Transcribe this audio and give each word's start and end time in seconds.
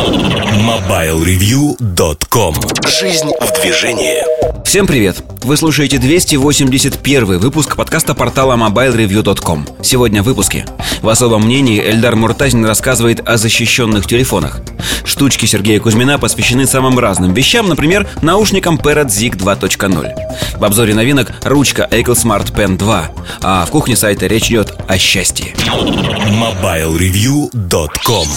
Yeah. 0.00 0.39
MobileReview.com 0.70 2.54
Жизнь 2.86 3.32
в 3.40 3.60
движении. 3.60 4.22
Всем 4.64 4.86
привет! 4.86 5.16
Вы 5.42 5.56
слушаете 5.56 5.98
281 5.98 7.40
выпуск 7.40 7.74
подкаста 7.74 8.14
портала 8.14 8.54
MobileReview.com 8.54 9.66
Сегодня 9.82 10.22
в 10.22 10.26
выпуске. 10.26 10.64
В 11.02 11.08
особом 11.08 11.46
мнении 11.46 11.82
Эльдар 11.82 12.14
Муртазин 12.14 12.64
рассказывает 12.64 13.28
о 13.28 13.36
защищенных 13.36 14.06
телефонах. 14.06 14.60
Штучки 15.04 15.46
Сергея 15.46 15.80
Кузьмина 15.80 16.20
посвящены 16.20 16.68
самым 16.68 17.00
разным 17.00 17.34
вещам 17.34 17.68
Например, 17.68 18.06
наушникам 18.22 18.76
Parrot 18.76 19.08
Zig 19.08 19.38
2.0 19.38 20.12
В 20.56 20.64
обзоре 20.64 20.94
новинок 20.94 21.32
ручка 21.42 21.88
Eagle 21.90 22.14
Smart 22.14 22.54
Pen 22.54 22.78
2 22.78 23.10
А 23.42 23.66
в 23.66 23.70
кухне 23.70 23.96
сайта 23.96 24.28
речь 24.28 24.50
идет 24.50 24.72
о 24.86 24.96
счастье. 24.98 25.52
MobileReview.com 25.66 28.28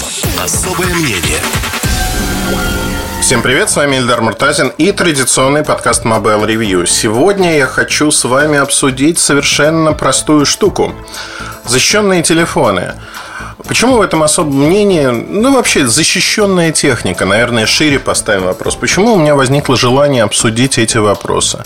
Особое 0.44 0.96
мнение 0.96 1.40
Всем 3.22 3.42
привет, 3.42 3.70
с 3.70 3.76
вами 3.78 3.96
Эльдар 3.96 4.22
Муртазин 4.22 4.68
и 4.78 4.92
традиционный 4.92 5.64
подкаст 5.64 6.06
Mobile 6.06 6.46
Review. 6.46 6.86
Сегодня 6.86 7.58
я 7.58 7.68
хочу 7.68 8.12
с 8.12 8.26
вами 8.26 8.60
обсудить 8.60 9.18
совершенно 9.18 9.94
простую 9.94 10.46
штуку. 10.46 10.94
Защищенные 11.66 12.22
телефоны. 12.22 12.96
Почему 13.68 13.98
в 13.98 14.02
этом 14.02 14.24
особом 14.24 14.66
мнении, 14.66 15.08
ну 15.08 15.54
вообще 15.54 15.88
защищенная 15.88 16.72
техника, 16.72 17.26
наверное, 17.26 17.66
шире 17.66 17.98
поставим 17.98 18.44
вопрос. 18.44 18.76
Почему 18.76 19.14
у 19.14 19.18
меня 19.18 19.36
возникло 19.36 19.78
желание 19.78 20.24
обсудить 20.24 20.78
эти 20.78 20.98
вопросы? 20.98 21.64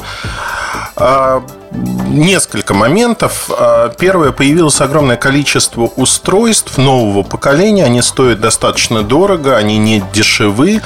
А, 0.95 1.43
несколько 1.71 2.73
моментов. 2.73 3.49
А, 3.49 3.89
первое, 3.89 4.31
появилось 4.31 4.81
огромное 4.81 5.17
количество 5.17 5.83
устройств 5.95 6.77
нового 6.77 7.23
поколения. 7.23 7.85
Они 7.85 8.01
стоят 8.01 8.39
достаточно 8.39 9.03
дорого, 9.03 9.57
они 9.57 9.77
не 9.77 10.03
дешевы. 10.13 10.81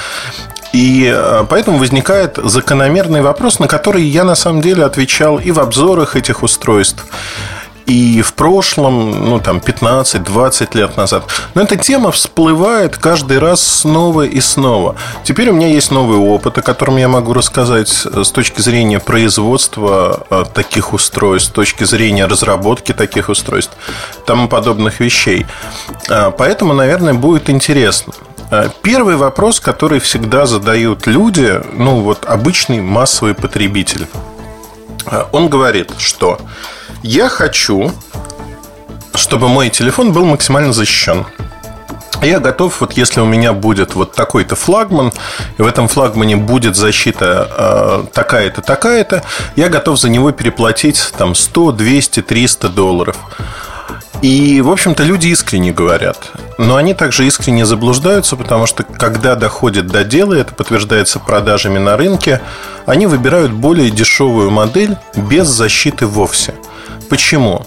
И 0.73 1.11
а, 1.13 1.45
поэтому 1.49 1.77
возникает 1.77 2.39
закономерный 2.41 3.21
вопрос, 3.21 3.59
на 3.59 3.67
который 3.67 4.03
я 4.03 4.23
на 4.23 4.35
самом 4.35 4.61
деле 4.61 4.85
отвечал 4.85 5.39
и 5.39 5.51
в 5.51 5.59
обзорах 5.59 6.15
этих 6.15 6.43
устройств 6.43 7.05
и 7.91 8.21
в 8.21 8.35
прошлом, 8.35 9.25
ну 9.29 9.39
там 9.39 9.57
15-20 9.57 10.77
лет 10.77 10.95
назад. 10.95 11.23
Но 11.55 11.63
эта 11.63 11.75
тема 11.75 12.11
всплывает 12.11 12.95
каждый 12.95 13.37
раз 13.39 13.61
снова 13.61 14.21
и 14.21 14.39
снова. 14.39 14.95
Теперь 15.25 15.49
у 15.49 15.53
меня 15.53 15.67
есть 15.67 15.91
новый 15.91 16.17
опыт, 16.17 16.57
о 16.57 16.61
котором 16.61 16.95
я 16.95 17.09
могу 17.09 17.33
рассказать 17.33 17.89
с 17.89 18.31
точки 18.31 18.61
зрения 18.61 19.01
производства 19.01 20.25
э, 20.29 20.45
таких 20.53 20.93
устройств, 20.93 21.49
с 21.49 21.53
точки 21.53 21.83
зрения 21.83 22.27
разработки 22.27 22.93
таких 22.93 23.27
устройств, 23.27 23.75
тому 24.25 24.47
подобных 24.47 25.01
вещей. 25.01 25.45
А, 26.09 26.31
поэтому, 26.31 26.73
наверное, 26.73 27.13
будет 27.13 27.49
интересно. 27.49 28.13
Первый 28.81 29.17
вопрос, 29.17 29.59
который 29.59 29.99
всегда 29.99 30.45
задают 30.45 31.07
люди, 31.07 31.61
ну 31.73 32.01
вот 32.01 32.25
обычный 32.25 32.81
массовый 32.81 33.33
потребитель, 33.33 34.07
он 35.31 35.47
говорит, 35.47 35.91
что 35.97 36.37
я 37.03 37.29
хочу, 37.29 37.91
чтобы 39.15 39.47
мой 39.47 39.69
телефон 39.69 40.13
был 40.13 40.25
максимально 40.25 40.73
защищен. 40.73 41.25
Я 42.21 42.39
готов, 42.39 42.81
вот 42.81 42.93
если 42.93 43.19
у 43.19 43.25
меня 43.25 43.51
будет 43.51 43.95
вот 43.95 44.13
такой-то 44.13 44.55
флагман, 44.55 45.11
и 45.57 45.61
в 45.61 45.65
этом 45.65 45.87
флагмане 45.87 46.35
будет 46.35 46.75
защита 46.75 47.49
э, 47.57 48.13
такая-то, 48.13 48.61
такая-то, 48.61 49.23
я 49.55 49.69
готов 49.69 49.99
за 49.99 50.09
него 50.09 50.31
переплатить 50.31 51.13
там 51.17 51.33
100, 51.33 51.71
200, 51.71 52.21
300 52.21 52.69
долларов. 52.69 53.17
И, 54.21 54.61
в 54.61 54.69
общем-то, 54.69 55.01
люди 55.01 55.29
искренне 55.29 55.71
говорят. 55.71 56.29
Но 56.59 56.75
они 56.75 56.93
также 56.93 57.25
искренне 57.25 57.65
заблуждаются, 57.65 58.35
потому 58.35 58.67
что, 58.67 58.83
когда 58.83 59.33
доходит 59.33 59.87
до 59.87 60.03
дела, 60.03 60.35
это 60.35 60.53
подтверждается 60.53 61.17
продажами 61.17 61.79
на 61.79 61.97
рынке, 61.97 62.39
они 62.85 63.07
выбирают 63.07 63.51
более 63.51 63.89
дешевую 63.89 64.51
модель 64.51 64.95
без 65.15 65.47
защиты 65.47 66.05
вовсе– 66.05 66.53
Почему? 67.09 67.65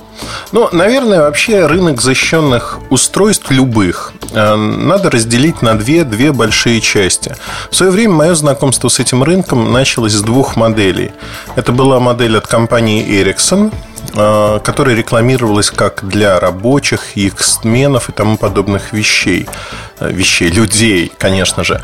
Ну, 0.52 0.68
наверное, 0.72 1.20
вообще 1.20 1.66
рынок 1.66 2.00
защищенных 2.00 2.78
устройств 2.90 3.50
любых 3.50 4.12
э, 4.32 4.54
надо 4.54 5.10
разделить 5.10 5.62
на 5.62 5.74
две, 5.74 6.04
две 6.04 6.32
большие 6.32 6.80
части. 6.80 7.34
В 7.70 7.76
свое 7.76 7.92
время 7.92 8.14
мое 8.14 8.34
знакомство 8.34 8.88
с 8.88 9.00
этим 9.00 9.22
рынком 9.22 9.72
началось 9.72 10.12
с 10.12 10.22
двух 10.22 10.56
моделей. 10.56 11.12
Это 11.56 11.72
была 11.72 12.00
модель 12.00 12.38
от 12.38 12.46
компании 12.46 13.06
Ericsson, 13.06 13.72
которая 14.14 14.94
рекламировалась 14.94 15.70
как 15.70 16.06
для 16.06 16.38
рабочих, 16.38 17.16
их 17.16 17.40
сменов 17.40 18.08
и 18.08 18.12
тому 18.12 18.36
подобных 18.36 18.92
вещей. 18.92 19.48
Э, 19.98 20.10
вещей, 20.10 20.50
людей, 20.50 21.12
конечно 21.18 21.64
же. 21.64 21.82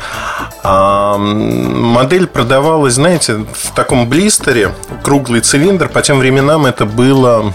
А 0.63 1.17
модель 1.17 2.27
продавалась, 2.27 2.93
знаете, 2.93 3.45
в 3.53 3.75
таком 3.75 4.07
блистере, 4.07 4.73
круглый 5.03 5.41
цилиндр. 5.41 5.89
По 5.89 6.01
тем 6.01 6.19
временам 6.19 6.65
это 6.65 6.85
было, 6.85 7.53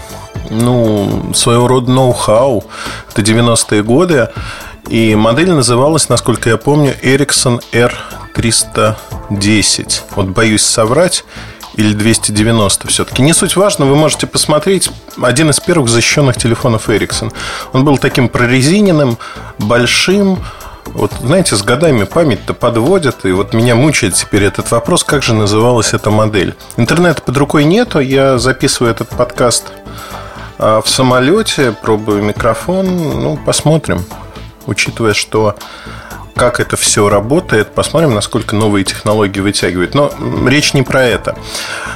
ну, 0.49 1.33
своего 1.33 1.67
рода 1.67 1.91
ноу-хау. 1.91 2.63
Это 3.11 3.21
90-е 3.21 3.83
годы. 3.83 4.29
И 4.89 5.15
модель 5.15 5.51
называлась, 5.51 6.09
насколько 6.09 6.49
я 6.49 6.57
помню, 6.57 6.95
Ericsson 7.01 7.61
R310. 7.71 10.01
Вот 10.15 10.27
боюсь 10.27 10.63
соврать 10.63 11.23
или 11.77 11.93
290 11.93 12.87
все-таки. 12.87 13.21
Не 13.21 13.33
суть 13.33 13.55
важно, 13.55 13.85
вы 13.85 13.95
можете 13.95 14.27
посмотреть 14.27 14.89
один 15.21 15.51
из 15.51 15.59
первых 15.59 15.89
защищенных 15.89 16.35
телефонов 16.35 16.89
Ericsson. 16.89 17.31
Он 17.71 17.85
был 17.85 17.99
таким 17.99 18.29
прорезиненным, 18.29 19.17
большим, 19.59 20.43
вот, 20.85 21.11
знаете, 21.21 21.55
с 21.55 21.61
годами 21.61 22.03
память-то 22.03 22.55
подводит, 22.55 23.25
и 23.25 23.31
вот 23.31 23.53
меня 23.53 23.75
мучает 23.75 24.15
теперь 24.15 24.43
этот 24.43 24.71
вопрос, 24.71 25.03
как 25.03 25.21
же 25.21 25.35
называлась 25.35 25.93
эта 25.93 26.09
модель. 26.09 26.55
Интернета 26.77 27.21
под 27.21 27.37
рукой 27.37 27.63
нету, 27.63 27.99
я 27.99 28.39
записываю 28.39 28.91
этот 28.91 29.09
подкаст 29.09 29.65
а, 30.57 30.81
в 30.81 30.89
самолете, 30.89 31.73
пробую 31.73 32.23
микрофон, 32.23 32.87
ну, 33.21 33.37
посмотрим. 33.37 34.03
Учитывая, 34.65 35.13
что 35.13 35.55
как 36.37 36.59
это 36.59 36.77
все 36.77 37.09
работает, 37.09 37.73
посмотрим, 37.73 38.13
насколько 38.13 38.55
новые 38.55 38.85
технологии 38.85 39.39
вытягивают. 39.39 39.93
Но 39.93 40.11
речь 40.47 40.73
не 40.73 40.83
про 40.83 41.03
это. 41.03 41.35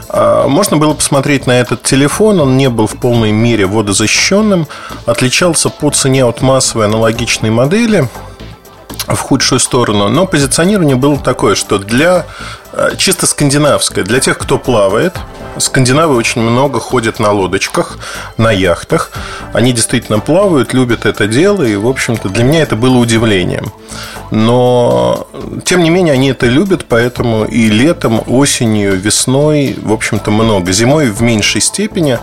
А, 0.09 0.47
можно 0.47 0.78
было 0.78 0.94
посмотреть 0.94 1.47
на 1.47 1.59
этот 1.59 1.84
телефон, 1.84 2.41
он 2.41 2.57
не 2.57 2.69
был 2.69 2.88
в 2.88 2.97
полной 2.97 3.31
мере 3.31 3.66
водозащищенным, 3.66 4.68
отличался 5.06 5.69
по 5.69 5.90
цене 5.91 6.25
от 6.25 6.41
массовой 6.41 6.85
аналогичной 6.85 7.52
модели– 7.52 8.09
в 9.07 9.19
худшую 9.19 9.59
сторону. 9.59 10.09
Но 10.09 10.25
позиционирование 10.25 10.96
было 10.96 11.18
такое, 11.18 11.56
что 11.56 11.78
для 11.78 12.25
чисто 12.98 13.26
скандинавское, 13.26 14.04
для 14.04 14.20
тех, 14.20 14.38
кто 14.38 14.58
плавает, 14.58 15.14
скандинавы 15.58 16.16
очень 16.16 16.42
много 16.42 16.80
ходят 16.80 17.20
на 17.20 17.32
лодочках, 17.32 17.98
на 18.38 18.52
яхтах. 18.52 19.12
Они 19.54 19.74
действительно 19.74 20.20
плавают, 20.20 20.74
любят 20.74 21.06
это 21.06 21.28
дело, 21.28 21.64
и, 21.64 21.76
в 21.76 21.88
общем-то, 21.88 22.30
для 22.30 22.44
меня 22.44 22.62
это 22.62 22.76
было 22.76 22.98
удивлением. 22.98 23.72
Но, 24.32 25.28
тем 25.66 25.84
не 25.84 25.90
менее, 25.90 26.14
они 26.14 26.30
это 26.30 26.46
любят, 26.46 26.86
поэтому 26.88 27.44
и 27.44 27.68
летом, 27.70 28.24
осенью, 28.28 28.98
весной, 28.98 29.78
в 29.82 29.92
общем-то, 29.92 30.32
много. 30.32 30.72
Зимой 30.72 31.09
в 31.09 31.22
меньшей 31.22 31.59
степени, 31.59 32.18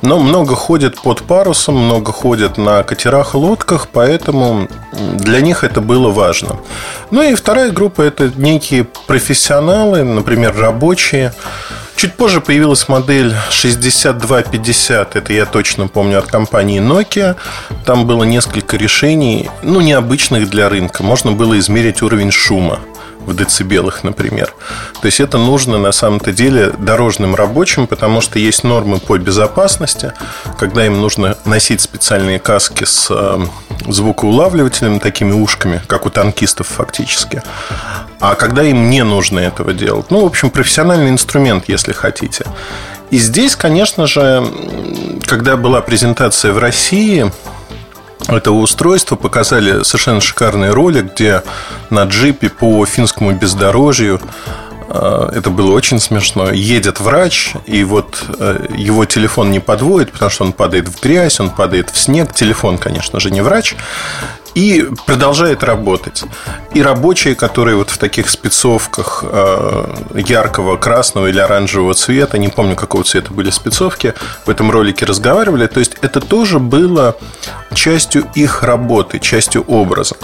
но 0.00 0.18
много 0.18 0.54
ходят 0.54 0.98
под 1.02 1.22
парусом, 1.22 1.76
много 1.76 2.12
ходят 2.12 2.56
на 2.56 2.82
катерах 2.82 3.34
лодках, 3.34 3.88
поэтому 3.92 4.68
для 5.16 5.42
них 5.42 5.62
это 5.62 5.82
было 5.82 6.08
важно. 6.10 6.56
Ну 7.10 7.22
и 7.22 7.34
вторая 7.34 7.70
группа– 7.70 8.02
это 8.02 8.30
некие 8.36 8.84
профессионалы, 9.06 10.04
например, 10.04 10.56
рабочие, 10.56 11.32
Чуть 12.00 12.14
позже 12.14 12.40
появилась 12.40 12.88
модель 12.88 13.34
6250, 13.50 15.16
это 15.16 15.32
я 15.34 15.44
точно 15.44 15.86
помню 15.86 16.18
от 16.18 16.28
компании 16.28 16.80
Nokia. 16.80 17.36
Там 17.84 18.06
было 18.06 18.24
несколько 18.24 18.78
решений, 18.78 19.50
ну, 19.62 19.82
необычных 19.82 20.48
для 20.48 20.70
рынка. 20.70 21.02
Можно 21.02 21.32
было 21.32 21.58
измерить 21.58 22.00
уровень 22.00 22.30
шума 22.30 22.80
в 23.26 23.34
децибелах, 23.34 24.04
например. 24.04 24.54
То 25.00 25.06
есть 25.06 25.20
это 25.20 25.38
нужно 25.38 25.78
на 25.78 25.92
самом-то 25.92 26.32
деле 26.32 26.72
дорожным 26.78 27.34
рабочим, 27.34 27.86
потому 27.86 28.20
что 28.20 28.38
есть 28.38 28.64
нормы 28.64 28.98
по 28.98 29.18
безопасности, 29.18 30.12
когда 30.58 30.86
им 30.86 31.00
нужно 31.00 31.36
носить 31.44 31.80
специальные 31.80 32.38
каски 32.38 32.84
с 32.84 33.08
э, 33.10 33.38
звукоулавливателями, 33.86 34.98
такими 34.98 35.32
ушками, 35.32 35.80
как 35.86 36.06
у 36.06 36.10
танкистов 36.10 36.66
фактически. 36.68 37.42
А 38.20 38.34
когда 38.34 38.62
им 38.62 38.90
не 38.90 39.02
нужно 39.04 39.40
этого 39.40 39.72
делать. 39.72 40.10
Ну, 40.10 40.22
в 40.22 40.26
общем, 40.26 40.50
профессиональный 40.50 41.10
инструмент, 41.10 41.64
если 41.68 41.92
хотите. 41.92 42.44
И 43.10 43.18
здесь, 43.18 43.56
конечно 43.56 44.06
же, 44.06 44.46
когда 45.26 45.56
была 45.56 45.80
презентация 45.80 46.52
в 46.52 46.58
России, 46.58 47.32
этого 48.36 48.56
устройства 48.56 49.16
показали 49.16 49.82
совершенно 49.82 50.20
шикарный 50.20 50.70
ролик, 50.70 51.14
где 51.14 51.42
на 51.90 52.04
джипе 52.04 52.48
по 52.48 52.84
финскому 52.86 53.32
бездорожью 53.32 54.20
э, 54.88 55.30
это 55.34 55.50
было 55.50 55.72
очень 55.72 56.00
смешно. 56.00 56.50
Едет 56.50 57.00
врач, 57.00 57.54
и 57.66 57.84
вот 57.84 58.24
э, 58.38 58.66
его 58.76 59.04
телефон 59.04 59.50
не 59.50 59.60
подводит, 59.60 60.12
потому 60.12 60.30
что 60.30 60.44
он 60.44 60.52
падает 60.52 60.88
в 60.88 61.00
грязь, 61.02 61.40
он 61.40 61.50
падает 61.50 61.90
в 61.90 61.98
снег. 61.98 62.34
Телефон, 62.34 62.78
конечно 62.78 63.20
же, 63.20 63.30
не 63.30 63.40
врач. 63.40 63.74
И 64.54 64.86
продолжает 65.06 65.62
работать. 65.62 66.24
И 66.74 66.82
рабочие, 66.82 67.34
которые 67.34 67.76
вот 67.76 67.90
в 67.90 67.98
таких 67.98 68.28
спецовках 68.28 69.24
э, 69.26 69.94
яркого 70.14 70.76
красного 70.76 71.28
или 71.28 71.38
оранжевого 71.38 71.94
цвета, 71.94 72.38
не 72.38 72.48
помню, 72.48 72.76
какого 72.76 73.04
цвета 73.04 73.32
были 73.32 73.50
спецовки, 73.50 74.14
в 74.46 74.50
этом 74.50 74.70
ролике 74.70 75.04
разговаривали. 75.04 75.66
То 75.66 75.80
есть 75.80 75.96
это 76.02 76.20
тоже 76.20 76.58
было 76.58 77.16
частью 77.74 78.26
их 78.34 78.62
работы, 78.62 79.18
частью 79.18 79.62
образа. 79.62 80.16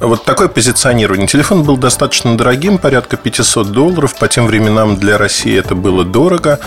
Вот 0.00 0.24
такое 0.24 0.48
позиционирование. 0.48 1.26
Телефон 1.26 1.64
был 1.64 1.76
достаточно 1.76 2.36
дорогим, 2.36 2.78
порядка 2.78 3.16
500 3.16 3.72
долларов. 3.72 4.16
По 4.18 4.28
тем 4.28 4.46
временам 4.46 4.96
для 4.96 5.18
России 5.18 5.58
это 5.58 5.74
было 5.74 6.04
дорого. 6.04 6.60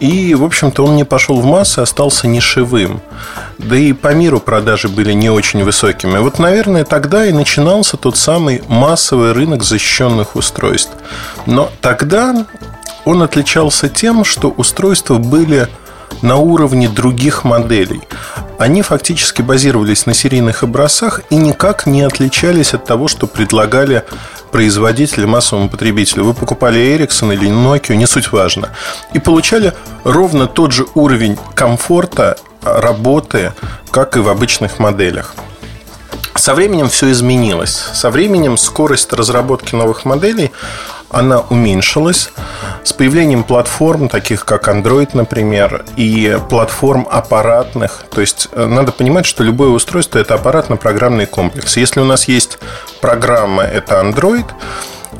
И, 0.00 0.34
в 0.34 0.44
общем-то, 0.44 0.84
он 0.84 0.96
не 0.96 1.04
пошел 1.04 1.40
в 1.40 1.44
массы, 1.44 1.80
остался 1.80 2.26
нишевым. 2.26 3.02
Да 3.58 3.76
и 3.76 3.92
по 3.92 4.14
миру 4.14 4.40
продажи 4.40 4.88
были 4.88 5.12
не 5.12 5.28
очень 5.28 5.62
высокими. 5.62 6.16
Вот, 6.18 6.38
наверное, 6.38 6.84
тогда 6.84 7.26
и 7.26 7.32
начинался 7.32 7.98
тот 7.98 8.16
самый 8.16 8.62
массовый 8.66 9.32
рынок 9.32 9.62
защищенных 9.62 10.36
устройств. 10.36 10.92
Но 11.44 11.70
тогда 11.82 12.46
он 13.04 13.22
отличался 13.22 13.90
тем, 13.90 14.24
что 14.24 14.48
устройства 14.48 15.18
были 15.18 15.68
на 16.22 16.36
уровне 16.36 16.88
других 16.88 17.44
моделей. 17.44 18.02
Они 18.58 18.82
фактически 18.82 19.42
базировались 19.42 20.06
на 20.06 20.14
серийных 20.14 20.62
образцах 20.62 21.22
и 21.30 21.36
никак 21.36 21.86
не 21.86 22.02
отличались 22.02 22.74
от 22.74 22.84
того, 22.84 23.08
что 23.08 23.26
предлагали 23.26 24.04
производители 24.50 25.24
массовому 25.24 25.68
потребителю. 25.68 26.24
Вы 26.24 26.34
покупали 26.34 26.80
Ericsson 26.80 27.32
или 27.32 27.48
Nokia, 27.48 27.96
не 27.96 28.06
суть 28.06 28.32
важно. 28.32 28.70
И 29.12 29.18
получали 29.18 29.72
ровно 30.04 30.46
тот 30.46 30.72
же 30.72 30.86
уровень 30.94 31.38
комфорта 31.54 32.36
работы, 32.62 33.52
как 33.90 34.16
и 34.16 34.20
в 34.20 34.28
обычных 34.28 34.78
моделях. 34.78 35.34
Со 36.34 36.54
временем 36.54 36.88
все 36.88 37.10
изменилось. 37.10 37.82
Со 37.92 38.10
временем 38.10 38.56
скорость 38.56 39.12
разработки 39.12 39.74
новых 39.74 40.04
моделей 40.04 40.52
она 41.10 41.40
уменьшилась 41.40 42.30
с 42.82 42.92
появлением 42.92 43.44
платформ, 43.44 44.08
таких 44.08 44.44
как 44.44 44.68
Android, 44.68 45.10
например, 45.14 45.84
и 45.96 46.38
платформ 46.48 47.06
аппаратных. 47.10 48.04
То 48.10 48.20
есть 48.20 48.48
э, 48.52 48.66
надо 48.66 48.92
понимать, 48.92 49.26
что 49.26 49.44
любое 49.44 49.70
устройство– 49.70 50.18
это 50.20 50.34
аппаратно-программный 50.34 51.26
комплекс. 51.26 51.76
Если 51.76 52.00
у 52.00 52.04
нас 52.04 52.28
есть 52.28 52.58
программа– 53.00 53.62
это 53.64 54.00
Android, 54.00 54.46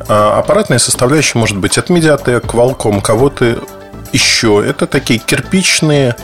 а 0.07 0.39
аппаратная 0.39 0.79
составляющая 0.79 1.37
может 1.37 1.57
быть 1.57 1.77
от 1.77 1.89
Mediatek, 1.89 2.41
Qualcomm, 2.45 3.01
кого-то 3.01 3.59
еще. 4.11 4.63
Это 4.65 4.87
такие 4.87 5.19
кирпичные 5.19 6.15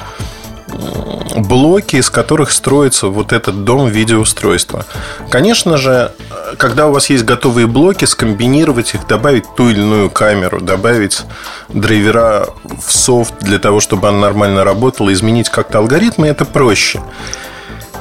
блоки, 1.35 1.97
из 1.97 2.09
которых 2.09 2.51
строится 2.51 3.07
вот 3.07 3.31
этот 3.33 3.63
дом 3.63 3.87
видеоустройства. 3.87 4.85
Конечно 5.29 5.77
же, 5.77 6.11
когда 6.57 6.87
у 6.87 6.91
вас 6.91 7.09
есть 7.09 7.25
готовые 7.25 7.67
блоки, 7.67 8.05
скомбинировать 8.05 8.93
их, 8.93 9.07
добавить 9.07 9.43
ту 9.55 9.69
или 9.69 9.81
иную 9.81 10.09
камеру, 10.09 10.59
добавить 10.61 11.23
драйвера 11.69 12.47
в 12.63 12.91
софт 12.91 13.35
для 13.41 13.59
того, 13.59 13.79
чтобы 13.79 14.09
она 14.09 14.19
нормально 14.19 14.63
работала, 14.63 15.13
изменить 15.13 15.49
как-то 15.49 15.79
алгоритмы, 15.79 16.27
это 16.27 16.45
проще. 16.45 17.01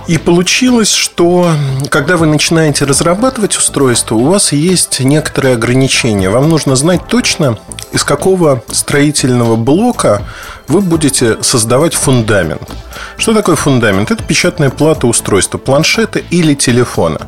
И 0.06 0.18
получилось, 0.18 0.92
что 0.92 1.50
когда 1.90 2.16
вы 2.16 2.26
начинаете 2.26 2.84
разрабатывать 2.84 3.56
устройство, 3.56 4.14
у 4.14 4.26
вас 4.26 4.52
есть 4.52 5.00
некоторые 5.00 5.54
ограничения. 5.54 6.30
Вам 6.30 6.48
нужно 6.48 6.76
знать 6.76 7.08
точно, 7.08 7.58
из 7.90 8.04
какого 8.04 8.62
строительного 8.70 9.56
блока 9.56 10.22
вы 10.68 10.80
будете 10.80 11.42
создавать 11.42 11.94
фундамент. 11.94 12.62
Что 13.16 13.34
такое 13.34 13.56
фундамент? 13.56 14.10
Это 14.10 14.22
печатная 14.22 14.70
плата 14.70 15.06
устройства, 15.06 15.58
планшета 15.58 16.18
или 16.18 16.54
телефона. 16.54 17.20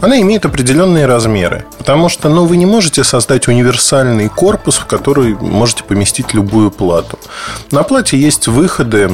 Она 0.00 0.20
имеет 0.20 0.46
определенные 0.46 1.06
размеры, 1.06 1.64
потому 1.78 2.08
что 2.08 2.28
ну, 2.28 2.46
вы 2.46 2.56
не 2.56 2.66
можете 2.66 3.04
создать 3.04 3.48
универсальный 3.48 4.28
корпус, 4.28 4.76
в 4.76 4.86
который 4.86 5.34
можете 5.34 5.84
поместить 5.84 6.34
любую 6.34 6.70
плату. 6.70 7.18
На 7.70 7.82
плате 7.82 8.18
есть 8.18 8.48
выходы 8.48 9.10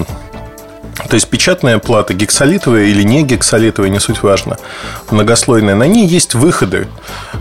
то 1.08 1.14
есть 1.14 1.28
печатная 1.28 1.78
плата, 1.78 2.14
гексолитовая 2.14 2.84
или 2.84 3.02
не 3.02 3.22
гексолитовая, 3.22 3.90
не 3.90 4.00
суть 4.00 4.22
важно, 4.22 4.56
многослойная, 5.10 5.74
на 5.74 5.84
ней 5.84 6.06
есть 6.06 6.34
выходы 6.34 6.88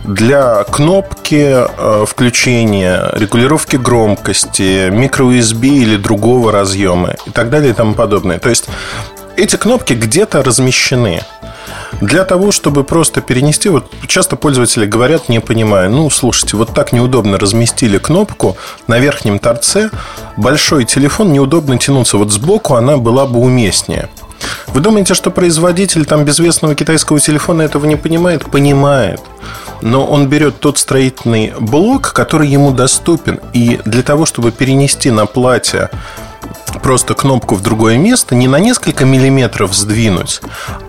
для 0.04 0.64
кнопки 0.64 1.56
э, 1.56 2.06
включения, 2.08 3.10
регулировки 3.14 3.76
громкости, 3.76 4.90
микро-USB 4.90 5.68
или 5.68 5.98
другого 5.98 6.52
разъема 6.52 7.16
и 7.26 7.32
так 7.32 7.50
далее 7.50 7.72
и 7.72 7.74
тому 7.74 7.94
подобное. 7.94 8.40
То 8.40 8.50
есть 8.50 8.68
эти 9.40 9.56
кнопки 9.56 9.94
где-то 9.94 10.44
размещены. 10.44 11.22
Для 12.02 12.24
того, 12.24 12.52
чтобы 12.52 12.84
просто 12.84 13.22
перенести, 13.22 13.70
вот 13.70 13.92
часто 14.08 14.36
пользователи 14.36 14.86
говорят, 14.86 15.30
не 15.30 15.40
понимая, 15.40 15.90
ну, 15.90 16.10
слушайте, 16.10 16.56
вот 16.58 16.74
так 16.74 16.94
неудобно 16.94 17.38
разместили 17.38 17.98
кнопку 17.98 18.58
на 18.88 19.00
верхнем 19.00 19.40
торце, 19.40 19.90
большой 20.38 20.86
телефон, 20.86 21.34
неудобно 21.34 21.78
тянуться. 21.78 22.18
Вот 22.18 22.32
сбоку 22.32 22.76
она 22.76 22.98
была 22.98 23.26
бы 23.26 23.40
уместнее. 23.40 24.10
Вы 24.68 24.82
думаете, 24.82 25.14
что 25.14 25.32
производитель 25.32 26.06
там 26.06 26.26
безвестного 26.26 26.76
китайского 26.76 27.20
телефона 27.20 27.64
этого 27.64 27.86
не 27.86 27.96
понимает? 27.96 28.46
Понимает. 28.46 29.22
Но 29.82 30.06
он 30.06 30.28
берет 30.28 30.60
тот 30.60 30.78
строительный 30.78 31.54
блок, 31.60 32.14
который 32.14 32.48
ему 32.48 32.72
доступен. 32.72 33.40
И 33.54 33.80
для 33.86 34.04
того, 34.04 34.26
чтобы 34.26 34.52
перенести 34.52 35.12
на 35.12 35.26
платье 35.26 35.90
просто 36.80 37.14
кнопку 37.14 37.56
в 37.56 37.62
другое 37.62 37.98
место, 37.98 38.36
не 38.36 38.48
на 38.48 38.60
несколько 38.60 39.06
миллиметров 39.06 39.74
сдвинуть, 39.76 40.42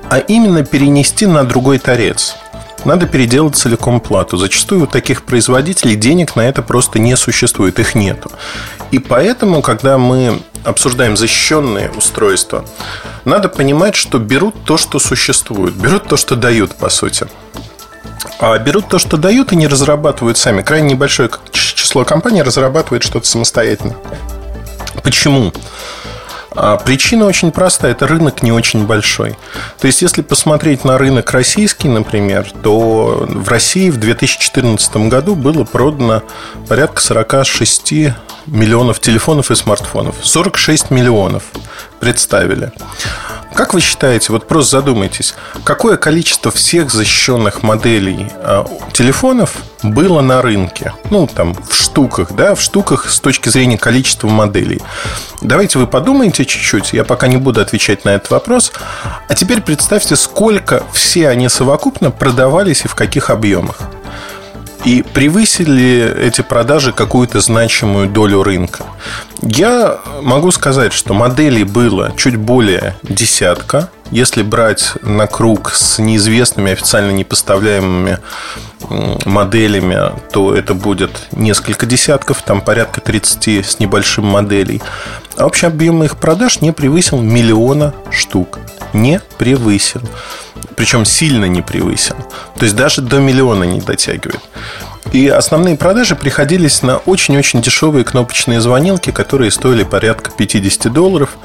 а 0.08 0.19
именно 0.19 0.64
перенести 0.64 1.26
на 1.26 1.44
другой 1.44 1.78
торец. 1.78 2.37
Надо 2.84 3.06
переделать 3.06 3.56
целиком 3.56 4.00
плату. 4.00 4.37
Зачастую 4.38 4.84
у 4.84 4.87
таких 4.87 5.25
производителей 5.25 5.96
денег 5.96 6.34
на 6.34 6.48
это 6.48 6.62
просто 6.62 6.98
не 6.98 7.16
существует, 7.16 7.78
их 7.78 7.94
нету. 7.94 8.31
И 8.90 8.98
поэтому, 8.98 9.60
когда 9.60 9.98
мы 9.98 10.40
обсуждаем 10.64 11.16
защищенные 11.16 11.90
устройства, 11.90 12.64
надо 13.25 13.48
понимать, 13.48 13.96
что 13.96 14.19
берут 14.19 14.64
то, 14.64 14.76
что 14.76 14.98
существует, 14.98 15.75
берут 15.75 16.08
то, 16.08 16.16
что 16.16 16.37
дают, 16.37 16.75
по 16.75 16.88
сути. 16.88 17.26
А 18.38 18.58
берут 18.58 18.88
то, 18.88 18.98
что 18.98 19.16
дают, 19.19 19.52
и 19.52 19.56
не 19.56 19.66
разрабатывают 19.66 20.38
сами. 20.38 20.62
Крайне 20.62 20.94
небольшое 20.94 21.31
число 21.52 22.04
компаний 22.04 22.42
разрабатывает 22.42 23.02
что-то 23.02 23.26
самостоятельно. 23.26 23.94
Почему? 25.02 25.52
А 26.52 26.76
причина 26.76 27.26
очень 27.26 27.52
простая, 27.52 27.92
это 27.92 28.06
рынок 28.06 28.42
не 28.42 28.50
очень 28.50 28.84
большой. 28.84 29.37
То 29.78 29.87
есть, 29.87 30.02
если 30.02 30.20
посмотреть 30.22 30.84
на 30.84 30.98
рынок 30.98 31.31
российский, 31.31 31.88
например, 31.88 32.50
то 32.62 33.25
в 33.28 33.48
России 33.48 33.88
в 33.88 33.98
2014 33.98 34.96
году 35.08 35.37
было 35.37 35.64
продано 35.64 36.22
порядка 36.68 37.00
46 37.00 37.92
миллионов 38.47 38.99
телефонов 38.99 39.50
и 39.50 39.54
смартфонов. 39.54 40.16
46 40.23 40.90
миллионов 40.90 41.44
представили. 42.00 42.73
Как 43.54 43.75
вы 43.75 43.80
считаете, 43.80 44.32
вот 44.32 44.49
просто 44.49 44.78
задумайтесь, 44.78 45.35
какое 45.64 45.97
количество 45.97 46.50
всех 46.50 46.90
защищенных 46.90 47.62
моделей 47.62 48.28
э, 48.32 48.64
телефонов 48.92 49.56
было 49.82 50.20
на 50.20 50.42
рынке? 50.42 50.92
Ну, 51.10 51.26
там, 51.26 51.54
в 51.54 51.75
штуках, 51.75 52.32
да, 52.32 52.54
в 52.54 52.60
штуках 52.60 53.08
с 53.08 53.20
точки 53.20 53.49
зрения 53.49 53.78
количества 53.78 54.28
моделей. 54.28 54.80
Давайте 55.40 55.78
вы 55.78 55.87
подумайте 55.87 56.44
чуть-чуть, 56.44 56.92
я 56.92 57.04
пока 57.04 57.26
не 57.26 57.37
буду 57.37 57.60
отвечать 57.60 58.04
на 58.04 58.10
этот 58.10 58.30
вопрос. 58.30 58.72
А 59.28 59.34
теперь 59.34 59.62
представьте, 59.62 60.16
сколько 60.16 60.84
все 60.92 61.28
они 61.28 61.49
совокупно 61.49 62.10
продавались 62.10 62.84
и 62.84 62.88
в 62.88 62.94
каких 62.94 63.30
объемах. 63.30 63.78
И 64.84 65.02
превысили 65.02 66.16
эти 66.20 66.40
продажи 66.40 66.92
какую-то 66.92 67.40
значимую 67.40 68.08
долю 68.08 68.42
рынка. 68.42 68.84
Я 69.42 69.99
могу 70.22 70.50
сказать, 70.52 70.94
что 70.94 71.12
моделей 71.12 71.64
было 71.64 72.12
чуть 72.16 72.37
более 72.37 72.96
десятка. 73.02 73.90
Если 74.11 74.43
брать 74.43 74.95
на 75.02 75.26
круг 75.26 75.73
с 75.73 75.99
неизвестными, 75.99 76.73
официально 76.73 77.11
непоставляемыми 77.11 78.19
моделями, 79.25 80.12
то 80.33 80.55
это 80.55 80.75
будет 80.75 81.11
несколько 81.33 81.87
десятков, 81.87 82.43
там 82.43 82.61
порядка 82.61 83.00
30 83.00 83.67
с 83.67 83.79
небольшим 83.79 84.26
моделей. 84.26 84.83
А 85.37 85.47
общий 85.47 85.67
объем 85.67 86.02
их 86.02 86.17
продаж 86.17 86.61
не 86.61 86.73
превысил 86.73 87.21
миллиона 87.21 87.95
штук. 88.11 88.59
Не 88.93 89.21
превысил 89.38 90.02
причем 90.76 91.05
сильно 91.05 91.45
не 91.45 91.62
превысил. 91.62 92.17
То 92.57 92.64
есть 92.64 92.75
даже 92.76 93.02
до 93.02 93.19
миллиона 93.19 93.64
не 93.64 93.81
дотягивает. 93.81 94.40
И 95.12 95.29
основные 95.29 95.76
продажи 95.76 96.17
приходились 96.17 96.83
на 96.83 96.99
очень-очень 96.99 97.61
дешевые 97.61 98.05
кнопочные 98.05 98.61
звонилки, 98.61 99.11
которые 99.11 99.50
стоили 99.50 99.83
порядка 99.83 100.31
50 100.31 100.93
долларов. 100.93 101.37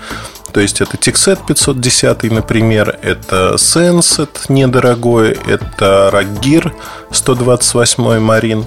То 0.55 0.61
есть 0.61 0.79
это 0.79 0.95
Tixet 0.95 1.39
510, 1.45 2.31
например, 2.31 2.97
это 3.01 3.55
Senset 3.55 4.29
недорогой, 4.47 5.37
это 5.47 6.09
Raggear 6.13 6.71
128 7.11 8.03
Marine. 8.25 8.63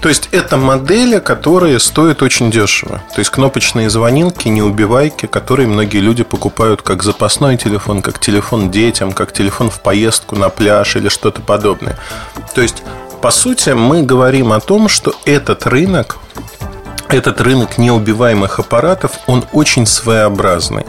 То 0.00 0.08
есть 0.08 0.30
это 0.32 0.56
модели, 0.56 1.18
которые 1.18 1.78
стоят 1.80 2.22
очень 2.22 2.50
дешево. 2.50 3.02
То 3.14 3.18
есть 3.18 3.30
кнопочные 3.30 3.90
звонилки, 3.90 4.48
неубивайки, 4.48 5.26
которые 5.26 5.68
многие 5.68 6.00
люди 6.00 6.22
покупают 6.22 6.80
как 6.80 7.02
запасной 7.02 7.58
телефон, 7.58 8.00
как 8.00 8.18
телефон 8.18 8.70
детям, 8.70 9.12
как 9.12 9.34
телефон 9.34 9.68
в 9.68 9.80
поездку 9.80 10.34
на 10.34 10.48
пляж 10.48 10.96
или 10.96 11.10
что-то 11.10 11.42
подобное. 11.42 11.98
То 12.54 12.62
есть, 12.62 12.82
по 13.20 13.30
сути, 13.30 13.68
мы 13.68 14.02
говорим 14.02 14.50
о 14.50 14.60
том, 14.60 14.88
что 14.88 15.12
этот 15.26 15.66
рынок, 15.66 16.16
этот 17.14 17.40
рынок 17.40 17.78
неубиваемых 17.78 18.58
аппаратов, 18.58 19.12
он 19.26 19.44
очень 19.52 19.86
своеобразный. 19.86 20.86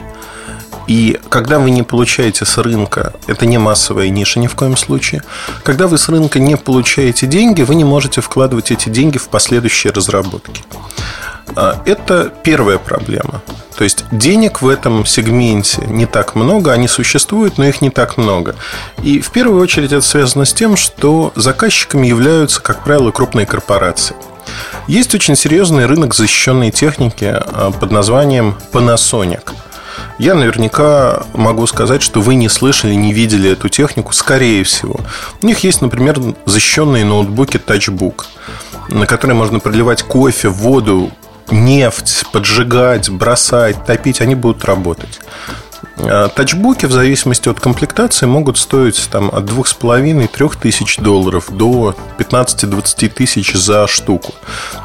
И 0.87 1.19
когда 1.29 1.59
вы 1.59 1.69
не 1.69 1.83
получаете 1.83 2.45
с 2.45 2.57
рынка, 2.57 3.13
это 3.27 3.45
не 3.45 3.57
массовая 3.57 4.09
ниша 4.09 4.39
ни 4.39 4.47
в 4.47 4.55
коем 4.55 4.75
случае, 4.75 5.23
когда 5.63 5.87
вы 5.87 5.97
с 5.97 6.09
рынка 6.09 6.39
не 6.39 6.57
получаете 6.57 7.27
деньги, 7.27 7.61
вы 7.61 7.75
не 7.75 7.83
можете 7.83 8.19
вкладывать 8.21 8.71
эти 8.71 8.89
деньги 8.89 9.17
в 9.17 9.29
последующие 9.29 9.93
разработки. 9.93 10.63
А, 11.55 11.81
это 11.85 12.31
первая 12.43 12.77
проблема. 12.77 13.41
То 13.77 13.83
есть 13.83 14.05
денег 14.11 14.61
в 14.61 14.67
этом 14.67 15.05
сегменте 15.05 15.83
не 15.87 16.05
так 16.05 16.35
много, 16.35 16.71
они 16.71 16.87
существуют, 16.87 17.57
но 17.57 17.65
их 17.65 17.81
не 17.81 17.89
так 17.89 18.17
много. 18.17 18.55
И 19.01 19.21
в 19.21 19.31
первую 19.31 19.61
очередь 19.61 19.91
это 19.91 20.05
связано 20.05 20.45
с 20.45 20.53
тем, 20.53 20.75
что 20.75 21.31
заказчиками 21.35 22.07
являются, 22.07 22.61
как 22.61 22.83
правило, 22.83 23.11
крупные 23.11 23.45
корпорации. 23.45 24.15
Есть 24.87 25.13
очень 25.15 25.35
серьезный 25.35 25.85
рынок 25.85 26.13
защищенной 26.13 26.71
техники 26.71 27.25
а, 27.25 27.71
под 27.71 27.91
названием 27.91 28.57
Panasonic– 28.71 29.51
я 30.21 30.35
наверняка 30.35 31.23
могу 31.33 31.65
сказать, 31.65 32.03
что 32.03 32.21
вы 32.21 32.35
не 32.35 32.47
слышали, 32.47 32.93
не 32.93 33.11
видели 33.11 33.49
эту 33.49 33.69
технику, 33.69 34.13
скорее 34.13 34.63
всего. 34.63 34.99
У 35.41 35.47
них 35.47 35.63
есть, 35.63 35.81
например, 35.81 36.21
защищенные 36.45 37.03
ноутбуки 37.05 37.57
TouchBook, 37.57 38.25
на 38.89 39.07
которые 39.07 39.35
можно 39.35 39.59
проливать 39.59 40.03
кофе, 40.03 40.49
воду, 40.49 41.11
нефть, 41.49 42.25
поджигать, 42.31 43.09
бросать, 43.09 43.83
топить, 43.85 44.21
они 44.21 44.35
будут 44.35 44.63
работать. 44.65 45.21
А 45.97 46.29
тачбуки 46.29 46.85
в 46.85 46.91
зависимости 46.91 47.49
от 47.49 47.59
комплектации 47.59 48.25
могут 48.25 48.57
стоить 48.57 49.09
там, 49.11 49.29
от 49.33 49.43
2,5-3 49.45 50.57
тысяч 50.59 50.97
долларов 50.97 51.45
до 51.49 51.95
15-20 52.17 53.09
тысяч 53.09 53.53
за 53.53 53.87
штуку. 53.87 54.33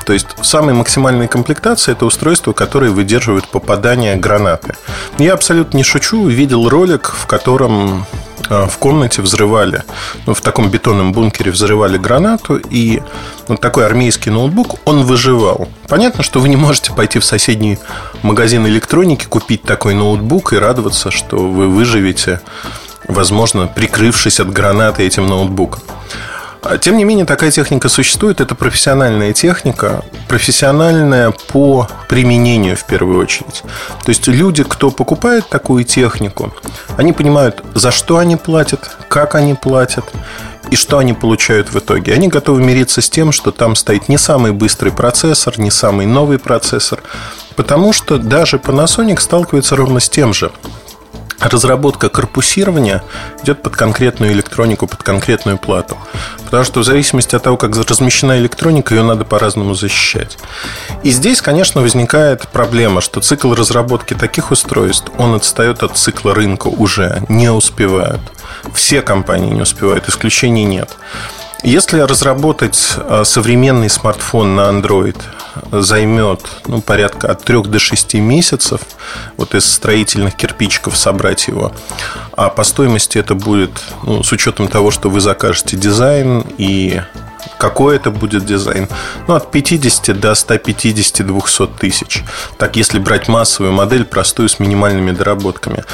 То 0.05 0.13
есть 0.13 0.27
в 0.39 0.45
самой 0.45 0.75
максимальной 0.75 1.29
комплектации 1.29 1.93
это 1.93 2.07
устройство, 2.07 2.53
которое 2.53 2.91
выдерживает 2.91 3.49
попадание 3.49 4.17
гранаты. 4.17 4.75
Я 5.19 5.35
абсолютно 5.35 5.77
не 5.77 5.85
шучу, 5.85 6.27
видел 6.27 6.69
ролик, 6.69 7.15
в 7.19 7.27
котором 7.27 8.07
в 8.49 8.79
комнате 8.79 9.23
взрывали, 9.23 9.83
ну, 10.27 10.35
в 10.35 10.41
таком 10.41 10.69
бетонном 10.69 11.13
бункере 11.13 11.51
взрывали 11.51 11.99
гранату, 11.99 12.57
и 12.57 13.03
вот 13.49 13.61
такой 13.61 13.87
армейский 13.87 14.31
ноутбук, 14.31 14.77
он 14.85 15.05
выживал. 15.05 15.69
Понятно, 15.89 16.23
что 16.23 16.41
вы 16.41 16.49
не 16.49 16.57
можете 16.57 16.93
пойти 16.93 17.19
в 17.19 17.25
соседний 17.25 17.79
магазин 18.23 18.67
электроники, 18.67 19.25
купить 19.25 19.63
такой 19.63 19.95
ноутбук 19.95 20.53
и 20.53 20.57
радоваться, 20.57 21.11
что 21.11 21.37
вы 21.37 21.69
выживете, 21.69 22.41
возможно, 23.09 23.67
прикрывшись 23.67 24.41
от 24.41 24.53
гранаты 24.53 25.05
этим 25.05 25.27
ноутбуком. 25.27 25.83
А, 26.69 26.79
тем 26.79 26.97
не 26.97 27.05
менее, 27.05 27.25
такая 27.25 27.53
техника 27.53 27.89
существует. 27.89 28.41
Это 28.41 28.57
профессиональная 28.57 29.33
техника, 29.33 30.05
профессиональная 30.29 31.33
по 31.49 31.89
применению 32.09 32.77
в 32.77 32.85
первую 32.85 33.21
очередь. 33.21 33.63
То 34.05 34.09
есть 34.09 34.27
люди, 34.27 34.65
кто 34.65 34.91
покупает 34.91 35.49
такую 35.49 35.85
технику, 35.85 36.53
они 36.97 37.13
понимают, 37.13 37.63
за 37.75 37.93
что 37.93 38.19
они 38.19 38.35
платят, 38.35 38.97
как 39.09 39.37
они 39.37 39.55
платят 39.55 40.07
и 40.69 40.75
что 40.75 40.99
они 40.99 41.13
получают 41.13 41.73
в 41.73 41.79
итоге. 41.79 42.13
Они 42.13 42.27
готовы 42.27 42.63
мириться 42.63 43.01
с 43.01 43.09
тем, 43.09 43.31
что 43.31 43.53
там 43.53 43.77
стоит 43.77 44.09
не 44.09 44.19
самый 44.19 44.51
быстрый 44.51 44.91
процессор, 44.91 45.61
не 45.61 45.71
самый 45.71 46.07
новый 46.07 46.41
процессор, 46.41 47.01
потому 47.55 47.93
что 47.93 48.19
даже 48.19 48.57
Panasonic 48.57 49.21
сталкивается 49.21 49.77
ровно 49.77 50.01
с 50.01 50.09
тем 50.09 50.35
же 50.35 50.51
разработка 51.41 52.09
корпусирования 52.09 53.03
идет 53.43 53.63
под 53.63 53.77
конкретную 53.77 54.33
электронику, 54.33 54.87
под 54.87 55.03
конкретную 55.03 55.59
плату. 55.59 55.97
Потому 56.45 56.65
что 56.65 56.81
в 56.81 56.85
зависимости 56.85 57.35
от 57.35 57.43
того, 57.43 57.57
как 57.57 57.77
размещена 57.77 58.39
электроника, 58.39 58.95
ее 58.95 59.03
надо 59.03 59.25
по-разному 59.25 59.75
защищать. 59.75 60.39
И 61.03 61.11
здесь, 61.11 61.43
конечно, 61.43 61.83
возникает 61.83 62.49
проблема, 62.49 63.01
что 63.01 63.21
цикл 63.21 63.53
разработки 63.55 64.15
таких 64.15 64.51
устройств, 64.51 65.11
он 65.19 65.35
отстает 65.35 65.83
от 65.83 65.97
цикла 65.97 66.35
рынка 66.35 66.69
уже, 66.69 67.23
не 67.29 67.51
успевают. 67.51 68.21
Все 68.75 69.03
компании 69.03 69.51
не 69.51 69.63
успевают, 69.63 70.09
исключений 70.09 70.65
нет. 70.65 70.91
Если 71.63 72.01
разработать 72.01 72.97
э, 72.97 73.23
современный 73.25 73.91
смартфон 73.91 74.55
на 74.55 74.69
Android 74.71 75.17
займет 75.73 76.41
ну, 76.67 76.81
порядка 76.81 77.31
от 77.31 77.43
3 77.45 77.63
до 77.63 77.79
6 77.79 78.15
месяцев 78.15 78.81
вот 79.37 79.55
из 79.55 79.65
строительных 79.65 80.37
кирпичиков 80.37 80.97
собрать 80.97 81.49
его. 81.49 81.73
А 82.37 82.51
по 82.51 82.63
стоимости 82.63 83.19
это 83.19 83.35
будет, 83.35 83.71
ну, 84.03 84.23
с 84.23 84.33
учетом 84.33 84.69
того, 84.69 84.91
что 84.91 85.09
вы 85.09 85.21
закажете 85.21 85.77
дизайн 85.77 86.45
и 86.59 87.01
какой 87.59 87.97
это 87.97 88.11
будет 88.11 88.45
дизайн? 88.45 88.89
Ну, 89.27 89.35
от 89.35 89.51
50 89.51 90.19
до 90.19 90.33
150-200 90.33 91.79
тысяч. 91.79 92.23
Так, 92.59 92.77
если 92.77 92.99
брать 92.99 93.29
массовую 93.29 93.73
модель, 93.73 94.05
простую, 94.05 94.49
с 94.49 94.59
минимальными 94.59 95.13
доработками, 95.13 95.85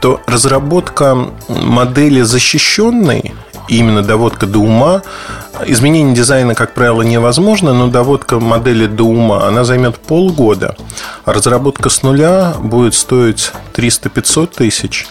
то 0.00 0.20
разработка 0.26 1.14
модели 1.48 2.22
защищенной 2.22 3.34
именно 3.70 4.02
доводка 4.02 4.46
до 4.46 4.58
ума. 4.58 5.02
Изменение 5.66 6.14
дизайна, 6.14 6.54
как 6.54 6.74
правило, 6.74 7.02
невозможно, 7.02 7.72
но 7.72 7.88
доводка 7.88 8.40
модели 8.40 8.86
до 8.86 9.04
ума, 9.04 9.46
она 9.46 9.64
займет 9.64 9.98
полгода. 9.98 10.76
Разработка 11.24 11.88
с 11.88 12.02
нуля 12.02 12.54
будет 12.58 12.94
стоить 12.94 13.52
300-500 13.74 14.54
тысяч 14.56 15.06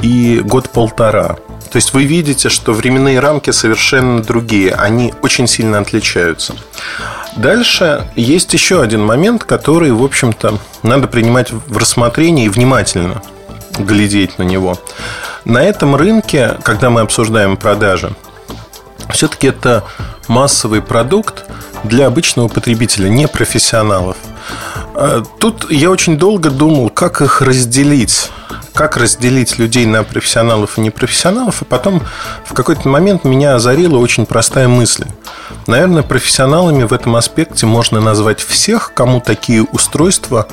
и 0.00 0.40
год-полтора. 0.44 1.36
То 1.70 1.76
есть 1.76 1.94
вы 1.94 2.04
видите, 2.04 2.48
что 2.48 2.72
временные 2.72 3.20
рамки 3.20 3.50
совершенно 3.50 4.22
другие, 4.22 4.72
они 4.72 5.14
очень 5.22 5.46
сильно 5.46 5.78
отличаются. 5.78 6.54
Дальше 7.36 8.08
есть 8.16 8.52
еще 8.54 8.82
один 8.82 9.04
момент, 9.04 9.44
который, 9.44 9.92
в 9.92 10.02
общем-то, 10.02 10.58
надо 10.82 11.06
принимать 11.06 11.52
в 11.52 11.76
рассмотрение 11.76 12.46
и 12.46 12.48
внимательно 12.48 13.22
глядеть 13.84 14.38
на 14.38 14.42
него. 14.42 14.78
На 15.44 15.62
этом 15.62 15.96
рынке, 15.96 16.56
когда 16.62 16.90
мы 16.90 17.00
обсуждаем 17.00 17.56
продажи, 17.56 18.12
все-таки 19.12 19.48
это 19.48 19.84
массовый 20.28 20.82
продукт 20.82 21.44
для 21.84 22.06
обычного 22.06 22.48
потребителя, 22.48 23.08
не 23.08 23.26
профессионалов. 23.26 24.16
А, 24.94 25.22
тут 25.38 25.70
я 25.70 25.90
очень 25.90 26.18
долго 26.18 26.50
думал, 26.50 26.90
как 26.90 27.20
их 27.20 27.40
разделить 27.40 28.30
как 28.72 28.96
разделить 28.96 29.58
людей 29.58 29.84
на 29.84 30.04
профессионалов 30.04 30.78
и 30.78 30.80
непрофессионалов, 30.80 31.60
и 31.60 31.64
потом 31.64 32.02
в 32.46 32.54
какой-то 32.54 32.88
момент 32.88 33.24
меня 33.24 33.56
озарила 33.56 33.98
очень 33.98 34.26
простая 34.26 34.68
мысль. 34.68 35.04
Наверное, 35.66 36.02
профессионалами 36.02 36.84
в 36.84 36.92
этом 36.92 37.16
аспекте 37.16 37.66
можно 37.66 38.00
назвать 38.00 38.40
всех, 38.40 38.94
кому 38.94 39.20
такие 39.20 39.64
устройства 39.64 40.48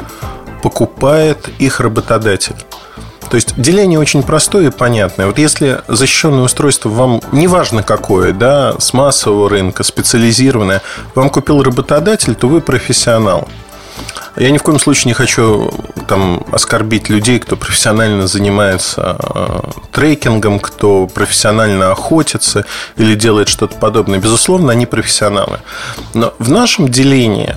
покупает 0.61 1.49
их 1.59 1.79
работодатель. 1.79 2.55
То 3.29 3.35
есть 3.35 3.59
деление 3.59 3.99
очень 3.99 4.23
простое 4.23 4.67
и 4.67 4.71
понятное. 4.71 5.27
Вот 5.27 5.37
если 5.37 5.81
защищенное 5.87 6.43
устройство 6.43 6.89
вам, 6.89 7.21
неважно 7.31 7.83
какое, 7.83 8.31
да, 8.31 8.75
с 8.79 8.93
массового 8.93 9.49
рынка, 9.49 9.83
специализированное, 9.83 10.81
вам 11.15 11.29
купил 11.29 11.61
работодатель, 11.61 12.35
то 12.35 12.47
вы 12.47 12.61
профессионал. 12.61 13.47
Я 14.35 14.51
ни 14.51 14.59
в 14.59 14.63
коем 14.63 14.79
случае 14.79 15.09
не 15.09 15.13
хочу 15.13 15.73
там, 16.07 16.45
оскорбить 16.51 17.09
людей, 17.09 17.39
кто 17.39 17.55
профессионально 17.55 18.27
занимается 18.27 19.17
э, 19.19 19.59
трекингом, 19.91 20.59
кто 20.59 21.07
профессионально 21.07 21.91
охотится 21.91 22.65
или 22.97 23.15
делает 23.15 23.49
что-то 23.49 23.75
подобное. 23.77 24.19
Безусловно, 24.19 24.71
они 24.71 24.85
профессионалы. 24.85 25.59
Но 26.13 26.35
в 26.37 26.51
нашем 26.51 26.87
делении 26.87 27.55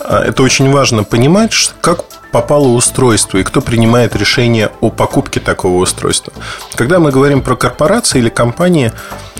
э, 0.00 0.24
это 0.26 0.42
очень 0.42 0.70
важно 0.72 1.04
понимать, 1.04 1.52
как 1.80 2.04
попало 2.36 2.68
устройство 2.68 3.38
и 3.38 3.42
кто 3.42 3.62
принимает 3.62 4.14
решение 4.14 4.70
о 4.82 4.90
покупке 4.90 5.40
такого 5.40 5.78
устройства. 5.78 6.34
Когда 6.74 6.98
мы 6.98 7.10
говорим 7.10 7.40
про 7.40 7.56
корпорации 7.56 8.18
или 8.18 8.28
компании, 8.28 8.92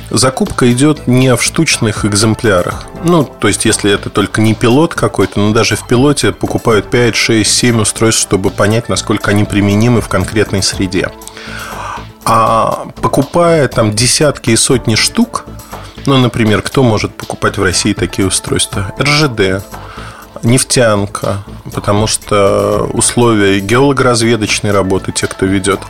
закупка 0.08 0.72
идет 0.72 1.06
не 1.06 1.36
в 1.36 1.42
штучных 1.42 2.06
экземплярах. 2.06 2.86
Ну, 3.04 3.24
то 3.24 3.48
есть, 3.48 3.66
если 3.66 3.92
это 3.92 4.08
только 4.08 4.40
не 4.40 4.54
пилот 4.54 4.94
какой-то, 4.94 5.40
но 5.40 5.52
даже 5.52 5.76
в 5.76 5.86
пилоте 5.86 6.32
покупают 6.32 6.88
5, 6.88 7.14
6, 7.14 7.54
7 7.54 7.82
устройств, 7.82 8.22
чтобы 8.22 8.48
понять, 8.48 8.88
насколько 8.88 9.30
они 9.30 9.44
применимы 9.44 10.00
в 10.00 10.08
конкретной 10.08 10.62
среде. 10.62 11.10
А 12.24 12.86
покупая 13.02 13.68
там 13.68 13.92
десятки 13.92 14.52
и 14.52 14.56
сотни 14.56 14.94
штук, 14.94 15.44
ну, 16.06 16.16
например, 16.16 16.62
кто 16.62 16.82
может 16.82 17.14
покупать 17.14 17.58
в 17.58 17.62
России 17.62 17.92
такие 17.92 18.26
устройства? 18.26 18.94
РЖД, 18.98 19.62
нефтянка, 20.46 21.44
потому 21.74 22.06
что 22.06 22.88
условия 22.92 23.60
геологоразведочной 23.60 24.70
работы, 24.70 25.12
те, 25.12 25.26
кто 25.26 25.46
ведет, 25.46 25.80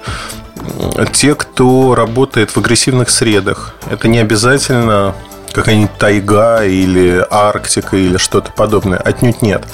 те, 1.12 1.34
кто 1.34 1.94
работает 1.94 2.50
в 2.50 2.56
агрессивных 2.56 3.10
средах, 3.10 3.74
это 3.90 4.08
не 4.08 4.18
обязательно 4.18 5.14
какая-нибудь 5.52 5.96
тайга 5.96 6.64
или 6.64 7.24
Арктика 7.30 7.96
или 7.96 8.18
что-то 8.18 8.52
подобное. 8.52 8.98
Отнюдь 8.98 9.40
нет. 9.40 9.64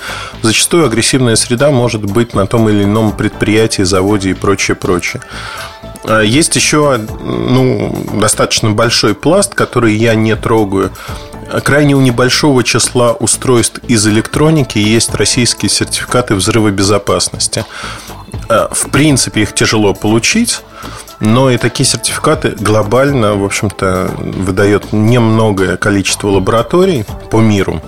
Зачастую 0.40 0.86
агрессивная 0.86 1.34
среда 1.34 1.70
может 1.70 2.04
быть 2.04 2.34
на 2.34 2.46
том 2.46 2.68
или 2.68 2.84
ином 2.84 3.12
предприятии, 3.12 3.82
заводе 3.82 4.30
и 4.30 4.34
прочее, 4.34 4.76
прочее. 4.76 5.22
А 6.04 6.20
есть 6.20 6.54
еще 6.54 6.98
ну, 6.98 8.06
достаточно 8.14 8.70
большой 8.70 9.14
пласт, 9.14 9.54
который 9.54 9.94
я 9.94 10.14
не 10.14 10.36
трогаю. 10.36 10.92
Крайне 11.64 11.94
у 11.94 12.00
небольшого 12.00 12.64
числа 12.64 13.12
устройств 13.12 13.80
из 13.88 14.06
электроники 14.06 14.78
есть 14.78 15.14
российские 15.14 15.68
сертификаты 15.68 16.34
взрыва 16.34 16.70
безопасности. 16.70 17.64
А, 18.48 18.68
в 18.72 18.90
принципе, 18.90 19.42
их 19.42 19.54
тяжело 19.54 19.94
получить, 19.94 20.60
но 21.20 21.50
и 21.50 21.58
такие 21.58 21.86
сертификаты 21.86 22.50
глобально, 22.50 23.34
в 23.34 23.44
общем-то, 23.44 24.10
выдает 24.18 24.92
немногое 24.92 25.76
количество 25.76 26.28
лабораторий 26.28 27.04
по 27.30 27.40
миру. 27.40 27.80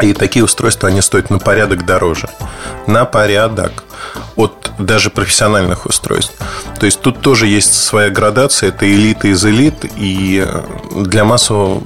И 0.00 0.12
такие 0.12 0.44
устройства, 0.44 0.88
они 0.88 1.00
стоят 1.00 1.30
на 1.30 1.38
порядок 1.38 1.86
дороже. 1.86 2.28
На 2.86 3.04
порядок. 3.04 3.84
От 4.36 4.72
даже 4.78 5.10
профессиональных 5.10 5.86
устройств. 5.86 6.34
То 6.78 6.86
есть 6.86 7.00
тут 7.00 7.20
тоже 7.20 7.46
есть 7.46 7.74
своя 7.74 8.10
градация. 8.10 8.70
Это 8.70 8.92
элита 8.92 9.28
из 9.28 9.44
элит. 9.44 9.84
И 9.96 10.46
для 10.94 11.24
массового 11.24 11.82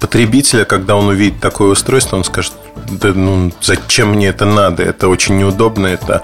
потребителя, 0.00 0.64
когда 0.64 0.96
он 0.96 1.08
увидит 1.08 1.40
такое 1.40 1.70
устройство, 1.70 2.16
он 2.16 2.24
скажет, 2.24 2.52
да 2.88 3.12
ну 3.14 3.52
зачем 3.60 4.10
мне 4.10 4.28
это 4.28 4.44
надо? 4.44 4.82
Это 4.82 5.08
очень 5.08 5.38
неудобно. 5.38 5.86
Это 5.86 6.22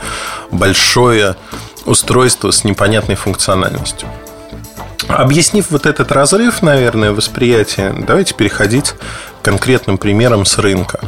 большое 0.50 1.36
устройство 1.86 2.50
с 2.50 2.64
непонятной 2.64 3.14
функциональностью. 3.14 4.08
Объяснив 5.08 5.70
вот 5.70 5.86
этот 5.86 6.12
разрыв, 6.12 6.62
наверное, 6.62 7.12
восприятия, 7.12 7.94
давайте 8.06 8.34
переходить 8.34 8.94
к 9.40 9.44
конкретным 9.44 9.98
примерам 9.98 10.44
с 10.44 10.58
рынка. 10.58 11.00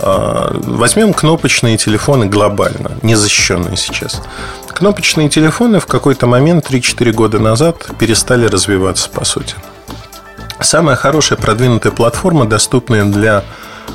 А, 0.00 0.50
возьмем 0.62 1.12
кнопочные 1.12 1.76
телефоны 1.76 2.26
глобально, 2.26 2.92
незащищенные 3.02 3.76
сейчас. 3.76 4.22
Кнопочные 4.68 5.28
телефоны 5.28 5.80
в 5.80 5.86
какой-то 5.86 6.26
момент 6.26 6.70
3-4 6.70 7.12
года 7.12 7.38
назад 7.38 7.88
перестали 7.98 8.46
развиваться, 8.46 9.08
по 9.10 9.24
сути. 9.24 9.54
Самая 10.60 10.96
хорошая 10.96 11.38
продвинутая 11.38 11.92
платформа, 11.92 12.46
доступная 12.46 13.04
для 13.04 13.44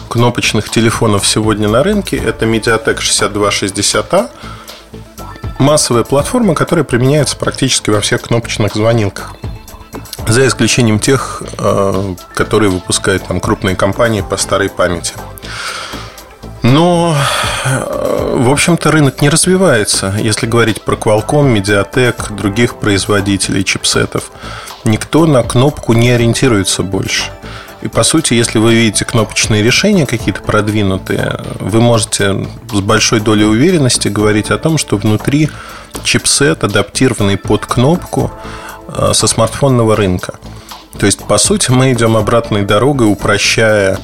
кнопочных 0.10 0.70
телефонов 0.70 1.26
сегодня 1.26 1.68
на 1.68 1.84
рынке, 1.84 2.18
это 2.18 2.46
Mediatek 2.46 3.00
6260A, 3.00 4.30
массовая 5.62 6.04
платформа, 6.04 6.56
которая 6.56 6.84
применяется 6.84 7.38
практически 7.38 7.90
во 7.90 8.02
всех 8.02 8.24
кнопочных 8.24 8.74
звонилках. 8.74 9.36
За 10.28 10.46
исключением 10.46 11.00
тех, 11.00 11.44
э, 11.58 12.16
которые 12.34 12.70
выпускают 12.70 13.28
там 13.28 13.40
крупные 13.40 13.76
компании 13.76 14.22
по 14.22 14.38
старой 14.38 14.70
памяти. 14.70 15.14
Но, 16.64 17.16
э, 17.66 18.36
в 18.38 18.52
общем-то, 18.52 18.92
рынок 18.92 19.22
не 19.22 19.30
развивается. 19.30 20.14
Если 20.20 20.46
говорить 20.46 20.82
про 20.84 20.96
Qualcomm, 20.96 21.56
Mediatek, 21.56 22.34
других 22.36 22.76
производителей 22.76 23.64
чипсетов, 23.64 24.32
никто 24.84 25.26
на 25.26 25.44
кнопку 25.44 25.94
не 25.94 26.12
ориентируется 26.12 26.84
больше. 26.84 27.32
И 27.82 27.88
по 27.88 28.04
сути, 28.04 28.36
если 28.36 28.60
вы 28.60 28.76
видите 28.76 29.06
кнопочные 29.06 29.64
решения 29.64 30.06
какие-то 30.06 30.42
продвинутые, 30.42 31.40
вы 31.60 31.82
можете 31.82 32.48
с 32.72 32.80
большой 32.80 33.20
долей 33.20 33.46
уверенности 33.46 34.08
говорить 34.08 34.52
о 34.52 34.58
том, 34.58 34.78
что 34.78 34.98
внутри 34.98 35.50
чипсет, 36.04 36.64
адаптированный 36.64 37.38
под 37.38 37.66
кнопку 37.66 38.32
э, 38.88 39.12
со 39.14 39.28
смартфонного 39.28 39.96
рынка. 39.96 40.36
То 41.00 41.08
есть, 41.08 41.24
по 41.26 41.38
сути, 41.38 41.72
мы 41.72 41.94
идем 41.94 42.16
обратной 42.16 42.64
дорогой, 42.64 43.12
упрощая 43.12 43.98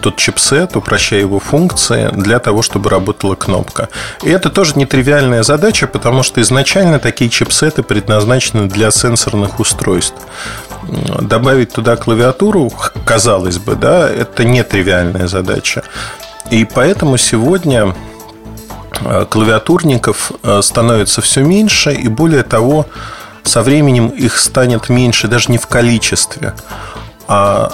тот 0.00 0.16
чипсет, 0.16 0.76
упрощая 0.76 1.20
его 1.20 1.38
функции 1.38 2.10
для 2.12 2.38
того, 2.38 2.62
чтобы 2.62 2.90
работала 2.90 3.34
кнопка. 3.34 3.88
И 4.22 4.30
это 4.30 4.50
тоже 4.50 4.72
нетривиальная 4.76 5.42
задача, 5.42 5.86
потому 5.86 6.22
что 6.22 6.40
изначально 6.40 6.98
такие 6.98 7.30
чипсеты 7.30 7.82
предназначены 7.82 8.68
для 8.68 8.90
сенсорных 8.90 9.60
устройств. 9.60 10.16
Добавить 11.20 11.72
туда 11.72 11.96
клавиатуру, 11.96 12.72
казалось 13.04 13.58
бы, 13.58 13.76
да, 13.76 14.08
это 14.08 14.44
нетривиальная 14.44 15.28
задача. 15.28 15.84
И 16.50 16.64
поэтому 16.64 17.16
сегодня 17.18 17.94
э, 19.00 19.26
клавиатурников 19.30 20.32
э, 20.42 20.60
становится 20.60 21.22
все 21.22 21.42
меньше, 21.42 21.92
и 21.92 22.08
более 22.08 22.42
того, 22.42 22.86
со 23.44 23.62
временем 23.62 24.08
их 24.08 24.38
станет 24.38 24.88
меньше 24.88 25.28
даже 25.28 25.50
не 25.50 25.58
в 25.58 25.66
количестве, 25.66 26.54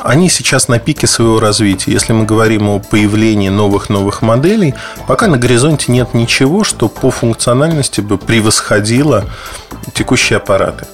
они 0.05 0.29
сейчас 0.29 0.69
на 0.69 0.79
пике 0.79 1.07
своего 1.07 1.41
развития. 1.41 1.93
Если 1.93 2.13
мы 2.13 2.25
говорим 2.25 2.69
о 2.69 2.79
появлении 2.79 3.49
новых-новых 3.49 4.23
моделей, 4.23 4.75
пока 5.07 5.27
на 5.27 5.37
горизонте 5.37 5.93
нет 5.93 6.15
ничего, 6.15 6.65
что 6.65 6.89
по 6.89 7.11
функциональности 7.11 8.01
бы 8.01 8.19
превосходило 8.19 9.25
текущие 9.95 10.37
аппараты. 10.37 10.87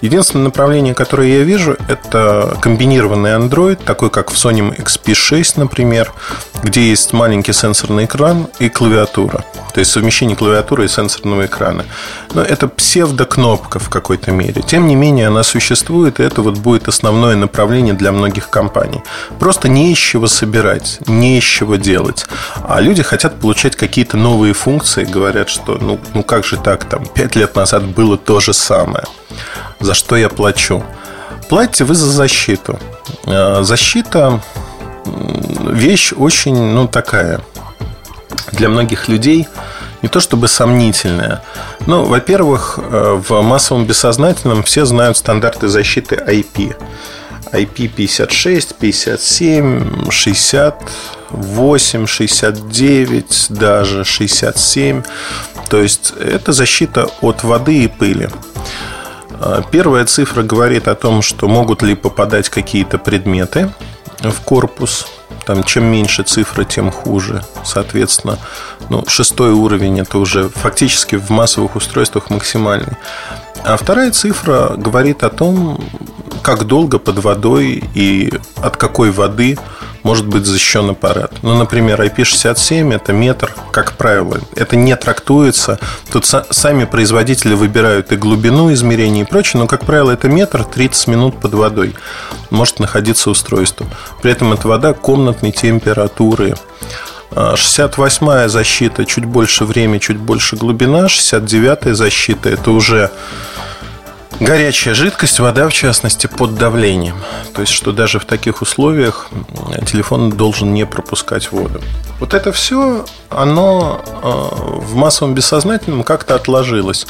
Единственное 0.00 0.46
направление, 0.46 0.94
которое 0.94 1.38
я 1.38 1.44
вижу, 1.44 1.76
это 1.88 2.56
комбинированный 2.60 3.30
Android, 3.30 3.76
такой 3.76 4.10
как 4.10 4.30
в 4.30 4.34
Sony 4.34 4.76
XP6, 4.76 5.54
например, 5.56 6.12
где 6.62 6.88
есть 6.88 7.12
маленький 7.12 7.52
сенсорный 7.52 8.04
экран 8.04 8.48
и 8.58 8.68
клавиатура. 8.68 9.44
То 9.74 9.80
есть 9.80 9.92
совмещение 9.92 10.36
клавиатуры 10.36 10.86
и 10.86 10.88
сенсорного 10.88 11.46
экрана. 11.46 11.84
Но 12.32 12.42
это 12.42 12.66
псевдокнопка 12.66 13.78
в 13.78 13.90
какой-то 13.90 14.30
мере. 14.30 14.62
Тем 14.62 14.86
не 14.86 14.94
менее, 14.94 15.28
она 15.28 15.42
существует, 15.42 16.18
и 16.18 16.22
это 16.22 16.40
вот 16.40 16.56
будет 16.56 16.88
основное 16.88 17.36
направление 17.36 17.92
для 17.92 18.10
многих 18.10 18.48
компаний. 18.48 19.02
Просто 19.38 19.68
не 19.68 19.92
из 19.92 19.98
чего 19.98 20.28
собирать, 20.28 20.98
не 21.06 21.38
из 21.38 21.44
чего 21.44 21.76
делать. 21.76 22.26
А 22.64 22.80
люди 22.80 23.02
хотят 23.02 23.38
получать 23.38 23.76
какие-то 23.76 24.16
новые 24.16 24.54
функции, 24.54 25.04
говорят, 25.04 25.50
что 25.50 25.78
ну, 25.78 26.00
ну 26.14 26.22
как 26.22 26.44
же 26.44 26.56
так, 26.56 26.84
там, 26.84 27.04
пять 27.04 27.36
лет 27.36 27.54
назад 27.54 27.84
было 27.84 28.15
то 28.16 28.40
же 28.40 28.52
самое. 28.52 29.04
За 29.80 29.94
что 29.94 30.16
я 30.16 30.28
плачу? 30.28 30.82
Платите 31.48 31.84
вы 31.84 31.94
за 31.94 32.06
защиту. 32.06 32.78
А, 33.24 33.62
защита 33.62 34.40
вещь 35.70 36.12
очень, 36.16 36.56
ну, 36.56 36.88
такая 36.88 37.40
для 38.52 38.68
многих 38.68 39.08
людей 39.08 39.46
не 40.02 40.08
то 40.08 40.20
чтобы 40.20 40.48
сомнительная. 40.48 41.42
Но, 41.86 42.04
во-первых, 42.04 42.78
э, 42.78 43.20
в 43.28 43.42
массовом 43.42 43.86
бессознательном 43.86 44.62
все 44.62 44.84
знают 44.84 45.16
стандарты 45.16 45.68
защиты 45.68 46.16
IP. 46.16 46.76
IP 47.52 47.88
56, 47.88 48.74
57, 48.76 50.10
68, 50.10 52.06
69, 52.06 53.46
даже 53.50 54.04
67. 54.04 55.02
То 55.68 55.82
есть 55.82 56.12
это 56.18 56.52
защита 56.52 57.08
от 57.20 57.42
воды 57.44 57.84
и 57.84 57.88
пыли. 57.88 58.28
Э, 59.40 59.62
первая 59.70 60.04
цифра 60.04 60.42
говорит 60.42 60.88
о 60.88 60.94
том, 60.94 61.22
что 61.22 61.48
могут 61.48 61.82
ли 61.82 61.94
попадать 61.94 62.48
какие-то 62.48 62.98
предметы 62.98 63.72
в 64.20 64.40
корпус. 64.40 65.06
Там 65.44 65.62
чем 65.62 65.84
меньше 65.84 66.22
цифры, 66.24 66.64
тем 66.64 66.90
хуже. 66.90 67.44
Соответственно, 67.64 68.38
ну, 68.88 69.04
шестой 69.06 69.52
уровень 69.52 70.00
это 70.00 70.18
уже 70.18 70.48
фактически 70.48 71.16
в 71.16 71.30
массовых 71.30 71.76
устройствах 71.76 72.30
максимальный. 72.30 72.96
А 73.66 73.76
вторая 73.76 74.12
цифра 74.12 74.74
говорит 74.76 75.24
о 75.24 75.28
том, 75.28 75.80
как 76.42 76.68
долго 76.68 77.00
под 77.00 77.18
водой 77.18 77.82
и 77.94 78.32
от 78.62 78.76
какой 78.76 79.10
воды 79.10 79.58
может 80.04 80.24
быть 80.28 80.46
защищен 80.46 80.90
аппарат. 80.90 81.32
Ну, 81.42 81.56
например, 81.58 82.00
IP67 82.00 82.94
это 82.94 83.12
метр, 83.12 83.52
как 83.72 83.94
правило. 83.94 84.38
Это 84.54 84.76
не 84.76 84.94
трактуется. 84.94 85.80
Тут 86.12 86.26
сами 86.26 86.84
производители 86.84 87.54
выбирают 87.54 88.12
и 88.12 88.16
глубину 88.16 88.72
измерения 88.72 89.22
и 89.22 89.26
прочее, 89.26 89.60
но, 89.60 89.66
как 89.66 89.84
правило, 89.84 90.12
это 90.12 90.28
метр 90.28 90.62
30 90.62 91.08
минут 91.08 91.40
под 91.40 91.54
водой 91.54 91.96
может 92.50 92.78
находиться 92.78 93.30
устройство. 93.30 93.84
При 94.22 94.30
этом 94.30 94.52
это 94.52 94.68
вода 94.68 94.92
комнатной 94.92 95.50
температуры. 95.50 96.54
68-я 97.32 98.44
а, 98.44 98.48
защита 98.48 99.04
чуть 99.04 99.24
больше 99.24 99.64
время, 99.64 99.98
чуть 99.98 100.18
больше 100.18 100.54
глубина. 100.54 101.06
69-я 101.06 101.94
защита 101.96 102.48
это 102.48 102.70
уже 102.70 103.10
Горячая 104.40 104.94
жидкость, 104.94 105.40
вода 105.40 105.66
в 105.68 105.72
частности, 105.72 106.26
под 106.26 106.56
давлением. 106.56 107.16
То 107.54 107.62
есть, 107.62 107.72
что 107.72 107.92
даже 107.92 108.18
в 108.18 108.26
таких 108.26 108.60
условиях 108.60 109.28
телефон 109.86 110.30
должен 110.30 110.74
не 110.74 110.84
пропускать 110.84 111.50
воду. 111.52 111.80
Вот 112.20 112.34
это 112.34 112.52
все, 112.52 113.04
оно 113.30 114.02
э, 114.04 114.28
в 114.84 114.94
массовом 114.94 115.34
бессознательном 115.34 116.02
как-то 116.02 116.34
отложилось. 116.34 117.06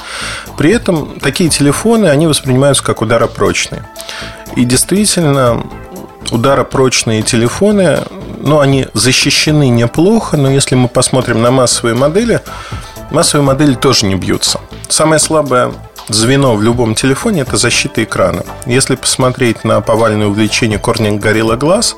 При 0.56 0.72
этом 0.72 1.18
такие 1.20 1.50
телефоны, 1.50 2.06
они 2.06 2.26
воспринимаются 2.26 2.84
как 2.84 3.02
ударопрочные. 3.02 3.88
И 4.54 4.64
действительно, 4.64 5.64
ударопрочные 6.30 7.22
телефоны, 7.22 8.00
ну, 8.38 8.60
они 8.60 8.86
защищены 8.94 9.68
неплохо, 9.68 10.36
но 10.36 10.50
если 10.50 10.76
мы 10.76 10.88
посмотрим 10.88 11.42
на 11.42 11.50
массовые 11.50 11.96
модели, 11.96 12.40
массовые 13.10 13.44
модели 13.44 13.74
тоже 13.74 14.06
не 14.06 14.14
бьются. 14.14 14.60
Самая 14.88 15.18
слабая 15.18 15.72
звено 16.08 16.54
в 16.54 16.62
любом 16.62 16.94
телефоне– 16.94 17.40
это 17.42 17.56
защита 17.56 18.04
экрана. 18.04 18.44
Если 18.66 18.96
посмотреть 18.96 19.64
на 19.64 19.80
повальное 19.80 20.26
увлечение 20.26 20.78
Corning 20.78 21.20
Gorilla 21.20 21.58
Glass, 21.58 21.94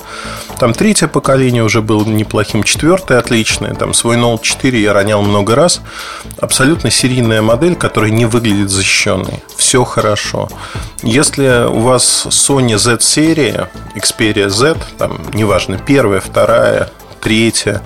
там 0.58 0.74
третье 0.74 1.08
поколение 1.08 1.62
уже 1.62 1.82
было 1.82 2.04
неплохим, 2.04 2.62
четвертое 2.62 3.18
отличное, 3.18 3.74
там 3.74 3.94
свой 3.94 4.16
Note 4.16 4.42
4 4.42 4.80
я 4.80 4.92
ронял 4.92 5.22
много 5.22 5.54
раз. 5.54 5.80
Абсолютно 6.40 6.90
серийная 6.90 7.42
модель, 7.42 7.76
которая 7.76 8.10
не 8.10 8.26
выглядит 8.26 8.70
защищенной. 8.70 9.42
Все 9.56 9.84
хорошо. 9.84 10.48
Если 11.02 11.66
у 11.66 11.80
вас 11.80 12.26
Sony 12.28 12.76
Z-серия, 12.76 13.70
Xperia 13.94 14.48
Z, 14.48 14.76
там, 14.98 15.20
неважно, 15.32 15.78
первая, 15.78 16.20
вторая, 16.20 16.90
третья, 17.28 17.82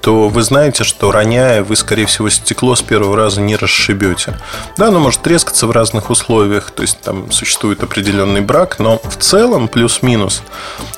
то 0.00 0.28
вы 0.28 0.42
знаете, 0.42 0.82
что 0.82 1.12
роняя, 1.12 1.62
вы, 1.62 1.76
скорее 1.76 2.06
всего, 2.06 2.28
стекло 2.30 2.74
с 2.74 2.82
первого 2.82 3.16
раза 3.16 3.40
не 3.40 3.54
расшибете. 3.54 4.34
Да, 4.76 4.88
оно 4.88 4.98
может 4.98 5.22
трескаться 5.22 5.68
в 5.68 5.70
разных 5.70 6.10
условиях, 6.10 6.72
то 6.72 6.82
есть 6.82 7.00
там 7.00 7.30
существует 7.30 7.80
определенный 7.84 8.40
брак, 8.40 8.80
но 8.80 8.98
в 8.98 9.16
целом 9.18 9.68
плюс-минус 9.68 10.42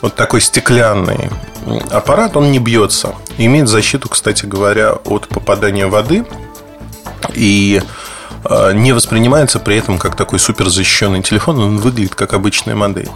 вот 0.00 0.14
такой 0.14 0.40
стеклянный 0.40 1.28
аппарат, 1.90 2.38
он 2.38 2.50
не 2.50 2.58
бьется. 2.58 3.14
Имеет 3.36 3.68
защиту, 3.68 4.08
кстати 4.08 4.46
говоря, 4.46 4.92
от 4.92 5.28
попадания 5.28 5.86
воды 5.86 6.24
и 7.34 7.82
э, 8.44 8.72
не 8.72 8.92
воспринимается 8.92 9.58
при 9.58 9.76
этом 9.76 9.98
как 9.98 10.16
такой 10.16 10.38
супер 10.38 10.70
защищенный 10.70 11.22
телефон, 11.22 11.58
он 11.58 11.76
выглядит 11.76 12.14
как 12.14 12.32
обычная 12.32 12.76
модель. 12.76 13.10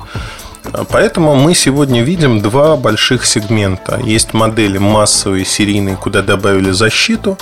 Поэтому 0.91 1.35
мы 1.35 1.55
сегодня 1.55 2.03
видим 2.03 2.41
два 2.41 2.77
больших 2.77 3.25
сегмента. 3.25 4.01
Есть 4.03 4.35
модели 4.35 4.79
массовые, 4.79 5.45
серийные, 5.45 5.97
куда 5.97 6.23
добавили 6.23 6.71
защиту 6.71 7.39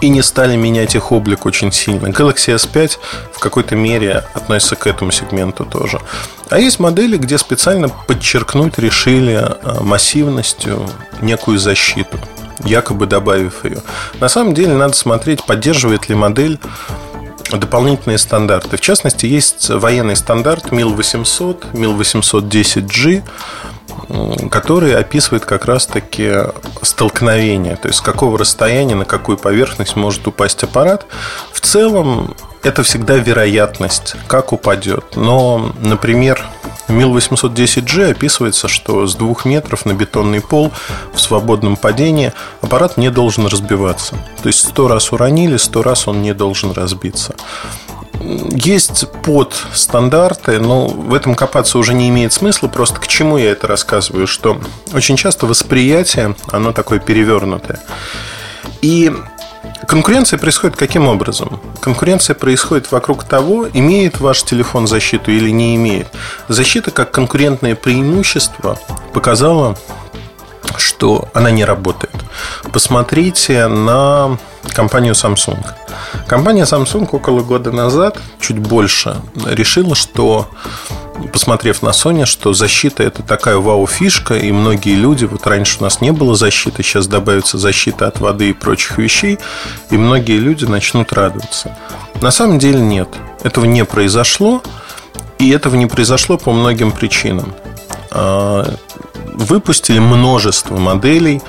и 0.00 0.08
не 0.08 0.22
стали 0.22 0.56
менять 0.56 0.94
их 0.94 1.12
облик 1.12 1.46
очень 1.46 1.72
сильно. 1.72 2.08
Galaxy 2.08 2.54
S5 2.54 2.98
в 3.32 3.38
какой-то 3.38 3.76
мере 3.76 4.24
относится 4.34 4.76
к 4.76 4.86
этому 4.86 5.10
сегменту 5.10 5.64
тоже. 5.64 6.00
А 6.50 6.58
есть 6.58 6.78
модели, 6.78 7.16
где 7.16 7.38
специально 7.38 7.88
подчеркнуть 7.88 8.78
решили 8.78 9.34
а, 9.34 9.82
массивностью 9.82 10.88
некую 11.20 11.58
защиту, 11.58 12.18
якобы 12.64 13.06
добавив 13.06 13.64
ее. 13.64 13.78
На 14.20 14.28
самом 14.28 14.54
деле 14.54 14.74
надо 14.74 14.94
смотреть, 14.94 15.44
поддерживает 15.44 16.08
ли 16.08 16.14
модель 16.14 16.58
дополнительные 17.52 18.18
стандарты. 18.18 18.76
В 18.76 18.80
частности, 18.80 19.26
есть 19.26 19.70
военный 19.70 20.16
стандарт 20.16 20.72
МИЛ-800, 20.72 21.76
МИЛ-810G, 21.76 23.22
который 24.50 24.94
описывает 24.96 25.44
как 25.44 25.64
раз-таки 25.64 26.32
столкновение, 26.82 27.76
то 27.76 27.88
есть 27.88 27.98
с 27.98 28.02
какого 28.02 28.38
расстояния 28.38 28.94
на 28.94 29.04
какую 29.04 29.38
поверхность 29.38 29.96
может 29.96 30.26
упасть 30.26 30.62
аппарат. 30.62 31.06
В 31.52 31.60
целом 31.60 32.34
это 32.66 32.82
всегда 32.82 33.14
вероятность, 33.14 34.16
как 34.26 34.52
упадет. 34.52 35.14
Но, 35.14 35.72
например, 35.80 36.44
МИЛ-810G 36.88 38.10
описывается, 38.10 38.66
что 38.66 39.06
с 39.06 39.14
двух 39.14 39.44
метров 39.44 39.86
на 39.86 39.92
бетонный 39.92 40.40
пол 40.40 40.72
в 41.14 41.20
свободном 41.20 41.76
падении 41.76 42.32
аппарат 42.60 42.96
не 42.96 43.10
должен 43.10 43.46
разбиваться. 43.46 44.16
То 44.42 44.48
есть 44.48 44.66
сто 44.66 44.88
раз 44.88 45.12
уронили, 45.12 45.56
сто 45.56 45.82
раз 45.82 46.08
он 46.08 46.22
не 46.22 46.34
должен 46.34 46.72
разбиться. 46.72 47.36
Есть 48.20 49.06
под 49.24 49.54
стандарты, 49.72 50.58
но 50.58 50.88
в 50.88 51.14
этом 51.14 51.36
копаться 51.36 51.78
уже 51.78 51.94
не 51.94 52.08
имеет 52.08 52.32
смысла. 52.32 52.66
Просто 52.66 53.00
к 53.00 53.06
чему 53.06 53.38
я 53.38 53.52
это 53.52 53.68
рассказываю? 53.68 54.26
Что 54.26 54.60
очень 54.92 55.16
часто 55.16 55.46
восприятие, 55.46 56.34
оно 56.50 56.72
такое 56.72 56.98
перевернутое. 56.98 57.78
И 58.82 59.12
Конкуренция 59.86 60.38
происходит 60.38 60.76
каким 60.76 61.06
образом? 61.08 61.60
Конкуренция 61.80 62.34
происходит 62.34 62.90
вокруг 62.90 63.24
того, 63.24 63.68
имеет 63.72 64.20
ваш 64.20 64.42
телефон 64.42 64.86
защиту 64.86 65.30
или 65.30 65.50
не 65.50 65.76
имеет. 65.76 66.08
Защита 66.48 66.90
как 66.90 67.12
конкурентное 67.12 67.74
преимущество 67.74 68.78
показала, 69.12 69.76
что 70.76 71.28
она 71.34 71.50
не 71.50 71.64
работает. 71.64 72.14
Посмотрите 72.72 73.68
на 73.68 74.38
компанию 74.72 75.14
Samsung. 75.14 75.64
Компания 76.26 76.64
Samsung 76.64 77.08
около 77.12 77.42
года 77.42 77.70
назад, 77.70 78.18
чуть 78.40 78.58
больше, 78.58 79.16
решила, 79.46 79.94
что 79.94 80.48
посмотрев 81.32 81.82
на 81.82 81.90
Sony, 81.90 82.24
что 82.24 82.52
защита 82.52 83.02
это 83.02 83.22
такая 83.22 83.56
вау-фишка, 83.56 84.34
и 84.34 84.52
многие 84.52 84.94
люди, 84.94 85.24
вот 85.24 85.46
раньше 85.46 85.78
у 85.80 85.82
нас 85.82 86.00
не 86.00 86.12
было 86.12 86.34
защиты, 86.34 86.82
сейчас 86.82 87.06
добавится 87.06 87.58
защита 87.58 88.06
от 88.06 88.20
воды 88.20 88.50
и 88.50 88.52
прочих 88.52 88.98
вещей, 88.98 89.38
и 89.90 89.96
многие 89.96 90.38
люди 90.38 90.64
начнут 90.64 91.12
радоваться. 91.12 91.76
На 92.20 92.30
самом 92.30 92.58
деле 92.58 92.80
нет, 92.80 93.08
этого 93.42 93.64
не 93.64 93.84
произошло, 93.84 94.62
и 95.38 95.50
этого 95.50 95.76
не 95.76 95.86
произошло 95.86 96.38
по 96.38 96.52
многим 96.52 96.92
причинам. 96.92 97.54
А, 98.10 98.74
выпустили 99.34 99.98
множество 99.98 100.76
моделей, 100.76 101.42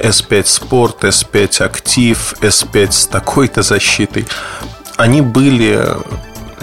S5 0.00 0.42
Sport, 0.44 1.00
S5 1.00 1.70
Active, 1.70 2.40
S5 2.40 2.92
с 2.92 3.06
такой-то 3.06 3.62
защитой. 3.62 4.26
Они 4.96 5.20
были 5.20 5.86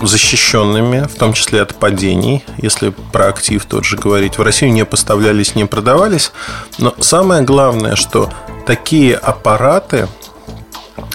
защищенными, 0.08 1.08
в 1.08 1.16
том 1.16 1.34
числе 1.34 1.62
от 1.62 1.76
падений, 1.76 2.44
если 2.58 2.90
про 3.12 3.30
актив 3.30 3.64
тот 3.66 3.86
же 3.86 3.98
говорить. 3.98 4.38
В 4.38 4.42
Россию 4.42 4.74
не 4.74 4.86
поставлялись, 4.86 5.56
не 5.56 5.66
продавались. 5.66 6.32
Но 6.78 6.94
самое 7.00 7.42
главное, 7.42 7.96
что 7.96 8.32
такие 8.66 9.16
аппараты 9.16 10.08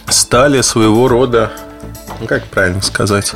стали 0.09 0.61
своего 0.61 1.09
рода, 1.09 1.53
ну, 2.20 2.27
как 2.27 2.44
правильно 2.47 2.83
сказать, 2.83 3.33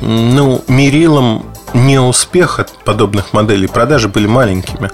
ну, 0.00 0.64
мерилом 0.68 1.46
неуспеха 1.72 2.66
подобных 2.84 3.32
моделей. 3.32 3.66
Продажи 3.66 4.08
были 4.08 4.26
маленькими. 4.26 4.90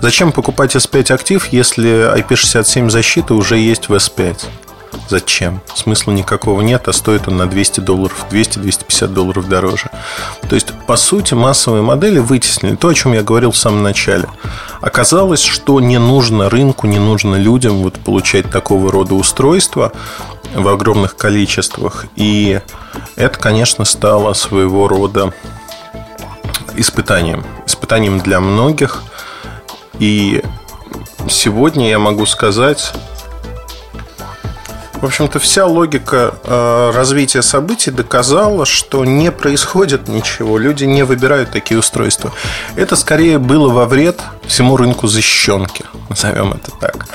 Зачем 0.00 0.32
покупать 0.32 0.74
S5 0.74 1.12
актив, 1.12 1.46
если 1.46 2.14
IP67 2.18 2.90
защиты 2.90 3.34
уже 3.34 3.56
есть 3.56 3.88
в 3.88 3.94
S5? 3.94 4.44
Зачем? 5.08 5.60
Смысла 5.74 6.12
никакого 6.12 6.60
нет, 6.60 6.88
а 6.88 6.92
стоит 6.92 7.28
он 7.28 7.36
на 7.36 7.46
200 7.46 7.80
долларов, 7.80 8.26
200-250 8.30 9.08
долларов 9.08 9.48
дороже. 9.48 9.90
То 10.48 10.54
есть, 10.54 10.72
по 10.86 10.96
сути, 10.96 11.34
массовые 11.34 11.82
модели 11.82 12.18
вытеснили 12.18 12.76
то, 12.76 12.88
о 12.88 12.94
чем 12.94 13.12
я 13.12 13.22
говорил 13.22 13.50
в 13.50 13.56
самом 13.56 13.82
начале. 13.82 14.28
Оказалось, 14.80 15.42
что 15.42 15.80
не 15.80 15.98
нужно 15.98 16.50
рынку, 16.50 16.86
не 16.86 16.98
нужно 16.98 17.36
людям 17.36 17.82
вот 17.82 17.94
получать 17.94 18.50
такого 18.50 18.90
рода 18.90 19.14
устройства 19.14 19.92
в 20.54 20.66
огромных 20.68 21.16
количествах. 21.16 22.06
И 22.16 22.60
это, 23.16 23.38
конечно, 23.38 23.84
стало 23.84 24.32
своего 24.32 24.88
рода 24.88 25.32
испытанием. 26.76 27.44
Испытанием 27.66 28.20
для 28.20 28.40
многих. 28.40 29.02
И 29.98 30.42
сегодня 31.28 31.88
я 31.88 31.98
могу 31.98 32.26
сказать 32.26 32.92
в 35.04 35.06
общем-то, 35.06 35.38
вся 35.38 35.66
логика 35.66 36.34
э, 36.44 36.90
развития 36.94 37.42
событий 37.42 37.90
доказала, 37.90 38.64
что 38.64 39.04
не 39.04 39.30
происходит 39.30 40.08
ничего. 40.08 40.56
Люди 40.56 40.84
не 40.84 41.02
выбирают 41.02 41.50
такие 41.50 41.78
устройства. 41.78 42.32
Это 42.74 42.96
скорее 42.96 43.38
было 43.38 43.68
во 43.68 43.84
вред 43.84 44.22
всему 44.46 44.78
рынку 44.78 45.06
защищенки, 45.06 45.84
назовем 46.08 46.54
это 46.54 46.70
так. 46.80 47.06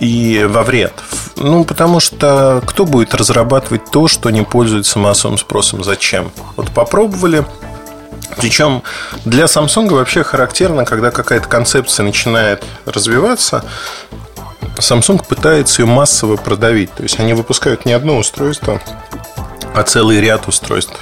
И 0.00 0.44
во 0.50 0.64
вред. 0.64 0.94
Ну, 1.36 1.62
потому 1.62 2.00
что 2.00 2.60
кто 2.66 2.86
будет 2.86 3.14
разрабатывать 3.14 3.88
то, 3.92 4.08
что 4.08 4.30
не 4.30 4.42
пользуется 4.42 4.98
массовым 4.98 5.38
спросом? 5.38 5.84
Зачем? 5.84 6.32
Вот 6.56 6.72
попробовали, 6.72 7.44
причем 8.36 8.82
для 9.24 9.44
Samsung 9.44 9.90
вообще 9.94 10.24
характерно, 10.24 10.84
когда 10.84 11.12
какая-то 11.12 11.46
концепция 11.46 12.02
начинает 12.02 12.64
развиваться, 12.84 13.64
Samsung 14.76 15.24
пытается 15.26 15.82
ее 15.82 15.86
массово 15.86 16.36
продавить. 16.36 16.92
То 16.94 17.02
есть 17.02 17.18
они 17.20 17.34
выпускают 17.34 17.84
не 17.84 17.92
одно 17.92 18.18
устройство, 18.18 18.80
а 19.74 19.82
целый 19.82 20.20
ряд 20.20 20.48
устройств. 20.48 20.94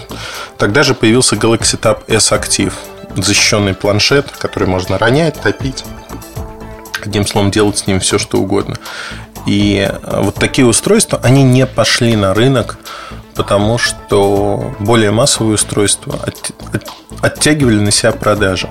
Тогда 0.58 0.82
же 0.82 0.94
появился 0.94 1.36
Galaxy 1.36 1.78
Tab 1.80 2.02
S 2.08 2.32
Active, 2.32 2.72
защищенный 3.16 3.74
планшет, 3.74 4.30
который 4.30 4.68
можно 4.68 4.98
ронять, 4.98 5.40
топить. 5.40 5.84
Одним 7.02 7.26
словом, 7.26 7.50
делать 7.50 7.78
с 7.78 7.86
ним 7.86 8.00
все, 8.00 8.18
что 8.18 8.38
угодно. 8.38 8.76
И 9.46 9.88
э, 9.90 10.20
вот 10.20 10.34
такие 10.34 10.66
устройства, 10.66 11.18
они 11.22 11.42
не 11.42 11.66
пошли 11.66 12.14
на 12.14 12.34
рынок, 12.34 12.76
потому 13.40 13.78
что 13.78 14.74
более 14.80 15.12
массовые 15.12 15.54
устройства 15.54 16.14
оттягивали 17.22 17.80
на 17.80 17.90
себя 17.90 18.12
продажи. 18.12 18.68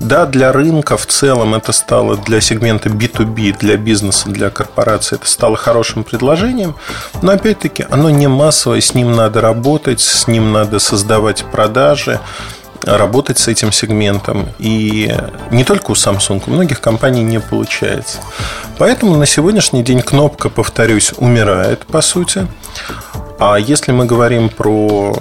Да, 0.00 0.26
для 0.26 0.50
рынка 0.50 0.96
в 0.96 1.06
целом 1.06 1.54
это 1.54 1.70
стало 1.70 2.16
для 2.16 2.40
сегмента 2.40 2.88
B2B, 2.88 3.56
для 3.56 3.76
бизнеса, 3.76 4.28
для 4.28 4.50
корпорации, 4.50 5.14
это 5.14 5.28
стало 5.28 5.56
хорошим 5.56 6.02
предложением, 6.02 6.74
но 7.22 7.30
опять-таки 7.30 7.86
оно 7.88 8.10
не 8.10 8.26
массовое, 8.26 8.80
с 8.80 8.92
ним 8.92 9.14
надо 9.14 9.40
работать, 9.40 10.00
с 10.00 10.26
ним 10.26 10.50
надо 10.50 10.80
создавать 10.80 11.44
продажи, 11.44 12.18
работать 12.82 13.38
с 13.38 13.46
этим 13.46 13.70
сегментом. 13.70 14.48
И 14.58 15.16
не 15.52 15.62
только 15.62 15.92
у 15.92 15.94
Samsung, 15.94 16.42
у 16.44 16.50
многих 16.50 16.80
компаний 16.80 17.22
не 17.22 17.38
получается. 17.38 18.18
Поэтому 18.78 19.14
на 19.14 19.26
сегодняшний 19.26 19.84
день 19.84 20.00
кнопка, 20.00 20.48
повторюсь, 20.48 21.12
умирает, 21.18 21.86
по 21.86 22.00
сути. 22.00 22.48
А 23.38 23.56
если 23.56 23.92
мы 23.92 24.04
говорим 24.04 24.48
про 24.48 25.14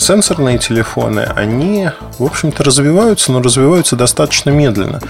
сенсорные 0.00 0.58
телефоны, 0.58 1.20
они, 1.36 1.90
в 2.18 2.24
общем-то, 2.24 2.64
развиваются, 2.64 3.32
но 3.32 3.42
развиваются 3.42 3.96
достаточно 3.96 4.50
медленно. 4.50 5.00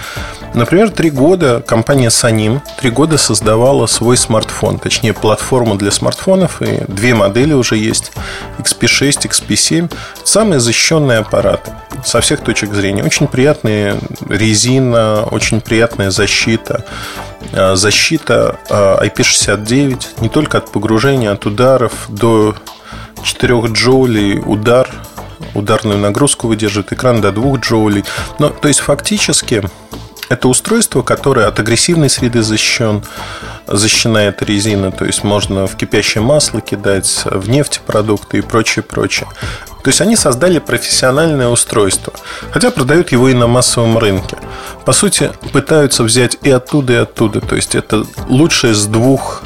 Например, 0.55 0.91
три 0.91 1.11
года 1.11 1.63
компания 1.65 2.09
Sanim 2.09 2.61
три 2.79 2.91
года 2.91 3.17
создавала 3.17 3.87
свой 3.87 4.17
смартфон, 4.17 4.79
точнее, 4.79 5.13
платформу 5.15 5.77
для 5.77 5.91
смартфонов, 5.91 6.61
и 6.61 6.83
две 6.89 7.15
модели 7.15 7.53
уже 7.53 7.77
есть, 7.77 8.13
XP6, 8.59 9.29
XP7. 9.29 9.93
Самые 10.25 10.61
защищенные 10.61 11.19
аппараты 11.19 11.71
со 12.05 12.21
всех 12.21 12.41
точек 12.41 12.75
зрения. 12.75 13.05
Очень 13.05 13.29
приятная 13.29 13.97
резина, 14.29 15.25
очень 15.31 15.61
приятная 15.61 16.11
защита. 16.11 16.85
А, 17.53 17.77
защита 17.77 18.59
IP69 18.69 20.07
а, 20.19 20.23
не 20.23 20.29
только 20.29 20.59
от 20.59 20.71
погружения, 20.71 21.31
от 21.31 21.47
ударов 21.47 21.93
до 22.09 22.55
4 23.23 23.61
джоулей 23.73 24.41
удар, 24.45 24.89
ударную 25.55 25.99
нагрузку 25.99 26.49
выдерживает 26.49 26.93
экран 26.93 27.21
до 27.21 27.33
2 27.33 27.59
джоулей. 27.59 28.05
Но, 28.39 28.49
то 28.49 28.69
есть, 28.69 28.81
фактически, 28.81 29.63
это 30.31 30.47
устройство, 30.49 31.03
которое 31.03 31.49
от 31.49 31.59
агрессивной 31.59 32.09
среды 32.09 32.43
защищен, 32.43 33.03
защищена 33.67 34.25
эта 34.25 34.45
резина, 34.45 34.93
то 34.93 35.05
есть 35.05 35.25
можно 35.25 35.67
в 35.67 35.77
кипящее 35.77 36.23
масло 36.23 36.61
кидать, 36.61 37.23
в 37.25 37.49
нефтепродукты 37.51 38.39
и 38.39 38.41
прочее, 38.41 38.85
прочее. 38.85 39.29
То 39.83 39.89
есть 39.89 40.01
они 40.01 40.15
создали 40.15 40.61
профессиональное 40.61 41.49
устройство, 41.49 42.13
хотя 42.53 42.71
продают 42.71 43.11
его 43.11 43.29
и 43.29 43.35
на 43.35 43.49
массовом 43.49 43.99
рынке. 43.99 44.37
По 44.85 44.93
сути, 44.93 45.33
пытаются 45.53 46.05
взять 46.05 46.37
и 46.43 46.51
оттуда, 46.51 46.93
и 46.93 46.97
оттуда. 46.97 47.41
То 47.41 47.57
есть 47.57 47.75
это 47.75 48.05
лучшее 48.29 48.75
с 48.75 48.87
двух 48.87 49.43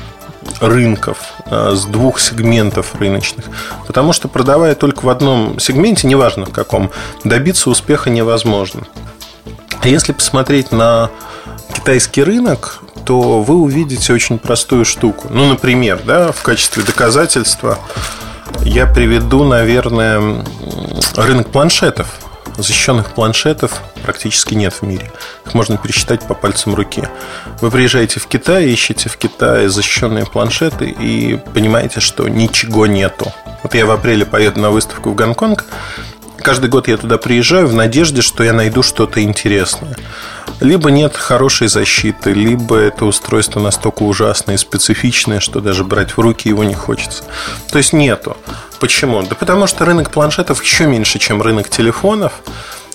рынков, 0.60 1.18
а, 1.46 1.74
с 1.74 1.84
двух 1.84 2.20
сегментов 2.20 2.94
рыночных. 2.94 3.46
Потому 3.86 4.12
что 4.12 4.28
продавая 4.28 4.74
только 4.74 5.04
в 5.04 5.08
одном 5.08 5.58
сегменте, 5.58 6.06
неважно 6.06 6.46
в 6.46 6.52
каком, 6.52 6.90
добиться 7.24 7.70
успеха 7.70 8.10
невозможно. 8.10 8.82
Если 9.82 10.12
посмотреть 10.12 10.72
на 10.72 11.10
китайский 11.74 12.22
рынок, 12.22 12.80
то 13.04 13.42
вы 13.42 13.56
увидите 13.56 14.12
очень 14.12 14.38
простую 14.38 14.84
штуку. 14.84 15.28
Ну, 15.30 15.46
например, 15.46 16.00
да, 16.04 16.32
в 16.32 16.42
качестве 16.42 16.82
доказательства 16.82 17.78
я 18.62 18.86
приведу, 18.86 19.44
наверное, 19.44 20.44
рынок 21.16 21.50
планшетов. 21.50 22.20
Защищенных 22.56 23.14
планшетов 23.14 23.82
практически 24.04 24.54
нет 24.54 24.74
в 24.74 24.82
мире. 24.82 25.10
Их 25.44 25.54
можно 25.54 25.76
пересчитать 25.76 26.26
по 26.26 26.34
пальцам 26.34 26.74
руки. 26.74 27.02
Вы 27.60 27.70
приезжаете 27.70 28.20
в 28.20 28.26
Китай, 28.26 28.66
ищете 28.66 29.08
в 29.08 29.16
Китае 29.16 29.68
защищенные 29.68 30.24
планшеты 30.24 30.86
и 30.86 31.36
понимаете, 31.52 32.00
что 32.00 32.28
ничего 32.28 32.86
нету. 32.86 33.32
Вот 33.62 33.74
я 33.74 33.86
в 33.86 33.90
апреле 33.90 34.24
поеду 34.24 34.60
на 34.60 34.70
выставку 34.70 35.10
в 35.10 35.14
Гонконг. 35.14 35.64
Каждый 36.38 36.68
год 36.68 36.88
я 36.88 36.96
туда 36.96 37.16
приезжаю 37.16 37.66
в 37.66 37.74
надежде, 37.74 38.20
что 38.20 38.44
я 38.44 38.52
найду 38.52 38.82
что-то 38.82 39.22
интересное. 39.22 39.96
Либо 40.60 40.90
нет 40.90 41.16
хорошей 41.16 41.68
защиты, 41.68 42.32
либо 42.32 42.76
это 42.76 43.06
устройство 43.06 43.60
настолько 43.60 44.02
ужасное 44.02 44.54
и 44.56 44.58
специфичное, 44.58 45.40
что 45.40 45.60
даже 45.60 45.84
брать 45.84 46.16
в 46.16 46.20
руки 46.20 46.48
его 46.48 46.62
не 46.62 46.74
хочется. 46.74 47.24
То 47.70 47.78
есть 47.78 47.92
нету. 47.92 48.36
Почему? 48.80 49.22
Да 49.22 49.34
потому 49.34 49.66
что 49.66 49.84
рынок 49.84 50.10
планшетов 50.10 50.62
еще 50.62 50.86
меньше, 50.86 51.18
чем 51.18 51.40
рынок 51.40 51.68
телефонов. 51.68 52.32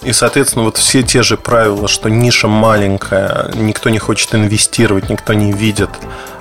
И, 0.03 0.13
соответственно, 0.13 0.65
вот 0.65 0.77
все 0.77 1.03
те 1.03 1.23
же 1.23 1.35
правила, 1.35 1.87
что 1.87 2.09
ниша 2.09 2.47
маленькая, 2.47 3.51
никто 3.55 3.89
не 3.89 3.99
хочет 3.99 4.33
инвестировать, 4.33 5.09
никто 5.09 5.33
не 5.33 5.51
видит 5.51 5.89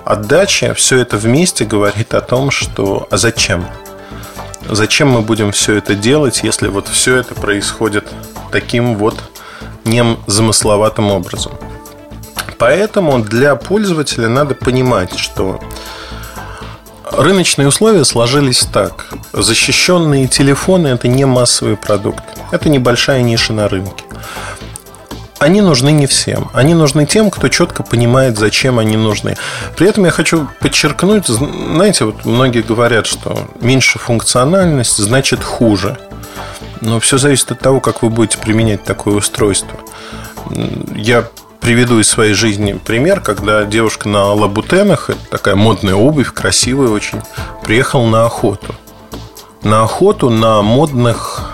отдачи, 0.05 0.73
все 0.75 0.99
это 0.99 1.17
вместе 1.17 1.65
говорит 1.65 2.15
о 2.15 2.21
том, 2.21 2.51
что 2.51 3.09
а 3.11 3.17
зачем? 3.17 3.67
Зачем 4.69 5.09
мы 5.09 5.23
будем 5.23 5.53
все 5.53 5.75
это 5.75 5.95
делать, 5.95 6.41
если 6.43 6.69
вот 6.69 6.89
все 6.89 7.17
это 7.17 7.35
происходит 7.35 8.07
таким 8.53 8.97
вот 8.97 9.19
незамысловатым 9.85 11.11
образом? 11.11 11.53
Поэтому 12.59 13.19
для 13.21 13.55
пользователя 13.55 14.29
надо 14.29 14.55
понимать, 14.55 15.19
что 15.19 15.61
Рыночные 17.13 17.69
условия 17.69 18.05
сложились 18.05 18.67
так. 18.73 19.07
Защищенные 19.33 20.27
телефоны– 20.29 20.89
это 20.89 21.09
не 21.09 21.25
массовый 21.25 21.77
продукт. 21.77 22.23
Это 22.51 22.69
небольшая 22.69 23.23
ниша 23.23 23.53
на 23.53 23.69
рынке. 23.69 24.05
Они 25.39 25.61
нужны 25.61 25.93
не 25.93 26.07
всем. 26.07 26.51
Они 26.53 26.75
нужны 26.75 27.07
тем, 27.07 27.31
кто 27.31 27.49
четко 27.49 27.83
понимает, 27.83 28.37
зачем 28.37 28.79
они 28.79 28.97
нужны. 28.97 29.37
При 29.77 29.89
этом 29.89 30.05
я 30.05 30.11
хочу 30.11 30.49
подчеркнуть, 30.61 31.27
знаете, 31.27 32.05
вот 32.05 32.25
многие 32.25 32.63
говорят, 32.63 33.07
что 33.07 33.49
меньше 33.61 33.99
функциональность 33.99 34.97
значит 34.99 35.43
хуже. 35.45 35.97
Но 36.81 36.99
все 37.01 37.19
зависит 37.19 37.53
от 37.53 37.61
того, 37.61 37.81
как 37.81 38.03
вы 38.03 38.11
будете 38.11 38.39
применять 38.39 38.85
такое 38.85 39.15
устройство. 39.15 39.79
Я 40.95 41.29
приведу 41.61 41.99
из 41.99 42.09
своей 42.09 42.35
жизни 42.35 42.73
пример, 42.73 43.21
когда 43.21 43.65
девушка 43.65 44.09
на 44.09 44.33
лабутенах, 44.33 45.11
такая 45.31 45.55
модная 45.55 45.95
обувь, 45.95 46.33
красивая 46.33 46.89
очень, 46.89 47.21
приехала 47.63 48.07
на 48.07 48.25
охоту. 48.25 48.75
На 49.63 49.83
охоту 49.83 50.31
на 50.31 50.63
модных 50.63 51.51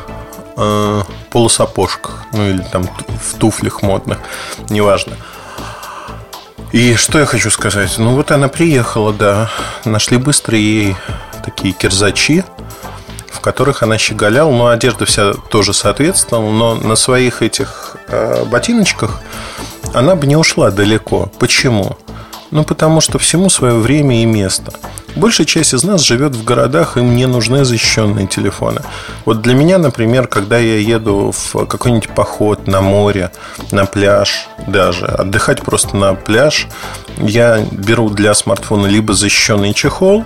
э, 0.57 1.03
полусапожках, 1.31 2.25
ну 2.33 2.49
или 2.49 2.63
там 2.71 2.85
в 2.85 3.35
туфлях 3.39 3.83
модных, 3.83 4.19
неважно. 4.69 5.17
И 6.73 6.97
что 6.97 7.21
я 7.21 7.27
хочу 7.27 7.51
сказать? 7.51 7.95
Ну 7.99 8.15
вот 8.15 8.33
она 8.33 8.49
приехала, 8.49 9.13
да, 9.13 9.51
нашли 9.85 10.17
быстро 10.17 10.59
ей 10.59 10.97
такие 11.45 11.73
кирзачи, 11.73 12.45
в 13.31 13.41
которых 13.41 13.83
она 13.83 13.97
щеголяла, 13.97 14.51
но 14.51 14.67
одежда 14.69 15.05
вся 15.05 15.35
тоже 15.35 15.73
соответствовала, 15.73 16.51
но 16.51 16.75
на 16.75 16.97
своих 16.97 17.43
этих 17.43 17.97
э, 18.09 18.45
ботиночках 18.45 19.21
она 19.95 20.17
бы 20.17 20.27
не 20.27 20.37
ушла 20.37 20.71
далеко. 20.71 21.31
Почему? 21.39 21.97
Ну, 22.51 22.65
потому 22.65 23.01
что 23.01 23.19
всему 23.19 23.49
свое 23.49 23.75
время 23.75 24.23
и 24.23 24.27
место. 24.27 24.73
Большая 25.17 25.47
часть 25.47 25.75
из 25.75 25.85
нас 25.85 26.03
живет 26.03 26.35
в 26.35 26.45
городах, 26.45 26.97
им 26.97 27.15
не 27.15 27.27
нужны 27.27 27.65
защищенные 27.65 28.27
телефоны. 28.27 28.81
Вот 29.25 29.43
для 29.43 29.55
меня, 29.55 29.79
например, 29.79 30.27
когда 30.27 30.59
я 30.59 30.79
еду 30.79 31.33
в 31.33 31.67
какой-нибудь 31.67 32.11
поход 32.11 32.67
на 32.67 32.81
море, 32.81 33.31
на 33.71 33.87
пляж 33.87 34.49
даже, 34.67 35.07
отдыхать 35.07 35.63
просто 35.63 35.97
на 35.97 36.15
пляж, 36.15 36.69
я 37.19 37.65
беру 37.71 38.11
для 38.11 38.35
смартфона 38.35 38.87
либо 38.87 39.15
защищенный 39.15 39.73
чехол, 39.73 40.25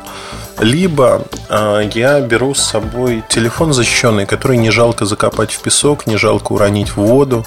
либо 0.58 1.22
э, 1.48 1.90
я 1.94 2.20
беру 2.20 2.54
с 2.54 2.62
собой 2.62 3.22
телефон 3.28 3.72
защищенный, 3.72 4.26
который 4.26 4.56
не 4.56 4.70
жалко 4.70 5.04
закопать 5.04 5.52
в 5.52 5.60
песок, 5.60 6.06
не 6.06 6.16
жалко 6.16 6.52
уронить 6.52 6.90
в 6.90 6.96
воду. 6.96 7.46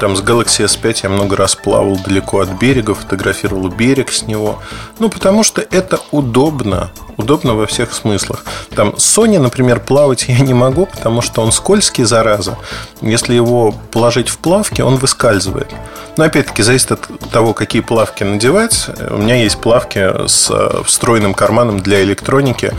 Там 0.00 0.14
с 0.14 0.20
Galaxy 0.20 0.66
S5 0.66 1.00
я 1.04 1.08
много 1.08 1.36
раз 1.36 1.54
плавал 1.54 1.96
далеко 1.96 2.40
от 2.40 2.50
берега, 2.50 2.94
фотографировал 2.94 3.68
берег 3.68 4.12
с 4.12 4.22
него. 4.22 4.60
Ну, 4.98 5.08
потому 5.08 5.42
что 5.42 5.62
это 5.62 6.00
удобно. 6.10 6.90
Удобно 7.16 7.54
во 7.54 7.66
всех 7.66 7.94
смыслах. 7.94 8.44
Там 8.74 8.90
Sony, 8.90 9.38
например, 9.38 9.80
плавать 9.80 10.26
я 10.28 10.38
не 10.40 10.52
могу, 10.52 10.84
потому 10.84 11.22
что 11.22 11.40
он 11.40 11.50
скользкий, 11.50 12.04
зараза. 12.04 12.58
Если 13.00 13.32
его 13.32 13.74
положить 13.90 14.28
в 14.28 14.36
плавки, 14.36 14.82
он 14.82 14.96
выскальзывает. 14.96 15.70
Но 16.18 16.24
опять-таки 16.24 16.62
зависит 16.62 16.92
от 16.92 17.08
того, 17.30 17.54
какие 17.54 17.80
плавки 17.80 18.22
надевать. 18.22 18.88
У 19.10 19.16
меня 19.16 19.36
есть 19.36 19.58
плавки 19.58 20.28
с 20.28 20.50
э, 20.50 20.82
встроенным 20.84 21.32
карманом 21.32 21.80
для 21.80 22.02
электроники. 22.02 22.72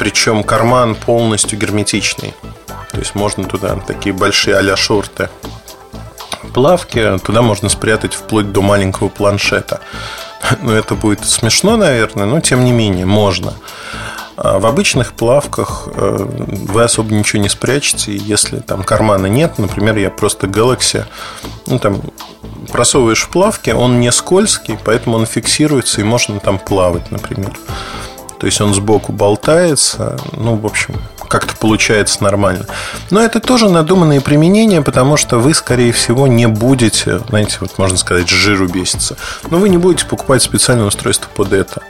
Причем 0.00 0.42
карман 0.42 0.96
полностью 0.96 1.56
герметичный. 1.58 2.34
То 2.90 2.98
есть 2.98 3.14
можно 3.14 3.44
туда 3.44 3.76
такие 3.86 4.12
большие 4.12 4.56
а-ля 4.56 4.74
шорты 4.76 5.28
плавки, 6.54 7.18
туда 7.24 7.42
можно 7.42 7.68
спрятать 7.68 8.14
вплоть 8.14 8.52
до 8.52 8.62
маленького 8.62 9.08
планшета. 9.08 9.80
Ну, 10.62 10.72
это 10.72 10.94
будет 10.94 11.26
смешно, 11.26 11.76
наверное, 11.76 12.24
но 12.24 12.40
тем 12.40 12.64
не 12.64 12.70
менее, 12.70 13.06
можно. 13.06 13.54
А 14.36 14.60
в 14.60 14.66
обычных 14.66 15.14
плавках 15.14 15.88
э, 15.92 16.16
вы 16.20 16.84
особо 16.84 17.12
ничего 17.12 17.42
не 17.42 17.48
спрячете, 17.48 18.16
если 18.16 18.60
там 18.60 18.84
кармана 18.84 19.26
нет. 19.26 19.58
Например, 19.58 19.96
я 19.96 20.10
просто 20.10 20.46
Galaxy, 20.46 21.04
ну, 21.66 21.80
там 21.80 22.00
просовываешь 22.70 23.22
в 23.22 23.30
плавки, 23.30 23.70
он 23.70 23.98
не 23.98 24.12
скользкий, 24.12 24.78
поэтому 24.84 25.16
он 25.16 25.26
фиксируется 25.26 26.00
и 26.00 26.04
можно 26.04 26.38
там 26.38 26.60
плавать, 26.60 27.10
например. 27.10 27.50
То 28.38 28.46
есть 28.46 28.60
он 28.60 28.74
сбоку 28.74 29.10
болтается. 29.10 30.16
Ну, 30.32 30.54
в 30.54 30.66
общем, 30.66 30.94
как-то 31.28 31.56
получается 31.56 32.22
нормально. 32.22 32.66
Но 33.10 33.20
это 33.20 33.40
тоже 33.40 33.68
надуманные 33.68 34.20
применения, 34.20 34.82
потому 34.82 35.16
что 35.16 35.38
вы, 35.38 35.54
скорее 35.54 35.92
всего, 35.92 36.26
не 36.26 36.46
будете, 36.46 37.18
знаете, 37.28 37.58
вот 37.60 37.78
можно 37.78 37.96
сказать, 37.96 38.28
жиру 38.28 38.66
беситься. 38.66 39.16
Но 39.50 39.58
вы 39.58 39.68
не 39.68 39.78
будете 39.78 40.06
покупать 40.06 40.42
специальное 40.42 40.86
устройство 40.86 41.28
под 41.34 41.52
это. 41.52 41.82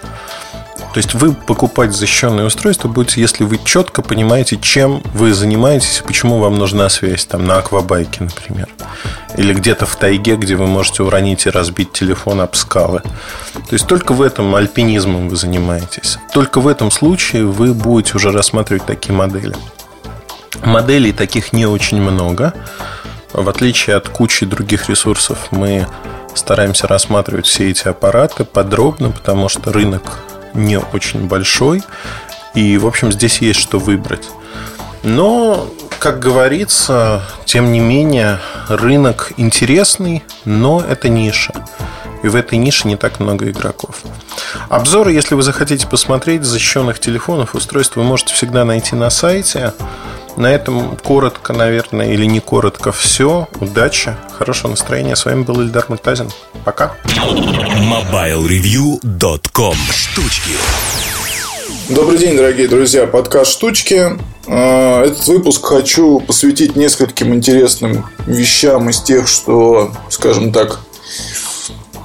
То 0.98 1.00
есть 1.00 1.14
вы 1.14 1.32
покупать 1.32 1.94
защищенное 1.94 2.44
устройство 2.46 2.88
будете, 2.88 3.20
если 3.20 3.44
вы 3.44 3.60
четко 3.64 4.02
понимаете, 4.02 4.56
чем 4.56 5.00
вы 5.14 5.32
занимаетесь 5.32 6.02
почему 6.04 6.40
вам 6.40 6.58
нужна 6.58 6.88
связь 6.88 7.24
там 7.24 7.46
на 7.46 7.58
аквабайке, 7.58 8.24
например. 8.24 8.68
Или 9.36 9.54
где-то 9.54 9.86
в 9.86 9.94
тайге, 9.94 10.34
где 10.34 10.56
вы 10.56 10.66
можете 10.66 11.04
уронить 11.04 11.46
и 11.46 11.50
разбить 11.50 11.92
телефон 11.92 12.40
об 12.40 12.56
скалы. 12.56 13.02
То 13.54 13.74
есть 13.74 13.86
только 13.86 14.12
в 14.12 14.20
этом 14.20 14.52
альпинизмом 14.56 15.28
вы 15.28 15.36
занимаетесь. 15.36 16.18
Только 16.32 16.58
в 16.58 16.66
этом 16.66 16.90
случае 16.90 17.44
вы 17.44 17.74
будете 17.74 18.16
уже 18.16 18.32
рассматривать 18.32 18.84
такие 18.84 19.14
модели. 19.14 19.54
Моделей 20.64 21.12
таких 21.12 21.52
не 21.52 21.66
очень 21.66 22.00
много. 22.00 22.54
В 23.32 23.48
отличие 23.48 23.94
от 23.94 24.08
кучи 24.08 24.46
других 24.46 24.88
ресурсов, 24.88 25.52
мы 25.52 25.86
стараемся 26.34 26.88
рассматривать 26.88 27.46
все 27.46 27.70
эти 27.70 27.86
аппараты 27.86 28.44
подробно, 28.44 29.12
потому 29.12 29.48
что 29.48 29.72
рынок 29.72 30.02
не 30.54 30.78
очень 30.78 31.26
большой. 31.26 31.82
И, 32.54 32.78
в 32.78 32.86
общем, 32.86 33.12
здесь 33.12 33.38
есть 33.38 33.60
что 33.60 33.78
выбрать. 33.78 34.28
Но, 35.02 35.68
как 35.98 36.18
говорится, 36.18 37.22
тем 37.44 37.72
не 37.72 37.80
менее, 37.80 38.40
рынок 38.68 39.32
интересный, 39.36 40.24
но 40.44 40.80
это 40.80 41.08
ниша. 41.08 41.52
И 42.22 42.28
в 42.28 42.34
этой 42.34 42.58
нише 42.58 42.88
не 42.88 42.96
так 42.96 43.20
много 43.20 43.48
игроков. 43.48 43.96
Обзоры, 44.68 45.12
если 45.12 45.34
вы 45.34 45.42
захотите 45.42 45.86
посмотреть 45.86 46.42
защищенных 46.44 46.98
телефонов, 46.98 47.54
устройств, 47.54 47.96
вы 47.96 48.02
можете 48.02 48.34
всегда 48.34 48.64
найти 48.64 48.96
на 48.96 49.10
сайте. 49.10 49.72
На 50.38 50.54
этом 50.54 50.96
коротко, 50.96 51.52
наверное, 51.52 52.12
или 52.12 52.24
не 52.24 52.38
коротко 52.38 52.92
все. 52.92 53.48
Удачи, 53.60 54.14
хорошего 54.38 54.70
настроения. 54.70 55.16
С 55.16 55.24
вами 55.24 55.42
был 55.42 55.62
Ильдар 55.62 55.86
Муртазин. 55.88 56.30
Пока. 56.64 56.94
MobileReview.com 57.06 59.74
Штучки 59.90 60.50
Добрый 61.88 62.18
день, 62.18 62.36
дорогие 62.36 62.68
друзья. 62.68 63.08
Подкаст 63.08 63.50
«Штучки». 63.50 64.16
А, 64.46 65.04
этот 65.04 65.26
выпуск 65.26 65.64
хочу 65.64 66.20
посвятить 66.20 66.76
нескольким 66.76 67.34
интересным 67.34 68.06
вещам 68.26 68.90
из 68.90 69.02
тех, 69.02 69.26
что, 69.26 69.90
скажем 70.08 70.52
так, 70.52 70.78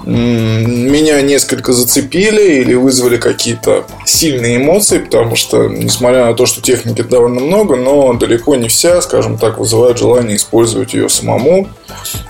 меня 0.06 1.22
несколько 1.22 1.74
зацепили 1.74 2.62
или 2.62 2.74
вызвали 2.74 3.18
какие-то 3.18 3.86
сильные 4.06 4.58
эмоции, 4.58 5.00
потому 5.00 5.36
что, 5.36 5.68
несмотря 5.68 6.26
на 6.26 6.34
то, 6.34 6.46
что 6.46 6.62
техники 6.62 7.02
довольно 7.02 7.42
много, 7.42 7.76
но 7.76 8.14
далеко 8.14 8.56
не 8.56 8.68
вся, 8.68 9.02
скажем 9.02 9.38
так, 9.38 9.60
вызывает 9.60 9.98
желание 9.98 10.38
использовать 10.38 10.94
ее 10.94 11.10
самому 11.10 11.70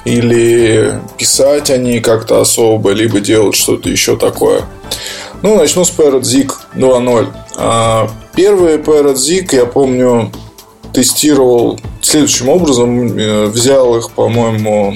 или 0.06 1.00
писать 1.18 1.72
о 1.72 1.78
ней 1.78 2.00
как-то 2.00 2.42
особо, 2.42 2.92
либо 2.92 3.20
делать 3.20 3.56
что-то 3.56 3.90
еще 3.90 4.18
такое. 4.18 4.64
Ну, 5.42 5.58
начну 5.58 5.84
с 5.84 5.90
Parrot 5.90 6.22
Zig 6.22 6.52
2.0. 6.76 7.28
А, 7.58 8.10
первый 8.36 8.78
Parrot 8.78 9.16
Zig, 9.16 9.56
я 9.56 9.66
помню, 9.66 10.32
тестировал 10.94 11.80
следующим 12.02 12.50
образом. 12.50 13.18
Э, 13.18 13.46
взял 13.48 13.98
их, 13.98 14.12
по-моему, 14.12 14.96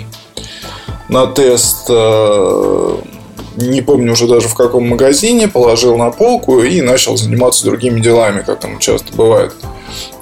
на 1.09 1.27
тест, 1.27 1.85
э, 1.89 2.97
не 3.57 3.81
помню 3.81 4.13
уже 4.13 4.27
даже 4.27 4.47
в 4.47 4.55
каком 4.55 4.87
магазине, 4.87 5.47
положил 5.47 5.97
на 5.97 6.11
полку 6.11 6.61
и 6.61 6.81
начал 6.81 7.17
заниматься 7.17 7.65
другими 7.65 7.99
делами, 7.99 8.43
как 8.45 8.59
там 8.59 8.79
часто 8.79 9.13
бывает. 9.13 9.53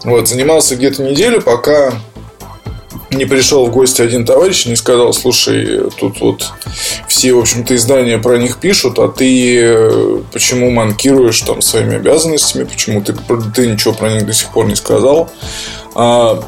Вот, 0.04 0.28
занимался 0.28 0.76
где-то 0.76 1.04
неделю, 1.04 1.42
пока 1.42 1.94
не 3.12 3.26
пришел 3.26 3.66
в 3.66 3.72
гости 3.72 4.02
один 4.02 4.26
товарищ 4.26 4.66
и 4.66 4.70
не 4.70 4.76
сказал, 4.76 5.14
слушай, 5.14 5.90
тут 5.98 6.20
вот 6.22 6.52
все, 7.08 7.34
в 7.34 7.40
общем-то, 7.40 7.76
издания 7.76 8.18
про 8.18 8.38
них 8.38 8.58
пишут, 8.58 9.00
а 9.00 9.08
ты 9.08 9.62
э, 9.62 10.22
почему 10.32 10.70
манкируешь 10.70 11.42
там 11.42 11.62
своими 11.62 11.96
обязанностями, 11.96 12.66
почему 12.66 13.02
ты, 13.02 13.16
ты 13.54 13.68
ничего 13.68 13.94
про 13.94 14.10
них 14.10 14.26
до 14.26 14.34
сих 14.34 14.50
пор 14.50 14.68
не 14.68 14.76
сказал. 14.76 15.30
А, 15.94 16.44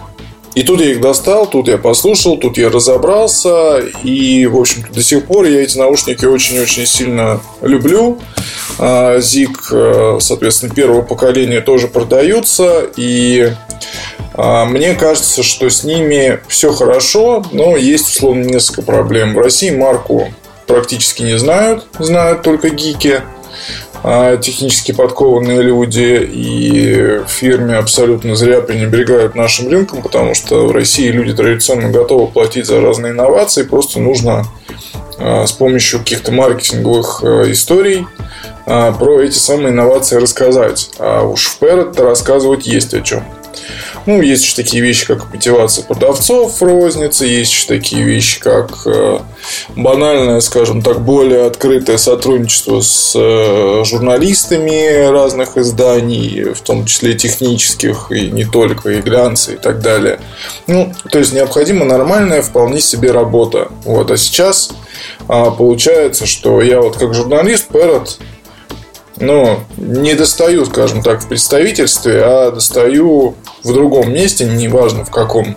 и 0.58 0.64
тут 0.64 0.82
я 0.82 0.90
их 0.90 1.02
достал, 1.02 1.46
тут 1.48 1.68
я 1.68 1.78
послушал, 1.78 2.36
тут 2.36 2.58
я 2.58 2.72
разобрался. 2.72 3.78
И, 4.04 4.48
в 4.48 4.58
общем-то, 4.58 4.92
до 4.92 5.04
сих 5.04 5.26
пор 5.26 5.46
я 5.46 5.62
эти 5.62 5.78
наушники 5.78 6.26
очень-очень 6.26 6.88
сильно 6.88 7.42
люблю. 7.62 8.18
ZIG, 8.80 9.56
а, 9.72 10.18
соответственно, 10.20 10.74
первого 10.74 11.04
поколения 11.04 11.62
тоже 11.62 11.88
продаются. 11.88 12.88
И 12.96 13.54
а, 14.34 14.66
мне 14.66 14.96
кажется, 14.96 15.44
что 15.44 15.70
с 15.70 15.84
ними 15.84 16.40
все 16.48 16.74
хорошо, 16.74 17.46
но 17.52 17.78
есть, 17.78 18.08
условно, 18.08 18.46
несколько 18.46 18.82
проблем. 18.82 19.36
В 19.36 19.38
России 19.38 19.70
марку 19.70 20.28
практически 20.66 21.22
не 21.22 21.38
знают, 21.38 21.86
знают 22.00 22.42
только 22.42 22.72
гики. 22.72 23.22
А 24.04 24.38
технически 24.38 24.92
подкованные 24.92 25.62
люди 25.62 26.30
и 26.32 27.22
фирме 27.28 27.76
абсолютно 27.76 28.36
зря 28.36 28.62
пренебрегают 28.62 29.36
нашим 29.36 29.70
рынком, 29.70 30.02
потому 30.02 30.34
что 30.36 30.68
в 30.68 30.72
России 30.72 31.10
люди 31.10 31.34
традиционно 31.34 31.90
готовы 31.90 32.28
платить 32.28 32.66
за 32.66 32.80
разные 32.80 33.12
инновации, 33.12 33.64
просто 33.64 34.00
нужно 34.00 34.46
а, 35.20 35.46
с 35.46 35.52
помощью 35.52 36.00
каких-то 36.00 36.32
маркетинговых 36.32 37.24
а, 37.24 37.52
историй 37.52 38.06
про 38.66 39.22
эти 39.22 39.38
самые 39.38 39.70
инновации 39.70 40.18
рассказать. 40.18 40.90
А 41.00 41.24
уж 41.24 41.48
в 41.48 41.62
Parrot 41.62 42.04
рассказывать 42.04 42.68
есть 42.68 42.94
о 42.94 43.00
чем. 43.00 43.24
Ну, 44.08 44.22
есть 44.22 44.44
еще 44.44 44.56
такие 44.56 44.82
вещи, 44.82 45.06
как 45.06 45.34
мотивация 45.34 45.84
продавцов 45.84 46.62
в 46.62 46.64
рознице, 46.64 47.26
есть 47.26 47.52
еще 47.52 47.68
такие 47.68 48.04
вещи, 48.04 48.40
как 48.40 48.72
э, 48.86 49.20
банальное, 49.76 50.40
скажем 50.40 50.82
так, 50.82 51.02
более 51.02 51.46
открытое 51.46 51.98
сотрудничество 51.98 52.80
с 52.80 53.12
э, 53.16 53.84
журналистами 53.84 55.10
разных 55.12 55.58
изданий, 55.58 56.54
в 56.54 56.62
том 56.62 56.86
числе 56.86 57.16
технических, 57.16 58.10
и 58.10 58.32
не 58.32 58.46
только, 58.46 58.92
и 58.92 59.02
глянца, 59.02 59.52
и 59.52 59.58
так 59.58 59.82
далее. 59.82 60.22
Ну, 60.68 60.94
то 61.12 61.20
есть, 61.20 61.34
необходима 61.34 61.84
нормальная 61.84 62.42
вполне 62.42 62.80
себе 62.80 63.12
работа. 63.12 63.68
Вот. 63.84 64.10
А 64.10 64.16
сейчас 64.16 64.70
а, 65.28 65.52
получается, 65.52 66.26
что 66.26 66.62
я 66.62 66.80
вот 66.80 66.96
как 66.96 67.14
журналист 67.14 67.70
Parrot 67.72 68.18
ну, 69.20 69.60
не 69.78 70.14
достаю, 70.14 70.66
скажем 70.66 71.02
так, 71.02 71.22
в 71.22 71.28
представительстве, 71.28 72.22
а 72.24 72.52
достаю 72.52 73.36
в 73.64 73.74
другом 73.74 74.14
месте, 74.14 74.46
неважно 74.46 75.06
в 75.06 75.12
каком. 75.12 75.56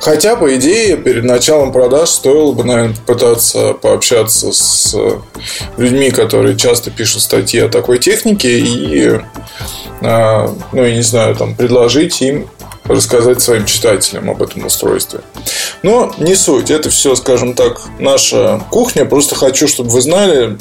Хотя, 0.00 0.34
по 0.34 0.52
идее, 0.56 0.96
перед 0.96 1.22
началом 1.22 1.72
продаж 1.72 2.10
стоило 2.10 2.52
бы, 2.52 2.64
наверное, 2.64 2.96
попытаться 2.96 3.72
пообщаться 3.74 4.50
с 4.50 4.96
людьми, 5.76 6.10
которые 6.10 6.56
часто 6.56 6.90
пишут 6.90 7.22
статьи 7.22 7.60
о 7.60 7.68
такой 7.68 8.00
технике 8.00 8.58
и, 8.58 9.20
а, 10.00 10.52
ну, 10.72 10.84
я 10.84 10.96
не 10.96 11.02
знаю, 11.02 11.36
там, 11.36 11.54
предложить 11.54 12.20
им 12.20 12.48
рассказать 12.84 13.40
своим 13.40 13.64
читателям 13.64 14.28
об 14.28 14.42
этом 14.42 14.66
устройстве. 14.66 15.20
Но 15.84 16.12
не 16.18 16.34
суть, 16.34 16.70
это 16.70 16.90
все, 16.90 17.14
скажем 17.14 17.54
так, 17.54 17.80
наша 18.00 18.60
кухня. 18.70 19.04
Просто 19.04 19.36
хочу, 19.36 19.68
чтобы 19.68 19.90
вы 19.90 20.00
знали, 20.00 20.58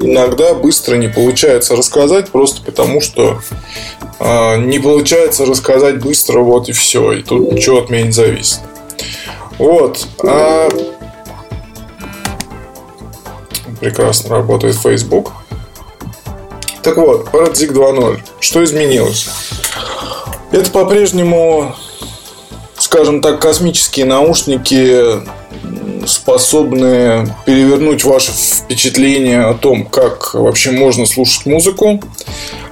иногда 0.00 0.54
быстро 0.54 0.96
не 0.96 1.08
получается 1.08 1.76
рассказать, 1.76 2.30
просто 2.30 2.62
потому 2.62 3.00
что 3.00 3.40
э, 4.18 4.56
не 4.58 4.78
получается 4.78 5.44
рассказать 5.44 6.00
быстро, 6.02 6.40
вот 6.40 6.68
и 6.68 6.72
все. 6.72 7.12
И 7.12 7.22
тут 7.22 7.52
ничего 7.52 7.78
от 7.78 7.90
меня 7.90 8.04
не 8.04 8.12
зависит. 8.12 8.60
Вот. 9.58 10.06
А... 10.22 10.68
Прекрасно 13.80 14.30
работает 14.30 14.76
Facebook. 14.76 15.32
Так 16.82 16.96
вот, 16.96 17.28
Paradig 17.28 17.72
2.0. 17.72 18.20
Что 18.40 18.64
изменилось? 18.64 19.28
Это 20.50 20.70
по-прежнему, 20.70 21.74
скажем 22.78 23.20
так, 23.20 23.40
космические 23.40 24.06
наушники 24.06 25.20
способны 26.06 27.34
перевернуть 27.44 28.04
ваше 28.04 28.32
впечатление 28.32 29.42
о 29.44 29.54
том, 29.54 29.84
как 29.84 30.34
вообще 30.34 30.70
можно 30.70 31.06
слушать 31.06 31.46
музыку. 31.46 32.00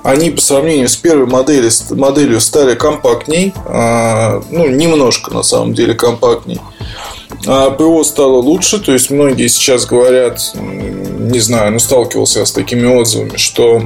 Они 0.02 0.30
по 0.30 0.40
сравнению 0.40 0.88
с 0.88 0.96
первой 0.96 1.26
моделью, 1.26 1.70
моделью 1.90 2.40
стали 2.40 2.74
компактней, 2.74 3.52
а, 3.66 4.42
ну, 4.50 4.68
немножко 4.68 5.34
на 5.34 5.42
самом 5.42 5.74
деле 5.74 5.94
компактней. 5.94 6.60
А 7.46 7.70
ПО 7.70 8.02
стало 8.04 8.36
лучше, 8.36 8.78
то 8.78 8.92
есть 8.92 9.10
многие 9.10 9.48
сейчас 9.48 9.84
говорят, 9.86 10.52
не 10.54 11.40
знаю, 11.40 11.72
ну 11.72 11.78
сталкивался 11.78 12.40
я 12.40 12.46
с 12.46 12.52
такими 12.52 12.86
отзывами, 12.86 13.36
что 13.36 13.82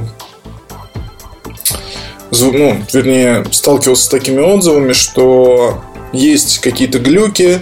ну, 2.31 2.77
вернее, 2.93 3.45
сталкивался 3.51 4.05
с 4.05 4.07
такими 4.07 4.39
отзывами, 4.39 4.93
что 4.93 5.81
есть 6.13 6.59
какие-то 6.59 6.99
глюки, 6.99 7.61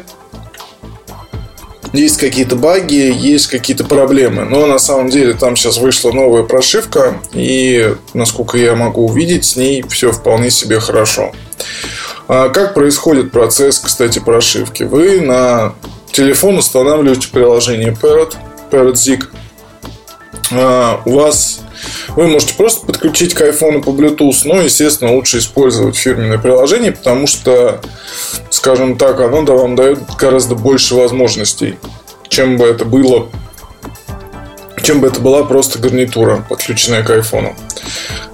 есть 1.93 2.17
какие-то 2.17 2.55
баги, 2.55 3.11
есть 3.15 3.47
какие-то 3.47 3.83
проблемы. 3.83 4.45
Но 4.45 4.65
на 4.65 4.79
самом 4.79 5.09
деле 5.09 5.33
там 5.33 5.55
сейчас 5.55 5.77
вышла 5.77 6.11
новая 6.11 6.43
прошивка, 6.43 7.19
и, 7.33 7.95
насколько 8.13 8.57
я 8.57 8.75
могу 8.75 9.05
увидеть, 9.05 9.45
с 9.45 9.55
ней 9.55 9.83
все 9.89 10.11
вполне 10.11 10.51
себе 10.51 10.79
хорошо. 10.79 11.31
А 12.27 12.49
как 12.49 12.73
происходит 12.73 13.31
процесс, 13.31 13.79
кстати, 13.79 14.19
прошивки? 14.19 14.83
Вы 14.83 15.21
на 15.21 15.73
телефон 16.11 16.57
устанавливаете 16.57 17.29
приложение 17.29 17.91
Parrot, 17.99 18.35
Parrot 18.69 18.93
Zig. 18.93 19.25
А 20.51 21.01
у 21.05 21.11
вас 21.15 21.61
вы 22.09 22.27
можете 22.27 22.53
просто 22.55 22.85
подключить 22.85 23.33
к 23.33 23.41
iPhone 23.41 23.81
по 23.81 23.89
Bluetooth, 23.89 24.41
но, 24.45 24.61
естественно, 24.61 25.13
лучше 25.13 25.39
использовать 25.39 25.95
фирменное 25.95 26.37
приложение, 26.37 26.91
потому 26.91 27.27
что, 27.27 27.81
скажем 28.49 28.97
так, 28.97 29.19
оно 29.19 29.43
вам 29.43 29.75
дает 29.75 29.99
гораздо 30.17 30.55
больше 30.55 30.95
возможностей, 30.95 31.77
чем 32.29 32.57
бы 32.57 32.65
это 32.65 32.85
было 32.85 33.29
чем 34.83 35.01
бы 35.01 35.07
это 35.07 35.19
была 35.19 35.43
просто 35.43 35.79
гарнитура, 35.79 36.45
подключенная 36.47 37.03
к 37.03 37.09
айфону. 37.09 37.55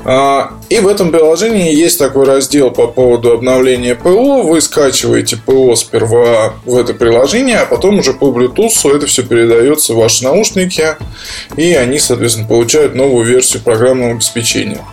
А, 0.03 0.53
и 0.69 0.79
в 0.79 0.87
этом 0.87 1.11
приложении 1.11 1.73
есть 1.73 1.97
такой 1.97 2.25
раздел 2.25 2.69
по 2.69 2.87
поводу 2.87 3.31
обновления 3.31 3.95
ПО. 3.95 4.43
Вы 4.43 4.61
скачиваете 4.61 5.37
ПО 5.37 5.75
сперва 5.75 6.53
в 6.65 6.77
это 6.77 6.93
приложение, 6.93 7.57
а 7.57 7.65
потом 7.65 7.99
уже 7.99 8.13
по 8.13 8.25
Bluetooth 8.25 8.95
это 8.95 9.07
все 9.07 9.23
передается 9.23 9.93
в 9.93 9.97
ваши 9.97 10.23
наушники, 10.23 10.95
и 11.57 11.73
они, 11.73 11.97
соответственно, 11.97 12.47
получают 12.47 12.93
новую 12.93 13.25
версию 13.25 13.63
программного 13.63 14.11
обеспечения. 14.11 14.85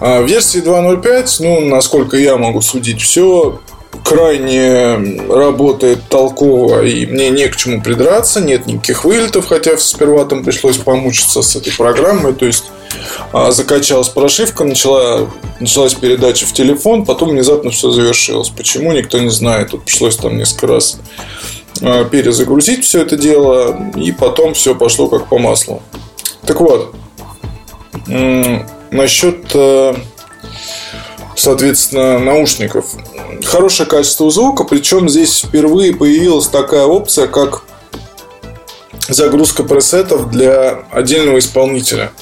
А 0.00 0.22
в 0.22 0.26
версии 0.26 0.62
2.05, 0.62 1.36
ну, 1.40 1.60
насколько 1.60 2.16
я 2.16 2.36
могу 2.36 2.62
судить, 2.62 3.02
все 3.02 3.60
крайне 4.04 4.96
работает 5.28 6.00
толково, 6.08 6.84
и 6.84 7.06
мне 7.06 7.30
не 7.30 7.48
к 7.48 7.56
чему 7.56 7.82
придраться, 7.82 8.40
нет 8.40 8.66
никаких 8.66 9.04
вылетов, 9.04 9.46
хотя 9.46 9.76
сперва 9.78 10.24
там 10.24 10.44
пришлось 10.44 10.78
помучиться 10.78 11.42
с 11.42 11.56
этой 11.56 11.72
программой, 11.72 12.32
то 12.32 12.46
есть 12.46 12.64
а, 13.32 13.50
закачалась 13.50 14.08
прошивка, 14.08 14.64
начала, 14.64 15.30
началась 15.60 15.94
передача 15.94 16.46
в 16.46 16.52
телефон, 16.52 17.04
потом 17.04 17.30
внезапно 17.30 17.70
все 17.70 17.90
завершилось. 17.90 18.48
Почему, 18.48 18.92
никто 18.92 19.18
не 19.18 19.30
знает. 19.30 19.70
Тут 19.70 19.84
пришлось 19.84 20.16
там 20.16 20.38
несколько 20.38 20.66
раз 20.68 20.98
а, 21.82 22.04
перезагрузить 22.04 22.84
все 22.84 23.02
это 23.02 23.16
дело, 23.16 23.92
и 23.96 24.12
потом 24.12 24.54
все 24.54 24.74
пошло 24.74 25.08
как 25.08 25.28
по 25.28 25.38
маслу. 25.38 25.82
Так 26.46 26.60
вот, 26.60 26.94
насчет 28.90 29.50
э, 29.54 29.94
соответственно, 31.38 32.18
наушников. 32.18 32.86
Хорошее 33.44 33.88
качество 33.88 34.30
звука, 34.30 34.64
причем 34.64 35.08
здесь 35.08 35.40
впервые 35.40 35.94
появилась 35.94 36.48
такая 36.48 36.84
опция, 36.84 37.26
как 37.28 37.62
загрузка 39.08 39.62
пресетов 39.64 40.30
для 40.30 40.84
отдельного 40.90 41.38
исполнителя. 41.38 42.12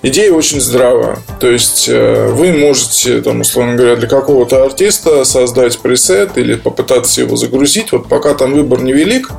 Идея 0.00 0.32
очень 0.32 0.60
здравая. 0.60 1.18
То 1.40 1.50
есть 1.50 1.88
э, 1.88 2.28
вы 2.28 2.52
можете, 2.52 3.20
там, 3.20 3.40
условно 3.40 3.74
говоря, 3.74 3.96
для 3.96 4.06
какого-то 4.06 4.64
артиста 4.64 5.24
создать 5.24 5.78
пресет 5.78 6.38
или 6.38 6.54
попытаться 6.54 7.20
его 7.20 7.34
загрузить. 7.34 7.90
Вот 7.90 8.08
пока 8.08 8.34
там 8.34 8.54
выбор 8.54 8.80
невелик, 8.80 9.30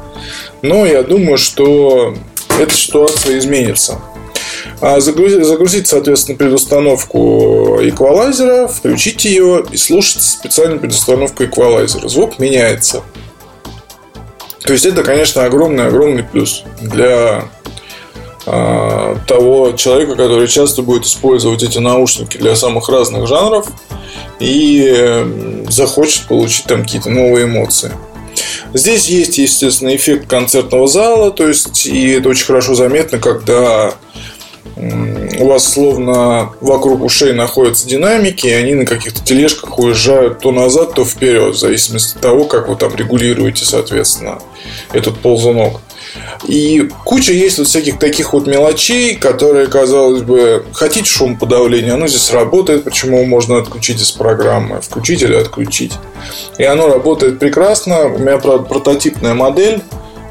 но 0.62 0.86
я 0.86 1.03
думаю, 1.03 1.38
что 1.38 2.14
эта 2.60 2.74
ситуация 2.74 3.38
изменится. 3.38 4.01
А 4.82 4.99
загрузить, 4.99 5.45
загрузить, 5.45 5.88
соответственно, 5.88 6.38
предустановку 6.38 7.49
эквалайзера, 7.82 8.68
включить 8.68 9.26
ее 9.26 9.66
и 9.72 9.78
слушать 9.78 10.22
специальную 10.22 10.80
предустановку 10.80 11.43
эквалайзера. 11.43 12.07
Звук 12.07 12.39
меняется. 12.39 13.03
То 14.62 14.74
есть 14.74 14.86
это, 14.86 15.03
конечно, 15.03 15.45
огромный-огромный 15.45 16.24
плюс 16.24 16.64
для 16.82 17.49
а, 18.45 19.18
того 19.28 19.74
человека, 19.74 20.16
который 20.16 20.47
часто 20.47 20.82
будет 20.82 21.05
использовать 21.05 21.64
эти 21.64 21.80
наушники 21.80 22.38
для 22.38 22.55
самых 22.55 22.89
разных 22.89 23.28
жанров 23.28 23.68
и 24.39 25.64
захочет 25.70 26.28
получить 26.28 26.66
там 26.66 26.84
какие-то 26.84 27.10
новые 27.10 27.45
эмоции. 27.45 27.91
Здесь 28.74 29.07
есть, 29.10 29.38
естественно, 29.38 29.95
эффект 29.95 30.28
концертного 30.28 30.88
зала, 30.88 31.32
то 31.32 31.47
есть 31.47 31.86
и 31.88 32.12
это 32.12 32.30
очень 32.30 32.45
хорошо 32.45 32.76
заметно, 32.76 33.20
когда 33.20 33.95
у 34.76 35.45
вас 35.45 35.72
словно 35.72 36.51
вокруг 36.62 37.03
ушей 37.03 37.34
находятся 37.34 37.88
динамики, 37.88 38.47
и 38.47 38.51
они 38.51 38.76
на 38.76 38.86
каких-то 38.86 39.24
тележках 39.24 39.80
уезжают 39.80 40.39
то 40.39 40.51
назад, 40.51 40.93
то 40.93 41.05
вперед, 41.05 41.55
в 41.55 41.60
зависимости 41.60 42.16
от 42.16 42.22
того, 42.22 42.45
как 42.45 42.68
вы 42.68 42.76
там 42.76 42.95
регулируете, 42.95 43.66
соответственно, 43.66 44.39
этот 44.93 45.20
ползунок. 45.20 45.82
И 46.47 46.89
куча 47.05 47.34
есть 47.34 47.60
вот 47.60 47.68
всяких 47.68 47.99
таких 47.99 48.34
вот 48.34 48.47
мелочей, 48.47 49.16
которые, 49.16 49.68
казалось 49.68 50.22
бы, 50.24 50.66
хотите 50.74 51.05
шум 51.05 51.38
подавления, 51.38 51.93
оно 51.93 52.07
здесь 52.07 52.32
работает, 52.32 52.84
почему 52.84 53.24
можно 53.26 53.57
отключить 53.57 54.01
из 54.01 54.12
программы, 54.12 54.82
включить 54.82 55.22
или 55.22 55.36
отключить. 55.36 55.93
И 56.57 56.64
оно 56.64 56.88
работает 56.88 57.39
прекрасно. 57.39 58.07
У 58.07 58.18
меня, 58.18 58.38
правда, 58.38 58.66
прототипная 58.66 59.34
модель, 59.34 59.82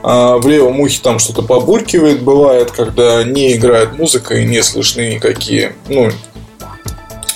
в 0.02 0.46
левом 0.46 0.80
ухе 0.80 1.00
там 1.02 1.18
что-то 1.18 1.42
побуркивает, 1.42 2.22
бывает, 2.22 2.70
когда 2.70 3.24
не 3.24 3.54
играет 3.56 3.98
музыка 3.98 4.36
и 4.36 4.44
не 4.44 4.62
слышны 4.62 5.14
никакие, 5.14 5.74
ну, 5.88 6.10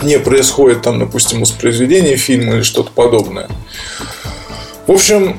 не 0.03 0.19
происходит 0.19 0.83
там, 0.83 0.99
допустим, 0.99 1.41
воспроизведение 1.41 2.17
фильма 2.17 2.55
или 2.55 2.63
что-то 2.63 2.91
подобное. 2.93 3.49
В 4.87 4.93
общем, 4.93 5.39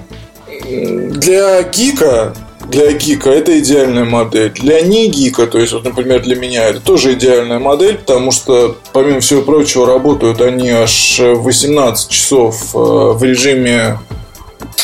для 0.65 1.63
гика 1.63 2.34
для 2.69 2.93
гика 2.93 3.30
это 3.30 3.59
идеальная 3.59 4.05
модель. 4.05 4.51
Для 4.51 4.82
не 4.82 5.09
гика, 5.09 5.47
то 5.47 5.59
есть, 5.59 5.74
вот, 5.74 5.84
например, 5.84 6.21
для 6.21 6.36
меня 6.36 6.69
это 6.69 6.80
тоже 6.80 7.13
идеальная 7.13 7.59
модель, 7.59 7.97
потому 7.97 8.32
что, 8.32 8.78
помимо 8.93 9.19
всего 9.19 9.41
прочего, 9.41 9.86
работают 9.86 10.41
они 10.41 10.69
аж 10.69 11.19
18 11.19 12.09
часов 12.09 12.74
э, 12.74 12.78
в 12.78 13.24
режиме 13.24 13.99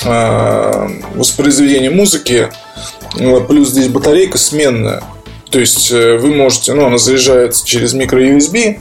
Э, 0.06 0.88
воспроизведения 1.16 1.92
музыки, 1.92 2.50
плюс 3.48 3.70
здесь 3.70 3.90
батарейка 3.90 4.38
сменная. 4.38 5.04
То 5.52 5.60
есть 5.60 5.92
э, 5.92 6.18
вы 6.18 6.34
можете, 6.34 6.74
ну, 6.74 6.86
она 6.86 6.98
заряжается 6.98 7.66
через 7.66 7.94
микро 7.94 8.22
USB, 8.22 8.80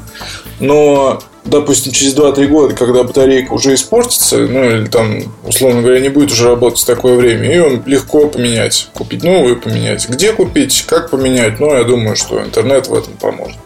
но, 0.60 1.20
допустим, 1.44 1.92
через 1.92 2.14
2-3 2.14 2.46
года, 2.46 2.74
когда 2.74 3.02
батарейка 3.02 3.52
уже 3.52 3.74
испортится, 3.74 4.36
ну, 4.36 4.64
или 4.64 4.86
там, 4.86 5.22
условно 5.44 5.80
говоря, 5.80 6.00
не 6.00 6.10
будет 6.10 6.30
уже 6.30 6.46
работать 6.46 6.86
такое 6.86 7.16
время, 7.16 7.48
ее 7.48 7.82
легко 7.86 8.28
поменять. 8.28 8.90
Купить 8.92 9.24
новую 9.24 9.60
поменять. 9.60 10.08
Где 10.08 10.32
купить, 10.32 10.84
как 10.86 11.10
поменять, 11.10 11.58
ну, 11.58 11.74
я 11.74 11.84
думаю, 11.84 12.16
что 12.16 12.40
интернет 12.42 12.86
в 12.86 12.94
этом 12.94 13.14
поможет. 13.14 13.56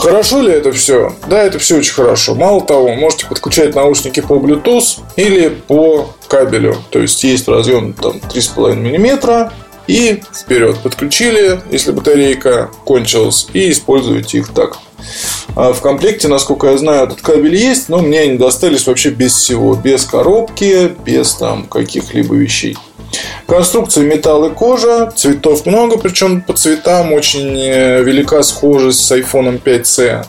Хорошо 0.00 0.40
ли 0.40 0.52
это 0.52 0.72
все? 0.72 1.14
Да, 1.28 1.42
это 1.42 1.58
все 1.58 1.76
очень 1.76 1.92
хорошо. 1.92 2.34
Мало 2.34 2.64
того, 2.64 2.94
можете 2.94 3.26
подключать 3.26 3.74
наушники 3.74 4.20
по 4.20 4.34
Bluetooth 4.34 5.00
или 5.16 5.48
по 5.48 6.14
кабелю. 6.26 6.76
То 6.90 7.00
есть 7.00 7.22
есть 7.22 7.46
разъем 7.48 7.92
там 7.92 8.16
3,5 8.16 8.76
мм 8.76 9.52
и 9.86 10.22
вперед 10.34 10.78
подключили, 10.78 11.60
если 11.70 11.92
батарейка 11.92 12.70
кончилась, 12.84 13.48
и 13.52 13.70
используете 13.70 14.38
их 14.38 14.48
так. 14.54 14.78
А 15.54 15.72
в 15.72 15.80
комплекте, 15.80 16.28
насколько 16.28 16.68
я 16.68 16.78
знаю, 16.78 17.04
этот 17.06 17.20
кабель 17.20 17.56
есть, 17.56 17.88
но 17.88 17.98
мне 17.98 18.20
они 18.20 18.38
достались 18.38 18.86
вообще 18.86 19.10
без 19.10 19.34
всего. 19.34 19.74
Без 19.74 20.04
коробки, 20.04 20.92
без 21.04 21.34
там 21.34 21.64
каких-либо 21.64 22.34
вещей. 22.36 22.78
Конструкция 23.50 24.04
металл 24.04 24.44
и 24.44 24.54
кожа, 24.54 25.10
цветов 25.10 25.66
много, 25.66 25.98
причем 25.98 26.40
по 26.40 26.52
цветам 26.52 27.12
очень 27.12 27.58
э, 27.58 28.00
велика 28.00 28.44
схожесть 28.44 29.04
с 29.04 29.10
iPhone 29.10 29.60
5C. 29.60 30.24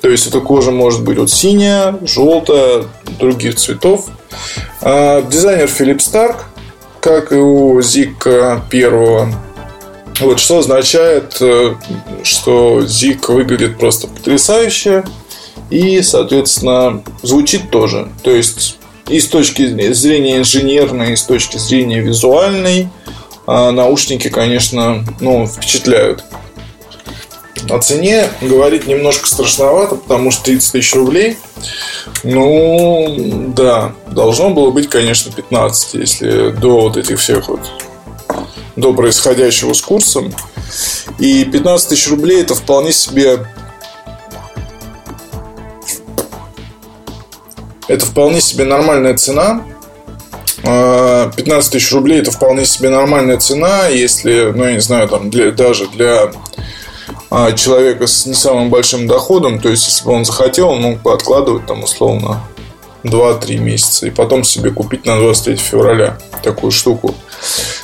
То 0.00 0.08
есть 0.08 0.26
эта 0.26 0.40
кожа 0.40 0.72
может 0.72 1.04
быть 1.04 1.18
вот 1.18 1.30
синяя, 1.30 1.96
желтая, 2.02 2.82
других 3.20 3.54
цветов. 3.54 4.08
А, 4.82 5.22
дизайнер 5.22 5.68
Филипп 5.68 6.02
Старк, 6.02 6.46
как 7.00 7.30
и 7.30 7.36
у 7.36 7.78
Zika 7.78 8.60
первого. 8.68 9.32
Вот 10.18 10.40
что 10.40 10.58
означает, 10.58 11.36
э, 11.40 11.76
что 12.24 12.80
Zik 12.80 13.32
выглядит 13.32 13.78
просто 13.78 14.08
потрясающе 14.08 15.04
и, 15.70 16.02
соответственно, 16.02 17.04
звучит 17.22 17.70
тоже. 17.70 18.08
То 18.24 18.32
есть 18.32 18.78
и 19.08 19.20
с 19.20 19.28
точки 19.28 19.92
зрения 19.92 20.38
инженерной, 20.38 21.12
и 21.12 21.16
с 21.16 21.22
точки 21.22 21.56
зрения 21.56 22.00
визуальной, 22.00 22.88
а, 23.46 23.70
наушники, 23.70 24.28
конечно, 24.28 25.04
ну, 25.20 25.46
впечатляют. 25.46 26.24
О 27.70 27.78
цене 27.78 28.28
говорить 28.40 28.86
немножко 28.86 29.28
страшновато, 29.28 29.96
потому 29.96 30.30
что 30.30 30.44
30 30.44 30.72
тысяч 30.72 30.94
рублей. 30.94 31.36
Ну, 32.22 33.52
да, 33.54 33.92
должно 34.10 34.50
было 34.50 34.70
быть, 34.70 34.88
конечно, 34.88 35.32
15, 35.32 35.94
если 35.94 36.50
до 36.50 36.80
вот 36.80 36.96
этих 36.96 37.18
всех 37.18 37.48
вот 37.48 37.60
до 38.76 38.94
происходящего 38.94 39.72
с 39.72 39.82
курсом. 39.82 40.32
И 41.18 41.44
15 41.44 41.88
тысяч 41.88 42.08
рублей 42.08 42.42
это 42.42 42.54
вполне 42.54 42.92
себе 42.92 43.46
Это 47.88 48.06
вполне 48.06 48.40
себе 48.40 48.64
нормальная 48.64 49.16
цена. 49.16 49.64
15 50.62 50.66
а, 50.66 51.60
тысяч 51.70 51.92
рублей 51.92 52.20
это 52.20 52.30
вполне 52.30 52.64
себе 52.64 52.90
нормальная 52.90 53.38
цена, 53.38 53.86
если, 53.88 54.52
ну, 54.54 54.64
я 54.64 54.72
не 54.72 54.80
знаю, 54.80 55.08
там, 55.08 55.30
для, 55.30 55.52
даже 55.52 55.86
для 55.88 56.32
а, 57.30 57.52
человека 57.52 58.06
с 58.06 58.26
не 58.26 58.34
самым 58.34 58.68
большим 58.68 59.06
доходом, 59.06 59.60
то 59.60 59.68
есть, 59.68 59.86
если 59.86 60.04
бы 60.04 60.12
он 60.12 60.24
захотел, 60.24 60.70
он 60.70 60.82
мог 60.82 61.02
бы 61.02 61.12
откладывать, 61.12 61.66
там, 61.66 61.84
условно, 61.84 62.42
2-3 63.04 63.58
месяца 63.58 64.06
и 64.06 64.10
потом 64.10 64.44
себе 64.44 64.70
купить 64.70 65.06
на 65.06 65.16
23 65.16 65.56
февраля 65.56 66.18
такую 66.42 66.72
штуку. 66.72 67.14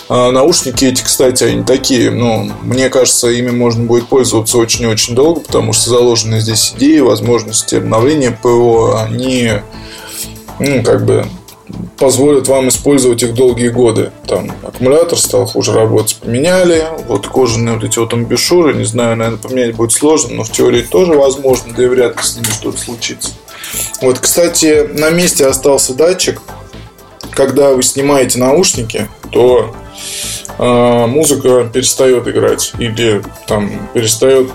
А 0.08 0.30
наушники 0.30 0.84
эти, 0.84 1.02
кстати, 1.02 1.44
они 1.44 1.62
такие, 1.64 2.10
ну, 2.10 2.50
мне 2.62 2.88
кажется, 2.88 3.28
ими 3.28 3.50
можно 3.50 3.84
будет 3.84 4.08
пользоваться 4.08 4.58
очень-очень 4.58 5.14
долго, 5.14 5.40
потому 5.40 5.72
что 5.72 5.90
заложены 5.90 6.40
здесь 6.40 6.74
идеи, 6.76 6.98
возможности 6.98 7.76
обновления 7.76 8.30
ПО, 8.30 8.98
они 8.98 9.52
ну, 10.58 10.82
как 10.82 11.04
бы 11.04 11.26
позволят 11.98 12.48
вам 12.48 12.68
использовать 12.68 13.22
их 13.22 13.34
долгие 13.34 13.68
годы. 13.68 14.12
Там 14.26 14.50
аккумулятор 14.62 15.18
стал 15.18 15.46
хуже 15.46 15.72
работать, 15.72 16.16
поменяли. 16.16 16.84
Вот 17.06 17.26
кожаные 17.26 17.76
вот 17.76 17.84
эти 17.84 17.98
вот 17.98 18.12
амбушюры, 18.12 18.74
не 18.74 18.84
знаю, 18.84 19.16
наверное, 19.16 19.38
поменять 19.38 19.74
будет 19.74 19.92
сложно, 19.92 20.34
но 20.34 20.44
в 20.44 20.50
теории 20.50 20.82
тоже 20.82 21.14
возможно, 21.14 21.72
да 21.74 21.84
и 21.84 21.86
вряд 21.86 22.16
ли 22.16 22.22
с 22.22 22.36
ними 22.36 22.52
что-то 22.52 22.78
случится. 22.78 23.30
Вот, 24.00 24.18
кстати, 24.18 24.86
на 24.92 25.10
месте 25.10 25.46
остался 25.46 25.94
датчик. 25.94 26.40
Когда 27.30 27.72
вы 27.72 27.82
снимаете 27.82 28.38
наушники, 28.38 29.08
то 29.32 29.74
э, 30.58 31.06
музыка 31.06 31.68
перестает 31.72 32.28
играть 32.28 32.72
или 32.78 33.22
там 33.48 33.88
перестает 33.92 34.50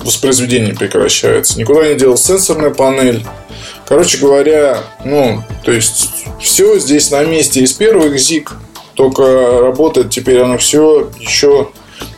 воспроизведение 0.00 0.74
прекращается. 0.74 1.58
Никуда 1.58 1.88
не 1.88 1.94
делал 1.94 2.16
сенсорная 2.16 2.70
панель. 2.70 3.24
Короче 3.86 4.18
говоря, 4.18 4.78
ну, 5.04 5.42
то 5.64 5.72
есть 5.72 6.10
все 6.40 6.78
здесь 6.78 7.10
на 7.10 7.24
месте 7.24 7.60
из 7.60 7.72
первых 7.72 8.18
ЗИК, 8.18 8.52
только 8.94 9.60
работает 9.60 10.10
теперь 10.10 10.40
оно 10.40 10.58
все 10.58 11.10
еще 11.18 11.68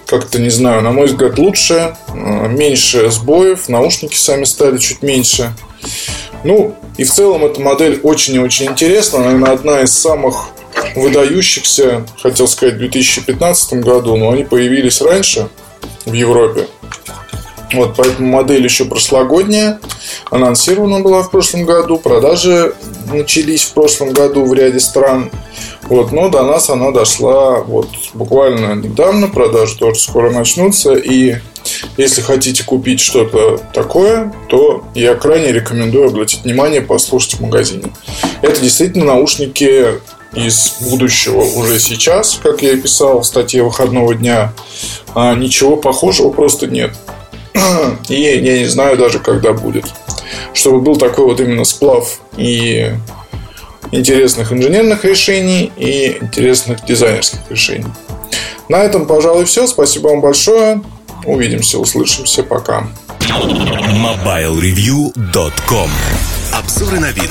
как-то, 0.06 0.38
не 0.38 0.50
знаю, 0.50 0.82
на 0.82 0.90
мой 0.90 1.06
взгляд, 1.06 1.38
лучше, 1.38 1.96
э, 2.08 2.48
меньше 2.48 3.10
сбоев, 3.10 3.70
наушники 3.70 4.14
сами 4.14 4.44
стали 4.44 4.76
чуть 4.76 5.02
меньше. 5.02 5.54
Ну, 6.44 6.74
и 6.98 7.04
в 7.04 7.10
целом 7.10 7.44
эта 7.44 7.60
модель 7.60 8.00
очень 8.02 8.34
и 8.34 8.38
очень 8.38 8.66
интересна. 8.66 9.20
Наверное, 9.20 9.52
одна 9.52 9.80
из 9.80 9.92
самых 9.96 10.48
выдающихся, 10.94 12.04
хотел 12.20 12.48
сказать, 12.48 12.74
в 12.74 12.78
2015 12.78 13.74
году, 13.74 14.16
но 14.16 14.30
они 14.30 14.44
появились 14.44 15.00
раньше 15.00 15.48
в 16.04 16.12
Европе. 16.12 16.66
Вот, 17.72 17.94
поэтому 17.96 18.28
модель 18.28 18.64
еще 18.64 18.84
прошлогодняя. 18.84 19.80
Анонсирована 20.30 21.00
была 21.00 21.22
в 21.22 21.30
прошлом 21.30 21.64
году. 21.64 21.98
Продажи 21.98 22.74
начались 23.12 23.64
в 23.64 23.72
прошлом 23.72 24.12
году 24.12 24.44
в 24.44 24.52
ряде 24.52 24.80
стран. 24.80 25.30
Вот, 25.82 26.12
но 26.12 26.28
до 26.28 26.42
нас 26.42 26.70
она 26.70 26.90
дошла 26.90 27.60
вот 27.60 27.88
буквально 28.14 28.74
недавно. 28.74 29.28
Продажи 29.28 29.76
тоже 29.78 30.00
скоро 30.00 30.30
начнутся. 30.30 30.94
И 30.94 31.36
если 31.96 32.20
хотите 32.20 32.64
купить 32.64 33.00
что-то 33.00 33.58
такое, 33.72 34.32
то 34.48 34.84
я 34.94 35.14
крайне 35.14 35.52
рекомендую 35.52 36.08
обратить 36.08 36.44
внимание, 36.44 36.80
послушать 36.80 37.34
в 37.34 37.40
магазине. 37.40 37.92
Это 38.42 38.60
действительно 38.60 39.06
наушники 39.06 40.00
из 40.34 40.76
будущего 40.80 41.42
уже 41.42 41.78
сейчас, 41.78 42.40
как 42.42 42.62
я 42.62 42.72
и 42.72 42.80
писал 42.80 43.20
в 43.20 43.26
статье 43.26 43.62
выходного 43.62 44.14
дня. 44.14 44.52
А 45.14 45.34
ничего 45.34 45.76
похожего 45.76 46.30
просто 46.30 46.66
нет. 46.66 46.92
И 48.08 48.14
я 48.14 48.58
не 48.58 48.66
знаю 48.66 48.96
даже, 48.96 49.18
когда 49.18 49.52
будет. 49.52 49.86
Чтобы 50.54 50.80
был 50.80 50.96
такой 50.96 51.26
вот 51.26 51.40
именно 51.40 51.64
сплав 51.64 52.20
и 52.36 52.92
интересных 53.90 54.52
инженерных 54.52 55.04
решений 55.04 55.72
и 55.76 56.18
интересных 56.20 56.84
дизайнерских 56.84 57.40
решений. 57.50 57.86
На 58.68 58.78
этом, 58.78 59.06
пожалуй, 59.06 59.44
все. 59.44 59.66
Спасибо 59.66 60.08
вам 60.08 60.20
большое. 60.20 60.82
Увидимся, 61.24 61.78
услышимся. 61.78 62.42
Пока. 62.42 62.88
MobileReview.com 63.20 65.90
Обзоры 66.52 66.98
вид. 67.12 67.30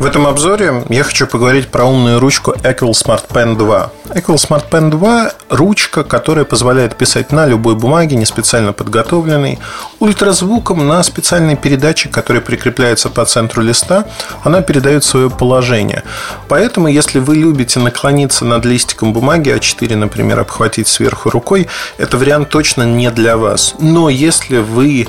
В 0.00 0.06
этом 0.06 0.26
обзоре 0.26 0.82
я 0.88 1.04
хочу 1.04 1.26
поговорить 1.26 1.68
про 1.68 1.84
умную 1.84 2.20
ручку 2.20 2.52
Equal 2.52 2.92
Smart 2.92 3.28
Pen 3.28 3.54
2. 3.54 3.92
Equal 4.14 4.36
Smart 4.36 4.64
Pen 4.70 4.88
2– 4.88 5.32
ручка, 5.50 6.04
которая 6.04 6.46
позволяет 6.46 6.96
писать 6.96 7.32
на 7.32 7.44
любой 7.44 7.74
бумаге, 7.74 8.16
не 8.16 8.24
специально 8.24 8.72
подготовленной, 8.72 9.58
ультразвуком 9.98 10.88
на 10.88 11.02
специальный 11.02 11.54
передатчик, 11.54 12.10
который 12.10 12.40
прикрепляется 12.40 13.10
по 13.10 13.26
центру 13.26 13.62
листа, 13.62 14.06
она 14.42 14.62
передает 14.62 15.04
свое 15.04 15.28
положение. 15.28 16.02
Поэтому, 16.48 16.88
если 16.88 17.18
вы 17.18 17.36
любите 17.36 17.78
наклониться 17.78 18.46
над 18.46 18.64
листиком 18.64 19.12
бумаги, 19.12 19.50
А4, 19.50 19.96
например, 19.96 20.40
обхватить 20.40 20.88
сверху 20.88 21.28
рукой, 21.28 21.68
это 21.98 22.16
вариант 22.16 22.48
точно 22.48 22.84
не 22.84 23.10
для 23.10 23.36
вас. 23.36 23.74
Но 23.78 24.08
если 24.08 24.60
вы 24.60 25.08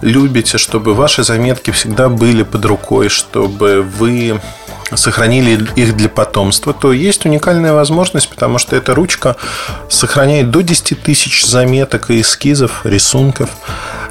любите, 0.00 0.58
чтобы 0.58 0.94
ваши 0.94 1.24
заметки 1.24 1.72
всегда 1.72 2.08
были 2.08 2.44
под 2.44 2.64
рукой, 2.64 3.08
чтобы 3.08 3.82
вы 3.82 4.27
сохранили 4.94 5.68
их 5.76 5.96
для 5.96 6.08
потомства, 6.08 6.72
то 6.72 6.92
есть 6.92 7.26
уникальная 7.26 7.72
возможность, 7.72 8.28
потому 8.28 8.58
что 8.58 8.76
эта 8.76 8.94
ручка 8.94 9.36
сохраняет 9.88 10.50
до 10.50 10.62
10 10.62 11.02
тысяч 11.02 11.44
заметок 11.44 12.10
и 12.10 12.20
эскизов, 12.20 12.84
рисунков, 12.84 13.50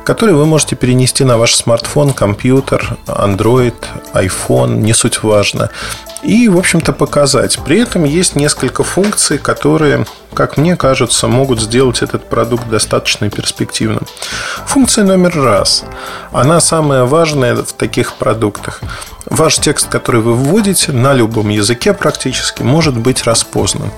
которые 0.04 0.36
вы 0.36 0.46
можете 0.46 0.76
перенести 0.76 1.24
на 1.24 1.38
ваш 1.38 1.56
смартфон, 1.56 2.14
компьютер, 2.14 2.98
Android, 3.08 3.76
iPhone, 4.14 4.78
не 4.78 4.94
суть 4.94 5.24
важно 5.24 5.70
и, 6.28 6.50
в 6.50 6.58
общем-то, 6.58 6.92
показать. 6.92 7.58
При 7.64 7.80
этом 7.80 8.04
есть 8.04 8.36
несколько 8.36 8.84
функций, 8.84 9.38
которые, 9.38 10.06
как 10.34 10.58
мне 10.58 10.76
кажется, 10.76 11.28
могут 11.30 11.62
сделать 11.62 12.02
этот 12.02 12.28
продукт 12.30 12.68
достаточно 12.68 13.30
перспективным. 13.30 14.06
Функция 14.66 15.06
номер 15.06 15.42
раз. 15.42 15.86
Она 16.34 16.60
самая 16.60 17.06
важная 17.06 17.56
в 17.56 17.72
таких 17.72 18.16
продуктах. 18.16 18.82
Ваш 19.30 19.60
текст, 19.60 19.90
который 19.90 20.22
вы 20.22 20.34
вводите 20.34 20.92
на 20.92 21.14
любом 21.14 21.50
языке 21.50 21.94
практически, 21.94 22.62
может 22.62 22.98
быть 22.98 23.24
распознан. 23.24 23.92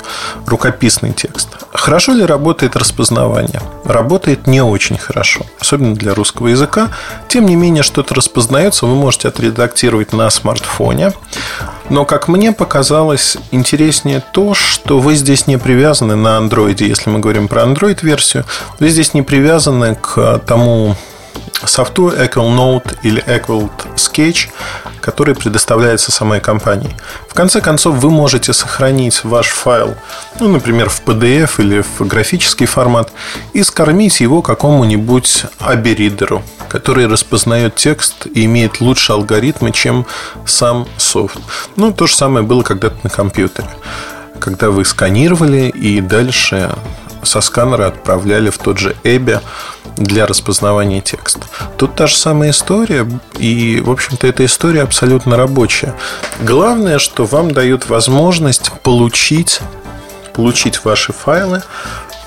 Рукописный 0.46 1.14
текст. 1.14 1.50
Хорошо 1.72 2.14
ли 2.14 2.26
работает 2.26 2.76
распознавание? 2.76 3.62
Работает 3.86 4.48
не 4.48 4.62
очень 4.62 4.98
хорошо, 4.98 5.46
особенно 5.60 5.96
для 5.96 6.16
русского 6.16 6.48
языка. 6.48 6.90
Тем 7.28 7.46
не 7.46 7.56
менее, 7.56 7.84
что-то 7.84 8.16
распознается, 8.16 8.86
вы 8.86 8.96
можете 8.96 9.28
отредактировать 9.28 10.14
на 10.14 10.30
смартфоне. 10.30 11.14
Но, 11.90 12.06
как 12.06 12.28
мне 12.28 12.52
показалось, 12.52 13.38
интереснее 13.52 14.24
то, 14.32 14.54
что 14.54 15.00
вы 15.00 15.16
здесь 15.16 15.48
не 15.48 15.58
привязаны 15.58 16.16
на 16.16 16.38
Android. 16.38 16.84
Если 16.84 17.10
мы 17.10 17.20
говорим 17.20 17.48
про 17.48 17.64
Android-версию, 17.64 18.46
вы 18.80 18.90
здесь 18.90 19.14
не 19.14 19.24
привязаны 19.24 19.96
к 19.96 20.40
тому 20.46 20.96
софту 21.66 22.10
Equal 22.10 22.56
Note 22.56 22.98
или 23.04 23.24
Equal 23.26 23.70
Sketch, 23.96 24.50
который 25.02 25.36
предоставляется 25.36 26.12
самой 26.12 26.40
компанией. 26.40 26.96
В 27.28 27.34
конце 27.34 27.62
концов, 27.62 27.96
вы 27.96 28.10
можете 28.10 28.54
сохранить 28.54 29.24
ваш 29.24 29.48
файл, 29.48 29.96
ну, 30.40 30.48
например, 30.48 30.90
в 30.90 31.02
PDF 31.06 31.52
или 31.60 31.82
в 31.82 32.02
графический 32.08 32.66
формат, 32.66 33.12
и 33.54 33.64
скормить 33.64 34.20
его 34.20 34.42
какому-нибудь 34.42 35.46
аберидеру, 35.60 36.44
который 36.68 37.08
распознает 37.08 37.76
текст 37.76 38.28
и 38.34 38.46
имеет 38.46 38.82
лучше 38.82 39.14
алгоритмы, 39.14 39.72
чем 39.72 40.06
сам 40.46 40.88
софт. 40.98 41.40
Ну, 41.76 41.92
то 41.92 42.08
же 42.08 42.16
самое 42.16 42.46
было 42.46 42.64
когда-то 42.64 42.98
на 43.04 43.10
компьютере 43.10 43.68
когда 44.40 44.70
вы 44.70 44.86
сканировали 44.86 45.68
и 45.70 46.02
дальше 46.02 46.72
со 47.24 47.42
сканера 47.42 47.88
отправляли 47.88 48.50
в 48.50 48.58
тот 48.58 48.78
же 48.78 48.96
Эбби 49.04 49.40
для 49.98 50.26
распознавания 50.26 51.02
текста. 51.02 51.42
Тут 51.78 51.96
та 51.96 52.08
же 52.08 52.16
самая 52.16 52.52
история, 52.52 53.08
и, 53.38 53.82
в 53.84 53.92
общем-то, 53.92 54.28
эта 54.28 54.46
история 54.46 54.84
абсолютно 54.84 55.38
рабочая. 55.38 55.96
Главное, 56.42 57.00
что 57.00 57.26
вам 57.26 57.52
дают 57.52 57.90
возможность 57.90 58.72
получить, 58.84 59.60
получить 60.34 60.86
ваши 60.86 61.12
файлы, 61.12 61.62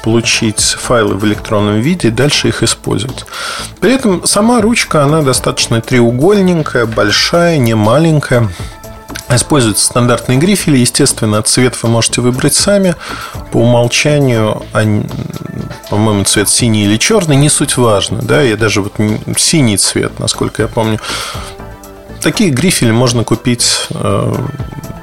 получить 0.03 0.61
файлы 0.61 1.15
в 1.15 1.25
электронном 1.25 1.81
виде 1.81 2.09
и 2.09 2.11
дальше 2.11 2.49
их 2.49 2.63
использовать. 2.63 3.25
При 3.81 3.95
этом 3.95 4.27
сама 4.27 4.61
ручка, 4.61 5.05
она 5.05 5.23
достаточно 5.23 5.81
треугольненькая, 5.81 6.87
большая, 6.87 7.59
не 7.59 7.75
маленькая. 7.75 8.49
Используются 9.35 9.87
стандартные 9.87 10.39
грифели. 10.39 10.77
Естественно, 10.77 11.43
цвет 11.43 11.81
вы 11.83 11.89
можете 11.89 12.21
выбрать 12.21 12.55
сами. 12.55 12.95
По 13.51 13.59
умолчанию, 13.59 14.63
по-моему, 15.91 16.25
цвет 16.25 16.49
синий 16.49 16.85
или 16.85 16.97
черный, 16.97 17.37
не 17.37 17.49
суть 17.49 17.77
важно. 17.77 18.21
Да? 18.23 18.43
Я 18.43 18.57
даже 18.57 18.83
вот 18.83 18.95
синий 19.37 19.77
цвет, 19.77 20.19
насколько 20.19 20.63
я 20.63 20.69
помню. 20.69 21.01
Такие 22.21 22.51
грифели 22.51 22.93
можно 22.93 23.25
купить 23.25 23.89
э, 23.91 24.35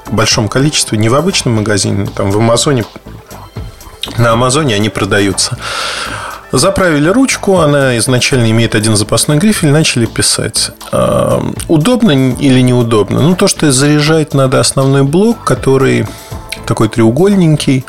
в 0.06 0.14
большом 0.14 0.48
количестве, 0.48 0.98
не 0.98 1.10
в 1.10 1.16
обычном 1.16 1.56
магазине, 1.56 2.08
там 2.16 2.32
в 2.32 2.38
Амазоне. 2.38 2.86
На 4.18 4.32
Амазоне 4.32 4.76
они 4.76 4.90
продаются. 4.90 5.58
Заправили 6.52 7.10
ручку, 7.10 7.60
она 7.60 7.98
изначально 8.00 8.50
имеет 8.50 8.74
один 8.74 8.96
запасной 8.96 9.38
грифель, 9.38 9.70
начали 9.70 10.08
писать. 10.08 10.72
А, 10.92 11.44
удобно 11.68 12.12
или 12.12 12.62
неудобно? 12.62 13.22
Ну, 13.22 13.36
то, 13.36 13.48
что 13.48 13.72
заряжать 13.72 14.34
надо 14.34 14.60
основной 14.60 15.04
блок, 15.04 15.44
который 15.44 16.08
такой 16.66 16.90
треугольненький, 16.90 17.86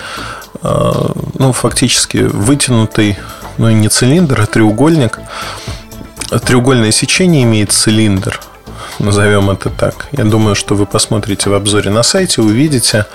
а, 0.62 1.12
ну, 1.38 1.52
фактически 1.52 2.18
вытянутый, 2.18 3.18
ну, 3.56 3.70
не 3.70 3.88
цилиндр, 3.88 4.42
а 4.42 4.46
треугольник. 4.46 5.20
Треугольное 6.44 6.92
сечение 6.92 7.44
имеет 7.44 7.72
цилиндр, 7.72 8.40
назовем 9.00 9.50
это 9.50 9.70
так. 9.70 10.08
Я 10.12 10.24
думаю, 10.24 10.54
что 10.54 10.74
вы 10.74 10.86
посмотрите 10.86 11.50
в 11.50 11.54
обзоре 11.54 11.90
на 11.90 12.02
сайте, 12.02 12.42
увидите, 12.42 13.06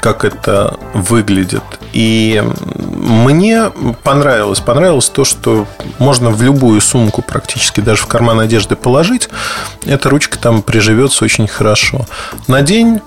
как 0.00 0.24
это 0.24 0.76
выглядит. 0.92 1.62
И 1.92 2.42
мне 2.74 3.70
понравилось. 4.02 4.60
Понравилось 4.60 5.08
то, 5.08 5.24
что 5.24 5.66
можно 5.98 6.30
в 6.30 6.42
любую 6.42 6.80
сумку, 6.80 7.22
практически 7.22 7.80
даже 7.80 8.02
в 8.02 8.06
карман 8.06 8.40
одежды 8.40 8.76
положить. 8.76 9.28
Эта 9.86 10.10
ручка 10.10 10.38
там 10.38 10.62
приживется 10.62 11.24
очень 11.24 11.46
хорошо. 11.46 12.06
На 12.48 12.62
день 12.62 13.00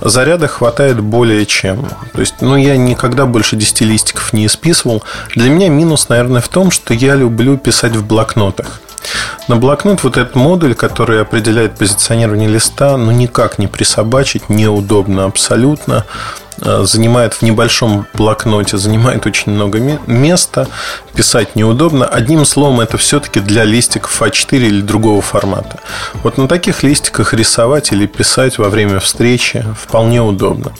заряда 0.00 0.48
хватает 0.48 1.00
более 1.00 1.46
чем. 1.46 1.86
То 2.12 2.20
есть, 2.20 2.34
ну, 2.40 2.56
я 2.56 2.76
никогда 2.76 3.26
больше 3.26 3.56
10 3.56 3.82
листиков 3.82 4.32
не 4.32 4.46
исписывал. 4.46 5.02
Для 5.34 5.50
меня 5.50 5.68
минус, 5.68 6.08
наверное, 6.08 6.40
в 6.40 6.48
том, 6.48 6.70
что 6.70 6.94
я 6.94 7.14
люблю 7.14 7.56
писать 7.56 7.96
в 7.96 8.04
блокнотах. 8.06 8.80
На 9.48 9.56
блокнот 9.56 10.02
вот 10.02 10.16
этот 10.16 10.34
модуль, 10.34 10.74
который 10.74 11.20
определяет 11.20 11.78
позиционирование 11.78 12.48
листа, 12.48 12.96
ну 12.96 13.12
никак 13.12 13.58
не 13.58 13.66
присобачить, 13.66 14.48
неудобно 14.48 15.24
абсолютно. 15.24 16.04
Э, 16.62 16.84
занимает 16.84 17.34
в 17.34 17.42
небольшом 17.42 18.06
блокноте, 18.14 18.78
занимает 18.78 19.26
очень 19.26 19.52
много 19.52 19.78
места, 20.06 20.68
писать 21.14 21.54
неудобно. 21.54 22.06
Одним 22.06 22.44
словом, 22.44 22.80
это 22.80 22.96
все-таки 22.96 23.40
для 23.40 23.64
листиков 23.64 24.22
А4 24.22 24.56
или 24.56 24.80
другого 24.80 25.20
формата. 25.20 25.80
Вот 26.22 26.38
на 26.38 26.48
таких 26.48 26.82
листиках 26.82 27.34
рисовать 27.34 27.92
или 27.92 28.06
писать 28.06 28.58
во 28.58 28.70
время 28.70 29.00
встречи 29.00 29.64
вполне 29.78 30.22
удобно. 30.22 30.72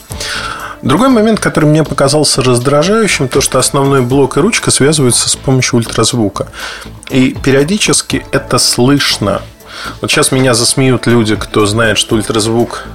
Другой 0.81 1.09
момент, 1.09 1.39
который 1.39 1.65
мне 1.65 1.83
показался 1.83 2.41
раздражающим, 2.41 3.27
то, 3.27 3.41
что 3.41 3.59
основной 3.59 4.01
блок 4.01 4.37
и 4.37 4.39
ручка 4.39 4.71
связываются 4.71 5.29
с 5.29 5.35
помощью 5.35 5.77
ультразвука. 5.77 6.47
И 7.09 7.35
периодически 7.43 8.25
это 8.31 8.57
слышно. 8.57 9.41
Вот 10.01 10.11
сейчас 10.11 10.31
меня 10.31 10.53
засмеют 10.53 11.07
люди, 11.07 11.35
кто 11.35 11.65
знает, 11.65 11.97
что 11.97 12.15
ультразвук 12.15 12.85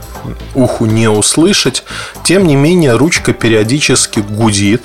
уху 0.54 0.86
не 0.86 1.08
услышать. 1.08 1.84
Тем 2.24 2.46
не 2.46 2.56
менее, 2.56 2.96
ручка 2.96 3.32
периодически 3.32 4.20
гудит 4.20 4.84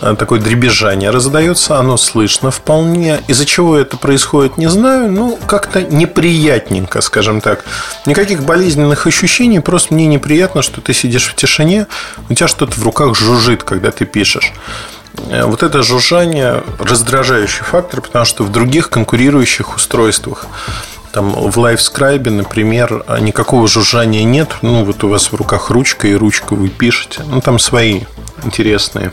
а, 0.00 0.14
такое 0.14 0.40
дребезжание 0.40 1.10
раздается, 1.10 1.78
оно 1.78 1.96
слышно 1.96 2.50
вполне. 2.50 3.20
Из-за 3.26 3.44
чего 3.44 3.76
это 3.76 3.96
происходит, 3.96 4.56
не 4.56 4.68
знаю. 4.68 5.10
Ну, 5.10 5.38
как-то 5.46 5.82
неприятненько, 5.82 7.00
скажем 7.00 7.40
так. 7.40 7.64
Никаких 8.06 8.44
болезненных 8.44 9.06
ощущений, 9.06 9.60
просто 9.60 9.94
мне 9.94 10.06
неприятно, 10.06 10.62
что 10.62 10.80
ты 10.80 10.94
сидишь 10.94 11.26
в 11.26 11.34
тишине, 11.34 11.86
у 12.28 12.34
тебя 12.34 12.48
что-то 12.48 12.72
в 12.72 12.82
руках 12.84 13.16
жужжит, 13.16 13.64
когда 13.64 13.90
ты 13.90 14.04
пишешь. 14.04 14.52
Э, 15.30 15.44
вот 15.44 15.64
это 15.64 15.82
жужжание 15.82 16.62
раздражающий 16.78 17.64
фактор, 17.64 18.00
потому 18.00 18.24
что 18.24 18.44
в 18.44 18.52
других 18.52 18.90
конкурирующих 18.90 19.74
устройствах 19.74 20.46
там 21.12 21.30
в 21.32 21.58
LiveScribe, 21.58 22.30
например, 22.30 23.04
никакого 23.20 23.66
жужжания 23.68 24.24
нет. 24.24 24.56
Ну, 24.62 24.84
вот 24.84 25.02
у 25.04 25.08
вас 25.08 25.32
в 25.32 25.34
руках 25.34 25.70
ручка, 25.70 26.08
и 26.08 26.14
ручка 26.14 26.54
вы 26.54 26.68
пишете. 26.68 27.22
Ну, 27.26 27.40
там 27.40 27.58
свои 27.58 28.02
интересные 28.44 29.12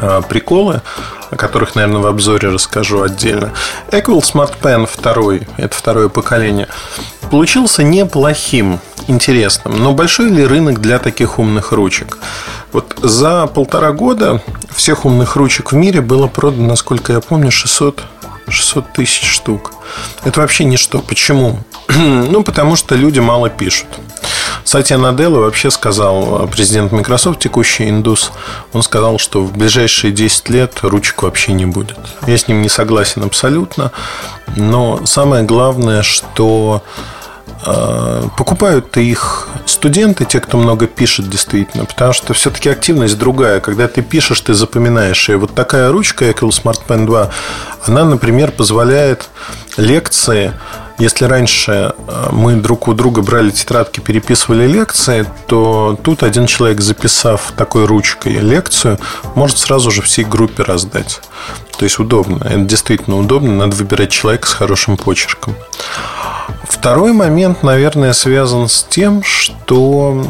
а, 0.00 0.22
приколы, 0.22 0.82
о 1.30 1.36
которых, 1.36 1.74
наверное, 1.74 2.00
в 2.00 2.06
обзоре 2.06 2.48
расскажу 2.48 3.02
отдельно. 3.02 3.52
Equal 3.90 4.20
Smart 4.20 4.54
Pen 4.60 4.88
2, 5.02 5.46
это 5.56 5.74
второе 5.74 6.08
поколение, 6.08 6.68
получился 7.30 7.82
неплохим, 7.82 8.80
интересным. 9.08 9.82
Но 9.82 9.92
большой 9.92 10.30
ли 10.30 10.46
рынок 10.46 10.80
для 10.80 10.98
таких 10.98 11.38
умных 11.38 11.72
ручек? 11.72 12.18
Вот 12.72 12.98
за 13.02 13.46
полтора 13.46 13.92
года 13.92 14.42
всех 14.70 15.04
умных 15.04 15.36
ручек 15.36 15.72
в 15.72 15.74
мире 15.74 16.00
было 16.00 16.26
продано, 16.28 16.68
насколько 16.68 17.12
я 17.12 17.20
помню, 17.20 17.50
600 17.50 18.02
600 18.50 18.92
тысяч 18.92 19.28
штук. 19.28 19.72
Это 20.24 20.40
вообще 20.40 20.64
ничто. 20.64 21.00
Почему? 21.00 21.58
ну, 21.88 22.42
потому 22.42 22.76
что 22.76 22.94
люди 22.94 23.20
мало 23.20 23.48
пишут. 23.48 23.86
Сатья 24.64 24.98
Наделла 24.98 25.40
вообще 25.40 25.70
сказал, 25.70 26.46
президент 26.48 26.92
Microsoft, 26.92 27.40
текущий 27.40 27.88
индус, 27.88 28.32
он 28.72 28.82
сказал, 28.82 29.18
что 29.18 29.42
в 29.42 29.56
ближайшие 29.56 30.12
10 30.12 30.50
лет 30.50 30.78
ручек 30.82 31.22
вообще 31.22 31.52
не 31.52 31.64
будет. 31.64 31.96
Я 32.26 32.36
с 32.36 32.48
ним 32.48 32.60
не 32.60 32.68
согласен 32.68 33.22
абсолютно, 33.22 33.92
но 34.56 35.06
самое 35.06 35.42
главное, 35.44 36.02
что 36.02 36.82
э, 36.84 37.17
покупают-то 38.36 39.00
их 39.00 39.48
студенты, 39.66 40.24
те, 40.24 40.40
кто 40.40 40.58
много 40.58 40.86
пишет 40.86 41.28
действительно, 41.28 41.84
потому 41.84 42.12
что 42.12 42.32
все-таки 42.32 42.68
активность 42.68 43.18
другая. 43.18 43.60
Когда 43.60 43.88
ты 43.88 44.02
пишешь, 44.02 44.40
ты 44.40 44.54
запоминаешь. 44.54 45.28
И 45.28 45.34
вот 45.34 45.54
такая 45.54 45.90
ручка 45.90 46.24
Equal 46.24 46.50
Smart 46.50 46.80
Pen 46.86 47.06
2, 47.06 47.30
она, 47.86 48.04
например, 48.04 48.52
позволяет 48.52 49.28
лекции 49.76 50.52
если 50.98 51.24
раньше 51.26 51.94
э, 51.96 52.28
мы 52.32 52.56
друг 52.56 52.88
у 52.88 52.94
друга 52.94 53.22
брали 53.22 53.50
тетрадки, 53.50 54.00
переписывали 54.00 54.66
лекции, 54.66 55.24
то 55.46 55.98
тут 56.02 56.22
один 56.22 56.46
человек, 56.46 56.80
записав 56.80 57.52
такой 57.56 57.86
ручкой 57.86 58.38
лекцию, 58.38 58.98
может 59.34 59.58
сразу 59.58 59.90
же 59.90 60.02
всей 60.02 60.24
группе 60.24 60.64
раздать. 60.64 61.20
То 61.78 61.84
есть 61.84 61.98
удобно. 62.00 62.42
Это 62.44 62.60
действительно 62.60 63.18
удобно. 63.18 63.52
Надо 63.52 63.76
выбирать 63.76 64.10
человека 64.10 64.48
с 64.48 64.52
хорошим 64.52 64.96
почерком. 64.96 65.54
Второй 66.64 67.12
момент, 67.12 67.62
наверное, 67.62 68.12
связан 68.12 68.68
с 68.68 68.82
тем, 68.82 69.22
что 69.22 70.26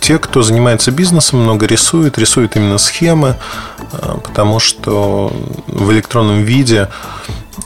те, 0.00 0.18
кто 0.18 0.42
занимается 0.42 0.90
бизнесом, 0.90 1.40
много 1.40 1.66
рисуют, 1.66 2.18
рисуют 2.18 2.56
именно 2.56 2.78
схемы, 2.78 3.36
э, 3.92 4.16
потому 4.24 4.58
что 4.58 5.32
в 5.66 5.92
электронном 5.92 6.42
виде 6.42 6.88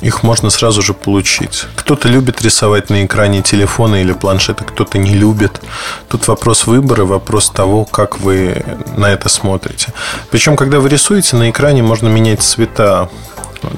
их 0.01 0.23
можно 0.23 0.51
сразу 0.51 0.83
же 0.83 0.95
получить. 0.95 1.67
Кто-то 1.77 2.09
любит 2.09 2.43
рисовать 2.43 2.91
на 2.91 3.05
экране 3.05 3.43
телефона 3.43 3.97
или 4.03 4.13
планшета, 4.13 4.65
кто-то 4.65 4.99
не 4.99 5.15
любит. 5.15 5.61
Тут 6.09 6.29
вопрос 6.29 6.67
выбора, 6.67 7.05
вопрос 7.05 7.51
того, 7.51 7.85
как 7.85 8.21
вы 8.21 8.65
на 8.97 9.07
это 9.07 9.29
смотрите. 9.29 9.93
Причем, 10.31 10.57
когда 10.57 10.81
вы 10.81 10.89
рисуете, 10.89 11.37
на 11.37 11.51
экране 11.51 11.83
можно 11.83 12.09
менять 12.09 12.43
цвета 12.43 13.09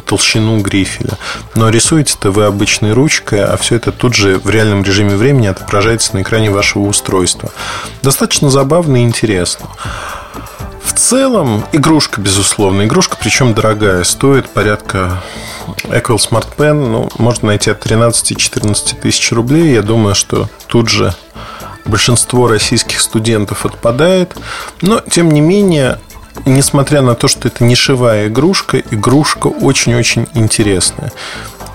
толщину 0.06 0.60
грифеля. 0.60 1.18
Но 1.54 1.68
рисуете-то 1.68 2.30
вы 2.30 2.44
обычной 2.44 2.92
ручкой, 2.92 3.44
а 3.44 3.56
все 3.56 3.76
это 3.76 3.92
тут 3.92 4.14
же 4.14 4.38
в 4.38 4.48
реальном 4.48 4.82
режиме 4.82 5.16
времени 5.16 5.46
отображается 5.46 6.16
на 6.16 6.22
экране 6.22 6.50
вашего 6.50 6.84
устройства. 6.84 7.50
Достаточно 8.02 8.50
забавно 8.50 8.96
и 8.96 9.04
интересно. 9.04 9.68
В 10.84 10.92
целом, 10.92 11.64
игрушка, 11.72 12.20
безусловно. 12.20 12.82
Игрушка, 12.84 13.16
причем 13.18 13.54
дорогая. 13.54 14.04
Стоит 14.04 14.50
порядка 14.50 15.22
Equal 15.84 16.18
Smart 16.18 16.48
Pen. 16.56 16.74
Ну, 16.74 17.08
можно 17.18 17.48
найти 17.48 17.70
от 17.70 17.84
13-14 17.84 19.00
тысяч 19.00 19.32
рублей. 19.32 19.72
Я 19.72 19.82
думаю, 19.82 20.14
что 20.14 20.48
тут 20.66 20.90
же 20.90 21.14
большинство 21.86 22.48
российских 22.48 23.00
студентов 23.00 23.64
отпадает. 23.64 24.36
Но, 24.82 25.00
тем 25.00 25.30
не 25.30 25.40
менее, 25.40 25.98
несмотря 26.44 27.00
на 27.00 27.14
то, 27.14 27.28
что 27.28 27.48
это 27.48 27.64
нишевая 27.64 28.28
игрушка, 28.28 28.78
игрушка 28.78 29.46
очень-очень 29.46 30.28
интересная. 30.34 31.12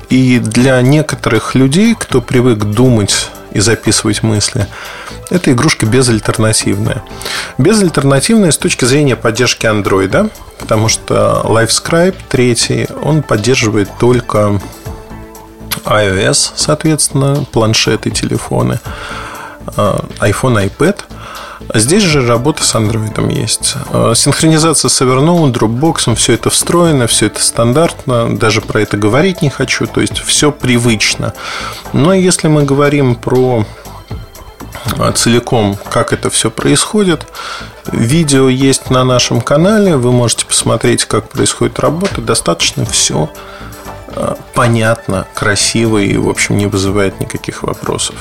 И 0.09 0.39
для 0.39 0.81
некоторых 0.81 1.55
людей, 1.55 1.95
кто 1.97 2.21
привык 2.21 2.59
думать 2.59 3.29
и 3.51 3.59
записывать 3.59 4.23
мысли, 4.23 4.67
эта 5.29 5.51
игрушка 5.51 5.85
безальтернативная. 5.85 7.03
Безальтернативная 7.57 8.51
с 8.51 8.57
точки 8.57 8.85
зрения 8.85 9.15
поддержки 9.15 9.65
Android, 9.65 10.31
потому 10.57 10.89
что 10.89 11.41
LiveScribe 11.45 12.15
3, 12.29 12.87
он 13.01 13.23
поддерживает 13.23 13.89
только 13.99 14.59
iOS, 15.85 16.51
соответственно, 16.55 17.45
планшеты, 17.51 18.11
телефоны, 18.11 18.79
а, 18.83 19.28
iPhone, 19.75 20.69
iPad. 20.69 20.99
Здесь 21.73 22.03
же 22.03 22.25
работа 22.25 22.63
с 22.63 22.73
Android 22.73 23.31
есть. 23.33 23.75
А, 23.91 24.13
синхронизация 24.15 24.89
с 24.89 25.01
Evernote, 25.01 25.51
Dropbox, 25.53 26.15
все 26.15 26.33
это 26.33 26.49
встроено, 26.49 27.07
все 27.07 27.27
это 27.27 27.41
стандартно. 27.41 28.37
Даже 28.37 28.61
про 28.61 28.81
это 28.81 28.97
говорить 28.97 29.41
не 29.41 29.49
хочу. 29.49 29.85
То 29.85 30.01
есть 30.01 30.17
все 30.19 30.51
привычно. 30.51 31.33
Но 31.93 32.13
если 32.13 32.47
мы 32.47 32.63
говорим 32.63 33.15
про 33.15 33.65
а, 34.97 35.11
целиком, 35.11 35.77
как 35.89 36.13
это 36.13 36.29
все 36.29 36.49
происходит. 36.49 37.27
Видео 37.91 38.49
есть 38.49 38.89
на 38.89 39.03
нашем 39.03 39.41
канале, 39.41 39.97
вы 39.97 40.11
можете 40.11 40.45
посмотреть, 40.45 41.05
как 41.05 41.29
происходит 41.29 41.79
работа. 41.79 42.21
Достаточно 42.21 42.85
все 42.85 43.29
понятно, 44.53 45.27
красиво 45.33 45.99
и, 45.99 46.17
в 46.17 46.29
общем, 46.29 46.57
не 46.57 46.65
вызывает 46.65 47.19
никаких 47.19 47.63
вопросов. 47.63 48.15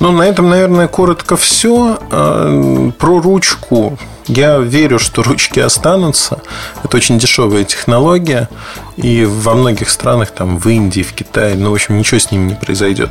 Ну, 0.00 0.12
на 0.12 0.22
этом, 0.22 0.48
наверное, 0.48 0.88
коротко 0.88 1.36
все. 1.36 1.98
А, 2.10 2.90
про 2.98 3.20
ручку. 3.20 3.98
Я 4.26 4.58
верю, 4.58 4.98
что 4.98 5.22
ручки 5.22 5.58
останутся. 5.58 6.40
Это 6.84 6.96
очень 6.96 7.18
дешевая 7.18 7.64
технология. 7.64 8.48
И 8.96 9.24
во 9.24 9.54
многих 9.54 9.90
странах, 9.90 10.30
там, 10.30 10.58
в 10.58 10.68
Индии, 10.68 11.02
в 11.02 11.12
Китае, 11.14 11.56
ну, 11.56 11.70
в 11.70 11.74
общем, 11.74 11.98
ничего 11.98 12.20
с 12.20 12.30
ним 12.30 12.46
не 12.46 12.54
произойдет. 12.54 13.10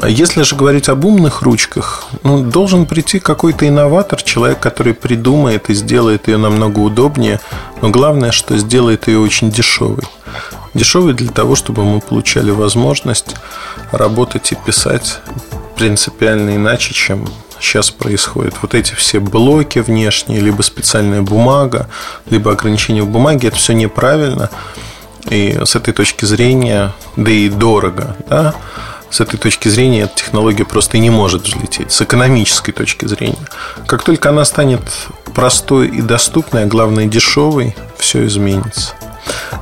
А 0.00 0.08
если 0.08 0.42
же 0.42 0.56
говорить 0.56 0.88
об 0.88 1.04
умных 1.04 1.42
ручках, 1.42 2.04
ну, 2.24 2.42
должен 2.42 2.84
прийти 2.84 3.20
какой-то 3.20 3.66
инноватор, 3.66 4.20
человек, 4.22 4.60
который 4.60 4.92
придумает 4.92 5.70
и 5.70 5.74
сделает 5.74 6.28
ее 6.28 6.36
намного 6.36 6.80
удобнее, 6.80 7.40
но 7.80 7.90
главное, 7.90 8.32
что 8.32 8.56
сделает 8.58 9.08
ее 9.08 9.20
очень 9.20 9.50
дешевой. 9.50 10.04
Дешевой 10.74 11.14
для 11.14 11.30
того, 11.30 11.54
чтобы 11.54 11.84
мы 11.84 12.00
получали 12.00 12.50
возможность 12.50 13.36
работать 13.92 14.50
и 14.52 14.56
писать 14.56 15.20
принципиально 15.76 16.56
иначе, 16.56 16.94
чем 16.94 17.26
сейчас 17.60 17.90
происходит. 17.90 18.54
Вот 18.62 18.74
эти 18.74 18.94
все 18.94 19.20
блоки 19.20 19.78
внешние, 19.78 20.40
либо 20.40 20.62
специальная 20.62 21.22
бумага, 21.22 21.88
либо 22.28 22.52
ограничение 22.52 23.02
в 23.02 23.08
бумаге, 23.08 23.48
это 23.48 23.56
все 23.56 23.72
неправильно. 23.72 24.50
И 25.30 25.58
с 25.64 25.74
этой 25.74 25.94
точки 25.94 26.26
зрения, 26.26 26.92
да 27.16 27.30
и 27.30 27.48
дорого, 27.48 28.16
да, 28.28 28.54
с 29.10 29.20
этой 29.20 29.38
точки 29.38 29.68
зрения 29.68 30.02
эта 30.02 30.16
технология 30.16 30.64
просто 30.64 30.98
не 30.98 31.08
может 31.08 31.44
взлететь. 31.44 31.92
С 31.92 32.02
экономической 32.02 32.72
точки 32.72 33.06
зрения. 33.06 33.46
Как 33.86 34.02
только 34.02 34.30
она 34.30 34.44
станет 34.44 34.82
простой 35.34 35.88
и 35.88 36.02
доступной, 36.02 36.64
а 36.64 36.66
главное 36.66 37.06
дешевой, 37.06 37.76
все 37.96 38.26
изменится. 38.26 38.94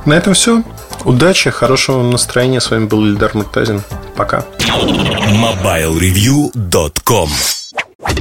На 0.05 0.13
этом 0.13 0.33
все. 0.33 0.63
Удачи, 1.05 1.49
хорошего 1.49 2.01
настроения. 2.01 2.61
С 2.61 2.71
вами 2.71 2.85
был 2.85 3.05
Ильдар 3.05 3.31
Муртазин. 3.33 3.81
Пока. 4.15 4.45
MobileReview.com 4.59 7.29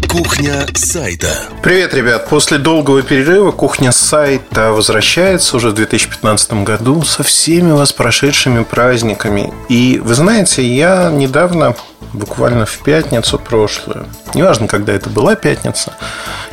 Кухня 0.08 0.66
сайта. 0.74 1.28
Привет, 1.62 1.94
ребят. 1.94 2.28
После 2.28 2.58
долгого 2.58 3.02
перерыва 3.02 3.52
кухня 3.52 3.92
сайта 3.92 4.72
возвращается 4.72 5.56
уже 5.56 5.70
в 5.70 5.74
2015 5.74 6.64
году 6.64 7.02
со 7.02 7.22
всеми 7.22 7.70
вас 7.70 7.92
прошедшими 7.92 8.64
праздниками. 8.64 9.54
И 9.68 10.00
вы 10.02 10.14
знаете, 10.14 10.66
я 10.66 11.08
недавно, 11.12 11.76
буквально 12.12 12.66
в 12.66 12.78
пятницу 12.78 13.38
прошлую, 13.38 14.08
неважно, 14.34 14.66
когда 14.66 14.92
это 14.92 15.08
была 15.08 15.36
пятница, 15.36 15.92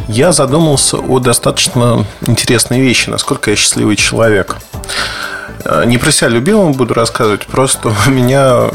я 0.07 0.31
задумался 0.31 0.97
о 0.97 1.17
достаточно 1.19 2.05
интересной 2.27 2.81
вещи, 2.81 3.09
насколько 3.09 3.49
я 3.49 3.55
счастливый 3.57 3.95
человек. 3.95 4.57
Э, 5.65 5.83
не 5.85 5.97
про 5.97 6.11
себя 6.11 6.29
любимого 6.29 6.71
буду 6.71 6.93
рассказывать, 6.93 7.45
просто 7.45 7.93
у 8.07 8.09
меня 8.09 8.69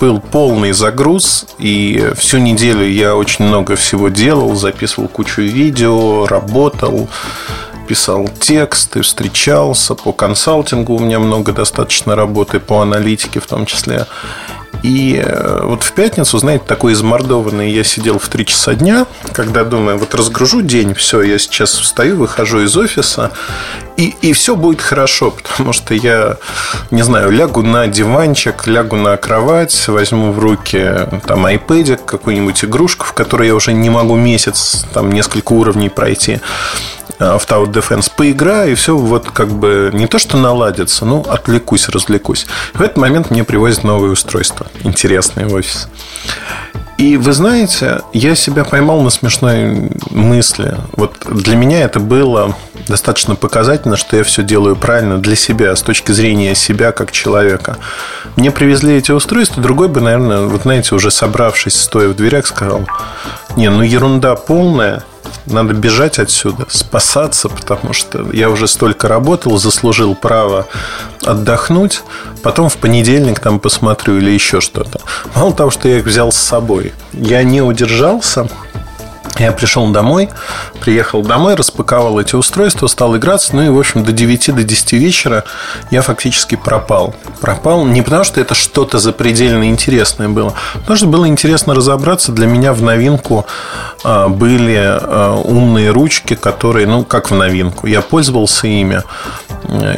был 0.00 0.20
полный 0.20 0.72
загруз, 0.72 1.46
и 1.58 2.12
всю 2.16 2.38
неделю 2.38 2.88
я 2.88 3.14
очень 3.16 3.44
много 3.44 3.76
всего 3.76 4.08
делал, 4.08 4.54
записывал 4.54 5.08
кучу 5.08 5.42
видео, 5.42 6.26
работал, 6.26 7.08
писал 7.86 8.28
тексты, 8.40 9.02
встречался, 9.02 9.94
по 9.94 10.12
консалтингу 10.12 10.94
у 10.94 10.98
меня 10.98 11.18
много 11.18 11.52
достаточно 11.52 12.16
работы, 12.16 12.60
по 12.60 12.80
аналитике 12.80 13.40
в 13.40 13.46
том 13.46 13.66
числе. 13.66 14.06
И 14.84 15.18
э, 15.24 15.60
вот 15.62 15.82
в 15.82 15.92
пятницу, 15.92 16.36
знаете, 16.36 16.64
такой 16.66 16.92
измордованный 16.92 17.70
я 17.70 17.82
сидел 17.84 18.18
в 18.18 18.28
3 18.28 18.44
часа 18.44 18.74
дня, 18.74 19.06
когда 19.32 19.64
думаю, 19.64 19.96
вот 19.96 20.14
разгружу 20.14 20.60
день, 20.60 20.92
все, 20.92 21.22
я 21.22 21.38
сейчас 21.38 21.70
встаю, 21.70 22.18
выхожу 22.18 22.60
из 22.60 22.76
офиса, 22.76 23.30
и, 23.96 24.14
и 24.20 24.34
все 24.34 24.56
будет 24.56 24.82
хорошо, 24.82 25.30
потому 25.30 25.72
что 25.72 25.94
я, 25.94 26.36
не 26.90 27.00
знаю, 27.00 27.30
лягу 27.30 27.62
на 27.62 27.86
диванчик, 27.86 28.66
лягу 28.66 28.96
на 28.96 29.16
кровать, 29.16 29.88
возьму 29.88 30.32
в 30.32 30.38
руки 30.38 31.08
там 31.26 31.46
iPad, 31.46 32.00
какую-нибудь 32.04 32.62
игрушку, 32.66 33.06
в 33.06 33.14
которой 33.14 33.48
я 33.48 33.54
уже 33.54 33.72
не 33.72 33.88
могу 33.88 34.16
месяц, 34.16 34.84
там 34.92 35.10
несколько 35.12 35.54
уровней 35.54 35.88
пройти 35.88 36.40
Tower 37.24 37.66
Defense 37.66 38.10
поиграю, 38.16 38.72
и 38.72 38.74
все 38.74 38.96
вот 38.96 39.30
как 39.30 39.48
бы 39.48 39.90
не 39.92 40.06
то, 40.06 40.18
что 40.18 40.36
наладится, 40.36 41.04
ну, 41.04 41.22
отвлекусь, 41.22 41.88
развлекусь. 41.88 42.46
В 42.74 42.82
этот 42.82 42.96
момент 42.96 43.30
мне 43.30 43.44
привозят 43.44 43.84
новое 43.84 44.10
устройство, 44.10 44.66
интересное 44.82 45.46
в 45.46 45.54
офис. 45.54 45.88
И 46.96 47.16
вы 47.16 47.32
знаете, 47.32 48.02
я 48.12 48.34
себя 48.36 48.64
поймал 48.64 49.00
на 49.02 49.10
смешной 49.10 49.90
мысли. 50.10 50.76
Вот 50.96 51.16
для 51.28 51.56
меня 51.56 51.82
это 51.82 51.98
было 51.98 52.54
достаточно 52.86 53.34
показательно, 53.34 53.96
что 53.96 54.16
я 54.16 54.22
все 54.22 54.42
делаю 54.42 54.76
правильно 54.76 55.18
для 55.18 55.34
себя, 55.34 55.74
с 55.74 55.82
точки 55.82 56.12
зрения 56.12 56.54
себя 56.54 56.92
как 56.92 57.10
человека. 57.10 57.78
Мне 58.36 58.50
привезли 58.50 58.94
эти 58.96 59.10
устройства, 59.10 59.62
другой 59.62 59.88
бы, 59.88 60.00
наверное, 60.00 60.42
вот 60.42 60.62
знаете, 60.62 60.94
уже 60.94 61.10
собравшись, 61.10 61.80
стоя 61.80 62.08
в 62.08 62.16
дверях, 62.16 62.46
сказал, 62.46 62.82
не, 63.56 63.70
ну 63.70 63.82
ерунда 63.82 64.36
полная, 64.36 65.02
надо 65.46 65.74
бежать 65.74 66.18
отсюда, 66.18 66.66
спасаться, 66.68 67.48
потому 67.48 67.92
что 67.92 68.30
я 68.32 68.50
уже 68.50 68.66
столько 68.66 69.08
работал, 69.08 69.58
заслужил 69.58 70.14
право 70.14 70.66
отдохнуть. 71.22 72.02
Потом 72.42 72.68
в 72.68 72.76
понедельник 72.76 73.40
там 73.40 73.60
посмотрю 73.60 74.18
или 74.18 74.30
еще 74.30 74.60
что-то. 74.60 75.00
Мало 75.34 75.52
того, 75.52 75.70
что 75.70 75.88
я 75.88 75.98
их 75.98 76.04
взял 76.04 76.32
с 76.32 76.36
собой, 76.36 76.83
я 77.12 77.42
не 77.42 77.62
удержался 77.62 78.48
я 79.38 79.50
пришел 79.50 79.88
домой, 79.88 80.28
приехал 80.80 81.22
домой, 81.22 81.56
распаковал 81.56 82.20
эти 82.20 82.36
устройства, 82.36 82.86
стал 82.86 83.16
играться. 83.16 83.56
Ну 83.56 83.62
и, 83.62 83.68
в 83.68 83.78
общем, 83.78 84.04
до 84.04 84.12
9 84.12 84.54
до 84.54 84.62
10 84.62 84.92
вечера 84.92 85.44
я 85.90 86.02
фактически 86.02 86.54
пропал. 86.54 87.14
Пропал 87.40 87.84
не 87.84 88.02
потому, 88.02 88.22
что 88.22 88.40
это 88.40 88.54
что-то 88.54 88.98
запредельно 88.98 89.68
интересное 89.68 90.28
было, 90.28 90.54
а 90.74 90.78
потому 90.78 90.96
что 90.96 91.06
было 91.06 91.26
интересно 91.26 91.74
разобраться. 91.74 92.30
Для 92.30 92.46
меня 92.46 92.72
в 92.72 92.82
новинку 92.82 93.44
а, 94.04 94.28
были 94.28 94.76
а, 94.78 95.34
умные 95.44 95.90
ручки, 95.90 96.34
которые, 96.34 96.86
ну, 96.86 97.04
как 97.04 97.30
в 97.30 97.34
новинку. 97.34 97.88
Я 97.88 98.02
пользовался 98.02 98.68
ими 98.68 99.02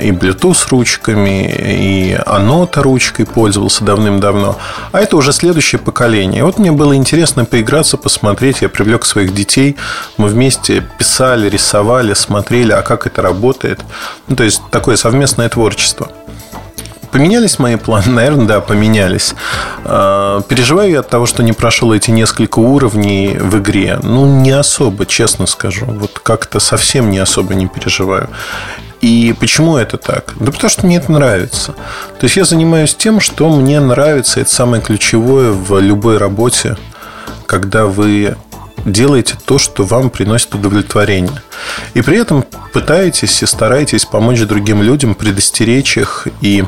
и 0.01 0.11
Bluetooth 0.11 0.69
ручками, 0.71 1.51
и 1.51 2.15
Anota 2.15 2.81
ручкой 2.81 3.27
пользовался 3.27 3.85
давным-давно. 3.85 4.59
А 4.93 5.01
это 5.01 5.17
уже 5.17 5.33
следующее 5.33 5.79
поколение. 5.79 6.45
Вот 6.45 6.59
мне 6.59 6.73
было 6.73 6.95
интересно 6.95 7.45
поиграться, 7.45 7.97
посмотреть. 7.97 8.63
Я 8.63 8.69
привлек 8.69 9.05
своих 9.05 9.35
детей. 9.35 9.77
Мы 10.17 10.29
вместе 10.29 10.85
писали, 10.99 11.49
рисовали, 11.49 12.15
смотрели, 12.15 12.73
а 12.73 12.83
как 12.83 13.07
это 13.07 13.23
работает. 13.23 13.81
Ну, 14.29 14.37
то 14.37 14.45
есть 14.45 14.63
такое 14.71 14.97
совместное 14.97 15.49
творчество. 15.49 16.11
Поменялись 17.17 17.59
мои 17.59 17.77
планы? 17.77 18.07
Наверное, 18.11 18.47
да, 18.47 18.61
поменялись. 18.61 19.35
А, 19.85 20.43
переживаю 20.43 20.91
я 20.91 21.01
от 21.01 21.09
того, 21.09 21.27
что 21.27 21.43
не 21.43 21.53
прошел 21.53 21.93
эти 21.93 22.11
несколько 22.11 22.59
уровней 22.59 23.37
в 23.39 23.59
игре. 23.59 23.99
Ну, 24.03 24.27
не 24.27 24.51
особо, 24.51 25.07
честно 25.07 25.47
скажу. 25.47 25.87
Вот 25.87 26.19
как-то 26.19 26.61
совсем 26.61 27.11
не 27.11 27.19
особо 27.19 27.55
не 27.55 27.69
переживаю. 27.69 28.29
И 29.07 29.33
почему 29.39 29.77
это 29.77 29.99
так? 29.99 30.35
Да 30.41 30.51
потому 30.51 30.69
что 30.69 30.85
мне 30.85 30.97
это 30.97 31.13
нравится. 31.13 31.75
То 32.19 32.25
есть 32.25 32.37
я 32.37 32.45
занимаюсь 32.45 32.93
тем, 32.93 33.21
что 33.21 33.49
мне 33.51 33.79
нравится. 33.79 34.41
Это 34.41 34.51
самое 34.51 34.83
ключевое 34.83 35.53
в 35.53 35.79
любой 35.79 36.19
работе, 36.19 36.77
когда 37.47 37.87
вы 37.87 38.37
делаете 38.87 39.35
то, 39.45 39.59
что 39.59 39.85
вам 39.85 40.11
приносит 40.11 40.55
удовлетворение. 40.55 41.43
И 41.95 42.03
при 42.03 42.19
этом 42.19 42.45
пытаетесь 42.73 43.43
и 43.43 43.47
стараетесь 43.47 44.05
помочь 44.05 44.41
другим 44.43 44.83
людям, 44.83 45.15
предостеречь 45.15 45.99
их. 45.99 46.29
И 46.41 46.65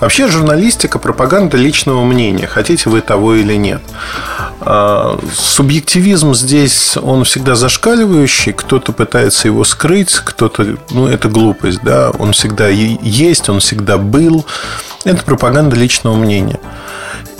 вообще 0.00 0.28
журналистика, 0.28 0.98
пропаганда 0.98 1.56
личного 1.56 2.04
мнения, 2.04 2.46
хотите 2.46 2.90
вы 2.90 3.00
того 3.00 3.34
или 3.34 3.54
нет. 3.54 3.80
А, 4.60 5.18
субъективизм 5.34 6.34
здесь, 6.34 6.96
он 6.96 7.24
всегда 7.24 7.54
зашкаливающий, 7.54 8.52
кто-то 8.52 8.92
пытается 8.92 9.48
его 9.48 9.64
скрыть, 9.64 10.14
кто-то, 10.14 10.76
ну, 10.90 11.06
это 11.08 11.28
глупость, 11.28 11.80
да, 11.82 12.10
он 12.10 12.32
всегда 12.32 12.68
есть, 12.68 13.48
он 13.48 13.60
всегда 13.60 13.98
был. 13.98 14.44
Это 15.04 15.22
пропаганда 15.24 15.74
личного 15.74 16.14
мнения. 16.14 16.60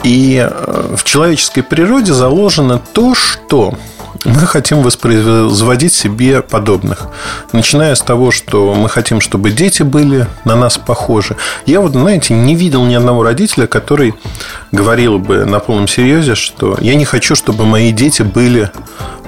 И 0.03 0.37
э, 0.37 0.95
в 0.97 1.05
человеческой 1.05 1.63
природе 1.63 2.13
заложено 2.13 2.81
то, 2.93 3.15
что 3.15 3.75
мы 4.25 4.47
хотим 4.47 4.83
воспроизводить 4.83 5.93
себе 5.93 6.43
подобных. 6.43 7.09
Начиная 7.53 7.95
с 7.95 8.01
того, 8.01 8.31
что 8.31 8.75
мы 8.75 8.89
хотим, 8.89 9.21
чтобы 9.21 9.51
дети 9.51 9.83
были 9.83 10.27
на 10.45 10.55
нас 10.55 10.79
похожи. 10.79 11.37
Я 11.67 11.81
вот, 11.81 11.93
знаете, 11.93 12.35
не 12.35 12.55
видел 12.55 12.85
ни 12.85 12.95
одного 12.95 13.23
родителя, 13.23 13.67
который 13.67 14.15
говорил 14.71 15.19
бы 15.19 15.45
на 15.45 15.59
полном 15.59 15.89
серьезе, 15.89 16.35
что 16.35 16.77
я 16.81 16.95
не 16.95 17.05
хочу, 17.05 17.35
чтобы 17.35 17.65
мои 17.65 17.93
дети 17.93 18.23
были 18.23 18.71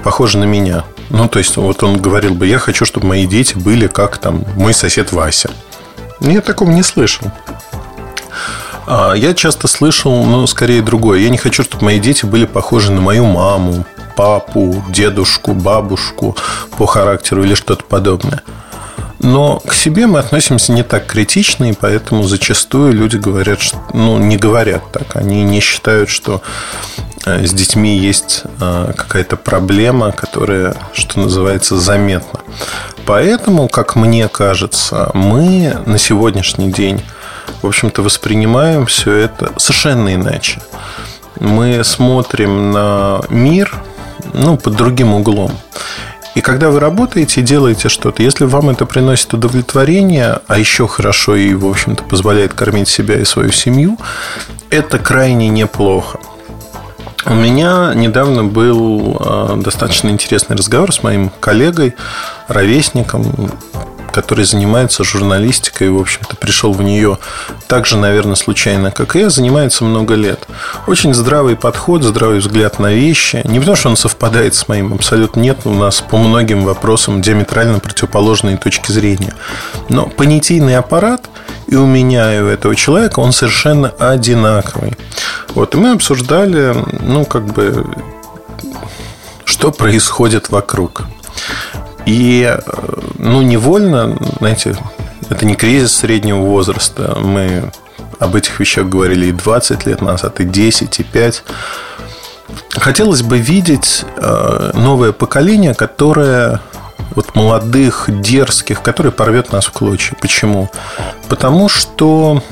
похожи 0.03 0.37
на 0.37 0.45
меня. 0.45 0.83
Ну, 1.09 1.27
то 1.27 1.39
есть, 1.39 1.57
вот 1.57 1.83
он 1.83 2.01
говорил 2.01 2.33
бы, 2.33 2.47
я 2.47 2.57
хочу, 2.57 2.85
чтобы 2.85 3.07
мои 3.07 3.27
дети 3.27 3.55
были 3.55 3.87
как 3.87 4.17
там 4.17 4.43
мой 4.55 4.73
сосед 4.73 5.11
Вася. 5.11 5.51
Я 6.19 6.41
такого 6.41 6.69
не 6.71 6.83
слышал. 6.83 7.31
А 8.87 9.13
я 9.13 9.33
часто 9.33 9.67
слышал, 9.67 10.25
ну, 10.25 10.45
скорее 10.47 10.81
другое. 10.81 11.19
Я 11.19 11.29
не 11.29 11.37
хочу, 11.37 11.63
чтобы 11.63 11.85
мои 11.85 11.99
дети 11.99 12.25
были 12.25 12.45
похожи 12.45 12.91
на 12.91 13.01
мою 13.01 13.25
маму, 13.25 13.85
папу, 14.15 14.83
дедушку, 14.89 15.53
бабушку 15.53 16.35
по 16.77 16.85
характеру 16.85 17.43
или 17.43 17.55
что-то 17.55 17.83
подобное. 17.83 18.41
Но 19.19 19.59
к 19.59 19.73
себе 19.73 20.07
мы 20.07 20.19
относимся 20.19 20.71
не 20.71 20.83
так 20.83 21.07
критично, 21.07 21.71
и 21.71 21.73
поэтому 21.73 22.23
зачастую 22.23 22.93
люди 22.93 23.17
говорят, 23.17 23.61
что, 23.61 23.81
ну, 23.93 24.17
не 24.17 24.37
говорят 24.37 24.91
так. 24.91 25.15
Они 25.15 25.43
не 25.43 25.61
считают, 25.61 26.09
что 26.09 26.41
э, 27.25 27.45
с 27.45 27.51
детьми 27.51 27.97
есть 27.97 28.43
э, 28.59 28.93
какая-то 28.95 29.37
проблема, 29.37 30.11
которая, 30.11 30.75
что 30.93 31.19
называется, 31.19 31.77
заметна. 31.77 32.41
Поэтому, 33.05 33.67
как 33.67 33.95
мне 33.95 34.27
кажется, 34.27 35.11
мы 35.13 35.77
на 35.85 35.97
сегодняшний 35.97 36.71
день, 36.71 37.01
в 37.61 37.67
общем-то, 37.67 38.01
воспринимаем 38.01 38.85
все 38.85 39.13
это 39.13 39.53
совершенно 39.57 40.13
иначе. 40.13 40.61
Мы 41.39 41.83
смотрим 41.83 42.71
на 42.71 43.21
мир– 43.29 43.73
ну, 44.33 44.57
под 44.57 44.75
другим 44.75 45.13
углом. 45.13 45.51
И 46.35 46.41
когда 46.41 46.69
вы 46.69 46.81
работаете 46.81 47.39
и 47.39 47.43
делаете 47.43 47.87
что-то, 47.87 48.21
если 48.21 48.43
вам 48.43 48.69
это 48.69 48.85
приносит 48.85 49.33
удовлетворение, 49.33 50.39
а 50.47 50.59
еще 50.59 50.85
хорошо 50.85 51.35
и, 51.35 51.53
в 51.53 51.65
общем-то, 51.65 52.03
позволяет 52.03 52.53
кормить 52.53 52.89
себя 52.89 53.17
и 53.17 53.23
свою 53.23 53.51
семью, 53.51 53.97
это 54.69 54.99
крайне 54.99 55.47
неплохо. 55.47 56.19
У 57.25 57.33
меня 57.33 57.93
недавно 57.95 58.43
был 58.43 59.17
э, 59.19 59.55
достаточно 59.57 60.09
интересный 60.09 60.57
разговор 60.57 60.93
с 60.93 61.01
моим 61.01 61.31
коллегой, 61.39 61.95
ровесником, 62.47 63.49
который 64.15 64.45
занимается 64.45 65.03
журналистикой 65.03 65.89
в 65.89 65.99
общем-то, 65.99 66.37
пришел 66.37 66.71
в 66.71 66.81
нее 66.81 67.17
так 67.67 67.85
же, 67.85 67.97
наверное, 67.97 68.35
случайно, 68.35 68.89
как 68.89 69.17
и 69.17 69.19
я, 69.19 69.29
занимается 69.29 69.83
много 69.83 70.15
лет. 70.15 70.47
Очень 70.87 71.13
здравый 71.13 71.57
подход, 71.57 72.01
здравый 72.01 72.39
взгляд 72.39 72.79
на 72.79 72.93
вещи. 72.93 73.41
Не 73.43 73.59
потому, 73.59 73.75
что 73.75 73.89
он 73.89 73.97
совпадает 73.97 74.55
с 74.55 74.69
моим, 74.69 74.93
абсолютно 74.93 75.41
нет. 75.41 75.57
У 75.65 75.73
нас 75.73 75.99
по 75.99 76.15
многим 76.15 76.63
вопросам 76.63 77.21
диаметрально 77.21 77.79
противоположные 77.79 78.55
точки 78.55 78.93
зрения. 78.93 79.33
Но 79.89 80.05
понятийный 80.05 80.77
аппарат 80.77 81.29
и 81.67 81.75
у 81.75 81.85
меня, 81.85 82.33
и 82.37 82.41
у 82.41 82.47
этого 82.47 82.73
человека, 82.73 83.19
он 83.19 83.33
совершенно 83.33 83.89
одинаковый. 83.89 84.93
Вот, 85.49 85.75
и 85.75 85.77
мы 85.77 85.91
обсуждали, 85.91 86.73
ну, 87.01 87.25
как 87.25 87.47
бы, 87.47 87.85
что 89.43 89.73
происходит 89.73 90.49
вокруг. 90.49 91.03
И, 92.05 92.43
э, 92.43 92.59
ну, 93.17 93.41
невольно, 93.41 94.17
знаете, 94.39 94.75
это 95.29 95.45
не 95.45 95.55
кризис 95.55 95.95
среднего 95.95 96.39
возраста. 96.39 97.17
Мы 97.19 97.71
об 98.19 98.35
этих 98.35 98.59
вещах 98.59 98.87
говорили 98.87 99.27
и 99.27 99.31
20 99.31 99.85
лет 99.85 100.01
назад, 100.01 100.39
и 100.39 100.43
10, 100.43 100.99
и 100.99 101.03
5. 101.03 101.43
Хотелось 102.77 103.23
бы 103.23 103.37
видеть 103.37 104.05
э, 104.17 104.71
новое 104.75 105.11
поколение, 105.11 105.73
которое 105.73 106.61
вот 107.15 107.35
молодых, 107.35 108.05
дерзких, 108.07 108.81
которое 108.81 109.11
порвет 109.11 109.51
нас 109.51 109.65
в 109.65 109.71
клочья. 109.71 110.15
Почему? 110.19 110.69
Потому 111.27 111.69
что 111.69 112.43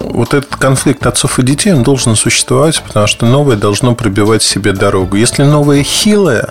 вот 0.00 0.34
этот 0.34 0.56
конфликт 0.56 1.06
отцов 1.06 1.38
и 1.38 1.42
детей, 1.42 1.72
он 1.72 1.82
должен 1.82 2.16
существовать, 2.16 2.82
потому 2.82 3.06
что 3.06 3.26
новое 3.26 3.56
должно 3.56 3.94
пробивать 3.94 4.42
себе 4.42 4.72
дорогу. 4.72 5.16
Если 5.16 5.42
новое 5.42 5.82
хилое, 5.82 6.50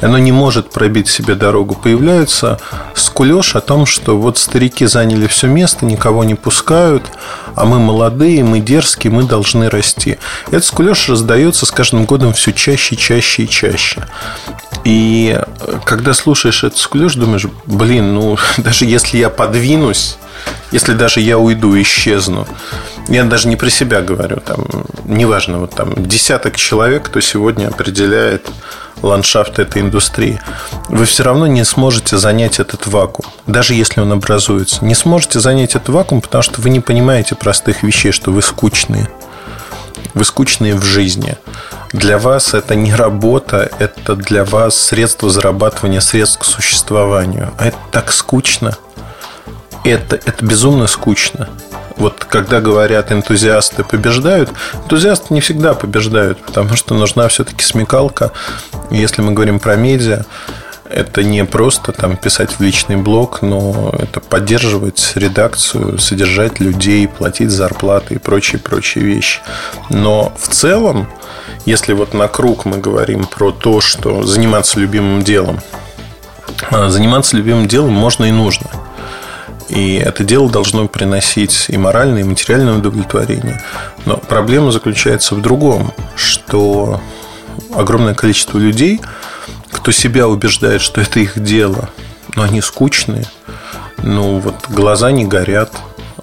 оно 0.00 0.18
не 0.18 0.32
может 0.32 0.70
пробить 0.70 1.08
себе 1.08 1.34
дорогу, 1.34 1.74
появляется 1.74 2.58
скулеж 2.94 3.54
о 3.56 3.60
том, 3.60 3.86
что 3.86 4.16
вот 4.16 4.38
старики 4.38 4.86
заняли 4.86 5.26
все 5.26 5.46
место, 5.46 5.84
никого 5.84 6.24
не 6.24 6.34
пускают, 6.34 7.04
а 7.54 7.64
мы 7.64 7.78
молодые, 7.78 8.44
мы 8.44 8.60
дерзкие, 8.60 9.12
мы 9.12 9.24
должны 9.24 9.68
расти. 9.68 10.18
Этот 10.48 10.64
скулеж 10.64 11.08
раздается 11.08 11.66
с 11.66 11.70
каждым 11.70 12.04
годом 12.04 12.32
все 12.32 12.52
чаще, 12.52 12.96
чаще 12.96 13.44
и 13.44 13.48
чаще. 13.48 14.06
И 14.84 15.38
когда 15.84 16.12
слушаешь 16.12 16.64
этот 16.64 16.78
скулеж, 16.78 17.14
думаешь, 17.14 17.46
блин, 17.66 18.14
ну 18.14 18.38
даже 18.58 18.84
если 18.84 19.18
я 19.18 19.30
подвинусь, 19.30 20.16
если 20.72 20.94
даже 20.94 21.20
я 21.20 21.38
уйду, 21.38 21.80
исчезну, 21.80 22.46
я 23.08 23.24
даже 23.24 23.48
не 23.48 23.56
про 23.56 23.70
себя 23.70 24.00
говорю, 24.00 24.40
там, 24.44 24.66
неважно, 25.04 25.58
вот 25.58 25.74
там 25.74 25.94
десяток 26.06 26.56
человек, 26.56 27.04
кто 27.04 27.20
сегодня 27.20 27.68
определяет 27.68 28.46
ландшафт 29.00 29.58
этой 29.58 29.82
индустрии, 29.82 30.40
вы 30.88 31.04
все 31.04 31.22
равно 31.22 31.46
не 31.46 31.64
сможете 31.64 32.18
занять 32.18 32.60
этот 32.60 32.86
вакуум, 32.86 33.30
даже 33.46 33.74
если 33.74 34.00
он 34.00 34.12
образуется. 34.12 34.84
Не 34.84 34.94
сможете 34.94 35.40
занять 35.40 35.74
этот 35.74 35.88
вакуум, 35.90 36.20
потому 36.20 36.42
что 36.42 36.60
вы 36.60 36.70
не 36.70 36.80
понимаете 36.80 37.34
простых 37.34 37.82
вещей, 37.82 38.12
что 38.12 38.30
вы 38.30 38.42
скучные. 38.42 39.08
Вы 40.14 40.24
скучные 40.24 40.74
в 40.74 40.84
жизни. 40.84 41.36
Для 41.92 42.18
вас 42.18 42.54
это 42.54 42.74
не 42.74 42.94
работа, 42.94 43.70
это 43.78 44.14
для 44.16 44.44
вас 44.44 44.78
средство 44.78 45.30
зарабатывания, 45.30 46.00
средств 46.00 46.38
к 46.38 46.44
существованию. 46.44 47.52
А 47.58 47.66
это 47.68 47.78
так 47.90 48.12
скучно. 48.12 48.76
Это, 49.84 50.16
это 50.16 50.44
безумно 50.44 50.86
скучно 50.86 51.48
вот 51.96 52.24
когда 52.24 52.60
говорят 52.60 53.12
энтузиасты 53.12 53.84
побеждают, 53.84 54.50
энтузиасты 54.84 55.34
не 55.34 55.40
всегда 55.40 55.74
побеждают, 55.74 56.38
потому 56.38 56.76
что 56.76 56.94
нужна 56.94 57.28
все-таки 57.28 57.64
смекалка. 57.64 58.32
Если 58.90 59.22
мы 59.22 59.32
говорим 59.32 59.60
про 59.60 59.76
медиа, 59.76 60.24
это 60.88 61.22
не 61.22 61.44
просто 61.44 61.92
там 61.92 62.16
писать 62.16 62.50
в 62.50 62.60
личный 62.60 62.96
блог, 62.96 63.40
но 63.40 63.94
это 63.98 64.20
поддерживать 64.20 65.12
редакцию, 65.14 65.98
содержать 65.98 66.60
людей, 66.60 67.08
платить 67.08 67.50
зарплаты 67.50 68.14
и 68.14 68.18
прочие-прочие 68.18 69.04
вещи. 69.04 69.40
Но 69.88 70.32
в 70.38 70.48
целом, 70.48 71.08
если 71.64 71.94
вот 71.94 72.12
на 72.12 72.28
круг 72.28 72.66
мы 72.66 72.78
говорим 72.78 73.24
про 73.24 73.52
то, 73.52 73.80
что 73.80 74.22
заниматься 74.24 74.78
любимым 74.78 75.22
делом, 75.22 75.60
а, 76.70 76.90
заниматься 76.90 77.36
любимым 77.36 77.66
делом 77.66 77.92
можно 77.92 78.24
и 78.24 78.30
нужно– 78.30 78.66
и 79.72 79.94
это 79.94 80.22
дело 80.22 80.50
должно 80.50 80.86
приносить 80.86 81.66
и 81.68 81.78
моральное, 81.78 82.20
и 82.20 82.24
материальное 82.24 82.76
удовлетворение. 82.76 83.62
Но 84.04 84.18
проблема 84.18 84.70
заключается 84.70 85.34
в 85.34 85.40
другом, 85.40 85.94
что 86.14 87.00
огромное 87.74 88.14
количество 88.14 88.58
людей, 88.58 89.00
кто 89.70 89.90
себя 89.90 90.28
убеждает, 90.28 90.82
что 90.82 91.00
это 91.00 91.20
их 91.20 91.42
дело, 91.42 91.88
но 92.36 92.42
они 92.42 92.60
скучные, 92.60 93.24
ну 94.02 94.40
вот 94.40 94.56
глаза 94.68 95.10
не 95.10 95.24
горят, 95.24 95.72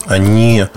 они 0.05 0.67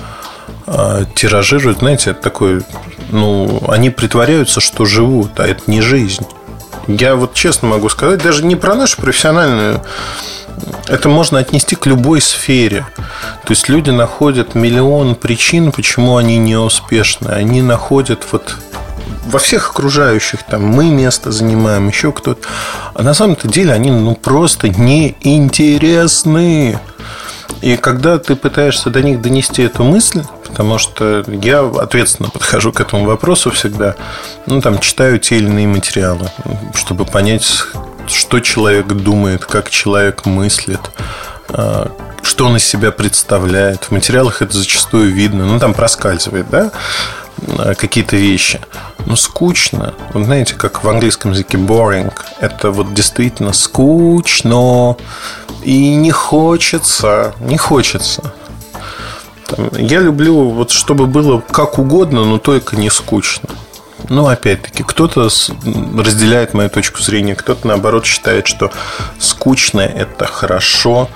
э, 0.67 1.05
тиражируют, 1.15 1.81
знаете, 1.81 2.13
это 2.13 2.23
такой, 2.23 2.63
ну, 3.11 3.63
они 3.69 3.91
притворяются, 3.91 4.61
что 4.61 4.87
живут, 4.87 5.39
а 5.41 5.47
это 5.47 5.63
не 5.67 5.83
жизнь. 5.83 6.27
Я 6.87 7.17
вот 7.17 7.35
честно 7.35 7.69
могу 7.69 7.91
сказать, 7.91 8.23
даже 8.23 8.47
не 8.47 8.57
про 8.57 8.75
нашу 8.75 8.97
профессиональную 8.97 9.83
это 10.89 11.09
можно 11.09 11.39
отнести 11.39 11.77
к 11.77 11.87
любой 11.87 12.21
сфере. 12.21 12.87
То 13.45 13.51
есть 13.51 13.69
люди 13.69 13.91
находят 13.91 14.55
миллион 14.55 15.15
причин, 15.15 15.73
почему 15.73 16.17
они 16.17 16.39
не 16.39 16.57
успешны. 16.57 17.29
Они 17.29 17.63
находят 17.63 18.27
вот 18.33 18.57
во 19.27 19.39
всех 19.39 19.71
окружающих, 19.71 20.43
там, 20.43 20.65
мы 20.67 20.91
место 20.91 21.31
занимаем, 21.31 21.89
еще 21.89 22.13
кто-то. 22.13 22.47
А 22.95 23.03
на 23.03 23.15
самом-то 23.15 23.49
деле 23.49 23.73
они 23.73 23.91
ну, 23.91 24.15
просто 24.15 24.69
неинтересны. 24.69 25.19
И 27.61 27.77
когда 27.77 28.19
ты 28.19 28.35
пытаешься 28.35 28.91
до 28.91 29.03
них 29.03 29.21
донести 29.23 29.63
эту 29.63 29.85
мысль, 29.85 30.23
потому 30.45 30.79
что 30.79 31.25
я 31.29 31.61
ответственно 31.61 32.29
подхожу 32.29 32.73
к 32.73 32.81
этому 32.81 33.05
вопросу 33.05 33.51
всегда, 33.51 33.95
ну, 34.47 34.61
там, 34.61 34.81
читаю 34.81 35.19
те 35.21 35.37
или 35.37 35.47
иные 35.47 35.69
материалы, 35.69 36.29
чтобы 36.75 37.05
понять, 37.05 37.65
что 38.07 38.41
человек 38.41 38.87
думает, 38.87 39.45
как 39.45 39.71
человек 39.71 40.27
мыслит, 40.27 40.81
а, 41.49 41.91
что 42.23 42.47
он 42.47 42.57
из 42.57 42.65
себя 42.65 42.93
представляет. 42.93 43.85
В 43.85 43.91
материалах 43.91 44.43
это 44.43 44.57
зачастую 44.57 45.13
видно. 45.13 45.45
Ну, 45.45 45.59
там 45.59 45.75
проскальзывает, 45.75 46.49
да, 46.51 46.71
а, 47.59 47.75
какие-то 47.75 48.17
вещи. 48.17 48.61
Но 49.07 49.17
скучно. 49.17 49.95
Вы 50.15 50.25
знаете, 50.25 50.55
как 50.55 50.85
в 50.85 50.89
английском 50.89 51.33
языке 51.33 51.59
boring. 51.59 52.13
Это 52.41 52.71
вот 52.71 52.95
действительно 52.95 53.53
скучно. 53.53 54.97
И 55.63 55.95
не 55.95 56.11
хочется. 56.11 57.35
Не 57.41 57.57
хочется. 57.57 58.33
Я 59.73 60.01
люблю, 60.01 60.51
вот 60.51 60.71
чтобы 60.71 61.07
было 61.07 61.41
как 61.41 61.79
угодно, 61.79 62.25
но 62.25 62.39
только 62.39 62.77
не 62.77 62.91
скучно. 62.91 63.49
Ну, 64.13 64.27
опять-таки, 64.27 64.83
кто-то 64.83 65.31
разделяет 65.97 66.53
мою 66.53 66.69
точку 66.69 67.01
зрения, 67.01 67.35
кто-то, 67.35 67.67
наоборот, 67.67 68.05
считает, 68.05 68.47
что 68.47 68.71
скучное– 69.19 69.87
это 69.97 70.27
хорошо. 70.27 71.09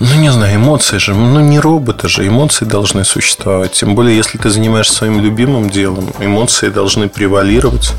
Ну, 0.00 0.14
не 0.14 0.32
знаю, 0.32 0.56
эмоции 0.56 0.96
же, 0.96 1.12
ну, 1.12 1.40
не 1.40 1.60
роботы 1.60 2.08
же, 2.08 2.26
эмоции 2.26 2.64
должны 2.64 3.04
существовать. 3.04 3.72
Тем 3.72 3.94
более, 3.94 4.16
если 4.16 4.38
ты 4.38 4.48
занимаешься 4.48 4.94
своим 4.94 5.20
любимым 5.20 5.68
делом, 5.68 6.10
эмоции 6.20 6.70
должны 6.70 7.10
превалировать. 7.10 7.92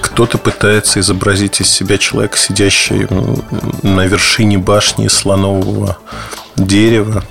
Кто-то 0.00 0.38
пытается 0.38 1.00
изобразить 1.00 1.60
из 1.60 1.68
себя 1.68 1.98
человека, 1.98 2.38
сидящего 2.38 3.44
на 3.82 4.06
вершине 4.06 4.56
башни 4.56 5.08
слонового 5.08 5.98
дерева, 6.56 7.22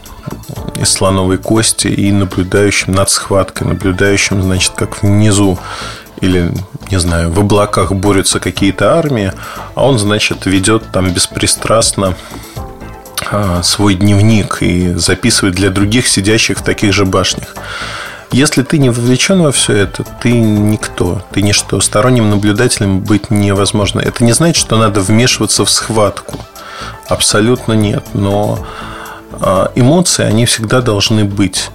из 0.75 0.91
слоновой 0.91 1.37
кости 1.37 1.87
и 1.87 2.11
наблюдающим 2.11 2.93
над 2.93 3.09
схваткой, 3.09 3.67
наблюдающим, 3.67 4.41
значит, 4.41 4.73
как 4.75 5.01
внизу 5.03 5.59
или, 6.21 6.51
не 6.89 6.99
знаю, 6.99 7.31
в 7.31 7.39
облаках 7.39 7.91
борются 7.91 8.39
какие-то 8.39 8.97
армии, 8.97 9.33
а 9.75 9.85
он, 9.85 9.99
значит, 9.99 10.45
ведет 10.45 10.91
там 10.91 11.11
беспристрастно 11.11 12.15
а, 13.29 13.61
свой 13.63 13.95
дневник 13.95 14.61
и 14.61 14.93
записывает 14.93 15.55
для 15.55 15.69
других 15.69 16.07
сидящих 16.07 16.59
в 16.59 16.63
таких 16.63 16.93
же 16.93 17.05
башнях. 17.05 17.55
Если 18.31 18.63
ты 18.63 18.79
не 18.79 18.89
вовлечен 18.89 19.43
во 19.43 19.51
все 19.51 19.73
это, 19.73 20.03
ты 20.21 20.31
никто, 20.31 21.21
ты 21.31 21.43
ничто. 21.43 21.79
Сторонним 21.81 22.31
наблюдателем 22.31 23.01
быть 23.01 23.29
невозможно. 23.29 23.99
Это 23.99 24.23
не 24.23 24.31
значит, 24.31 24.55
что 24.55 24.75
надо 24.77 25.01
вмешиваться 25.01 25.65
в 25.65 25.69
схватку. 25.69 26.39
Абсолютно 27.07 27.73
нет. 27.73 28.03
Но 28.13 28.65
эмоции, 29.75 30.23
они 30.23 30.45
всегда 30.45 30.81
должны 30.81 31.25
быть. 31.25 31.69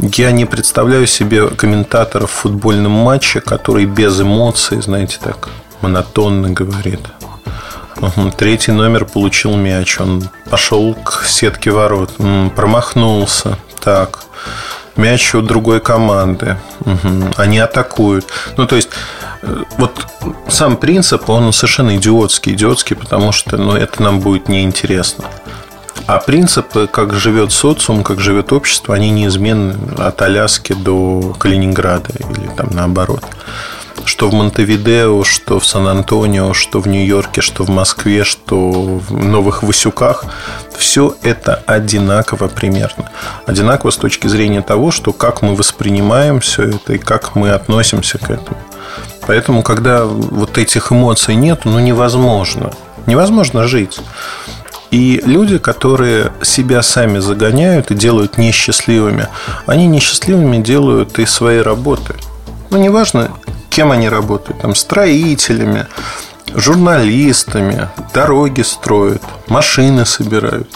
Я 0.00 0.30
не 0.30 0.44
представляю 0.44 1.06
себе 1.06 1.48
комментаторов 1.48 2.30
в 2.30 2.34
футбольном 2.34 2.92
матче, 2.92 3.40
который 3.40 3.84
без 3.84 4.20
эмоций, 4.20 4.80
знаете, 4.80 5.18
так 5.22 5.48
монотонно 5.80 6.50
говорит. 6.50 7.00
Третий 8.36 8.72
номер 8.72 9.04
получил 9.04 9.56
мяч. 9.56 9.98
Он 10.00 10.28
пошел 10.50 10.94
к 10.94 11.24
сетке 11.26 11.70
ворот. 11.70 12.12
Промахнулся. 12.54 13.58
Так. 13.80 14.20
мяч 14.96 15.34
у 15.34 15.42
другой 15.42 15.80
команды. 15.80 16.56
Угу. 16.80 17.32
Они 17.36 17.58
атакуют. 17.58 18.26
Ну, 18.56 18.66
то 18.66 18.76
есть, 18.76 18.90
э, 19.42 19.64
вот 19.78 19.92
сам 20.48 20.76
принцип, 20.76 21.28
он 21.30 21.52
совершенно 21.52 21.96
идиотский. 21.96 22.52
Идиотский, 22.52 22.96
потому 22.96 23.32
что 23.32 23.56
ну, 23.56 23.74
это 23.74 24.02
нам 24.02 24.20
будет 24.20 24.48
неинтересно. 24.48 25.24
А 26.06 26.18
принципы, 26.18 26.86
как 26.86 27.14
живет 27.14 27.52
социум, 27.52 28.02
как 28.02 28.20
живет 28.20 28.52
общество, 28.52 28.94
они 28.94 29.10
неизменны 29.10 29.76
от 29.98 30.22
Аляски 30.22 30.72
до 30.72 31.34
Калининграда 31.38 32.10
или 32.18 32.48
там 32.56 32.70
наоборот 32.72 33.24
что 34.08 34.30
в 34.30 34.32
Монтевидео, 34.32 35.22
что 35.22 35.60
в 35.60 35.66
Сан-Антонио, 35.66 36.54
что 36.54 36.80
в 36.80 36.88
Нью-Йорке, 36.88 37.42
что 37.42 37.64
в 37.64 37.68
Москве, 37.68 38.24
что 38.24 38.56
в 38.56 39.12
Новых 39.12 39.62
Васюках, 39.62 40.24
все 40.76 41.14
это 41.22 41.62
одинаково 41.66 42.48
примерно. 42.48 43.10
Одинаково 43.44 43.90
с 43.90 43.96
точки 43.96 44.26
зрения 44.26 44.62
того, 44.62 44.92
что 44.92 45.12
как 45.12 45.42
мы 45.42 45.54
воспринимаем 45.54 46.40
все 46.40 46.64
это 46.64 46.94
и 46.94 46.98
как 46.98 47.34
мы 47.34 47.50
относимся 47.50 48.16
к 48.16 48.30
этому. 48.30 48.56
Поэтому, 49.26 49.62
когда 49.62 50.06
вот 50.06 50.56
этих 50.56 50.90
эмоций 50.90 51.34
нет, 51.34 51.66
ну 51.66 51.78
невозможно. 51.78 52.72
Невозможно 53.06 53.68
жить. 53.68 54.00
И 54.90 55.20
люди, 55.24 55.58
которые 55.58 56.32
себя 56.42 56.82
сами 56.82 57.18
загоняют 57.18 57.90
и 57.90 57.94
делают 57.94 58.38
несчастливыми, 58.38 59.28
они 59.66 59.86
несчастливыми 59.86 60.58
делают 60.62 61.18
и 61.18 61.26
свои 61.26 61.58
работы. 61.58 62.14
Ну, 62.70 62.78
неважно, 62.78 63.30
кем 63.70 63.92
они 63.92 64.08
работают, 64.08 64.60
там, 64.60 64.74
строителями, 64.74 65.86
журналистами, 66.54 67.88
дороги 68.14 68.62
строят, 68.62 69.22
машины 69.48 70.06
собирают. 70.06 70.68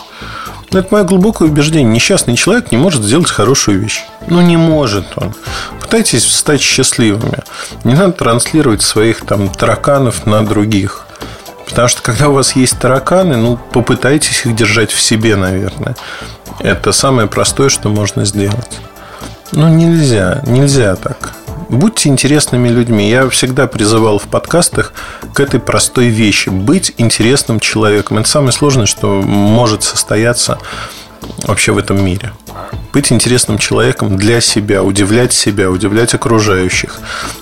Это 0.70 0.88
мое 0.90 1.04
глубокое 1.04 1.48
убеждение. 1.48 1.92
Несчастный 1.92 2.34
человек 2.34 2.72
не 2.72 2.78
может 2.78 3.02
сделать 3.02 3.30
хорошую 3.30 3.78
вещь. 3.78 4.04
Ну, 4.28 4.40
не 4.40 4.56
может 4.56 5.04
он. 5.16 5.34
Пытайтесь 5.80 6.24
стать 6.24 6.62
счастливыми. 6.62 7.40
Не 7.84 7.94
надо 7.94 8.12
транслировать 8.12 8.80
своих 8.80 9.26
там 9.26 9.50
тараканов 9.50 10.24
на 10.24 10.46
других. 10.46 11.04
Потому 11.72 11.88
что 11.88 12.02
когда 12.02 12.28
у 12.28 12.34
вас 12.34 12.54
есть 12.54 12.78
тараканы, 12.78 13.38
ну, 13.38 13.56
попытайтесь 13.56 14.44
их 14.44 14.54
держать 14.54 14.92
в 14.92 15.00
себе, 15.00 15.36
наверное. 15.36 15.96
Это 16.58 16.92
самое 16.92 17.28
простое, 17.28 17.70
что 17.70 17.88
можно 17.88 18.26
сделать. 18.26 18.78
Ну, 19.52 19.68
нельзя, 19.68 20.42
нельзя 20.46 20.96
так. 20.96 21.32
Будьте 21.70 22.10
интересными 22.10 22.68
людьми. 22.68 23.08
Я 23.08 23.26
всегда 23.30 23.66
призывал 23.66 24.18
в 24.18 24.24
подкастах 24.24 24.92
к 25.32 25.40
этой 25.40 25.60
простой 25.60 26.08
вещи. 26.08 26.50
Быть 26.50 26.92
интересным 26.98 27.58
человеком. 27.58 28.18
Это 28.18 28.28
самое 28.28 28.52
сложное, 28.52 28.84
что 28.84 29.22
может 29.22 29.82
состояться 29.82 30.58
вообще 31.44 31.72
в 31.72 31.78
этом 31.78 32.04
мире. 32.04 32.32
Быть 32.92 33.10
интересным 33.10 33.58
человеком 33.58 34.16
для 34.16 34.40
себя, 34.40 34.82
удивлять 34.82 35.32
себя, 35.32 35.70
удивлять 35.70 36.14
окружающих, 36.14 36.98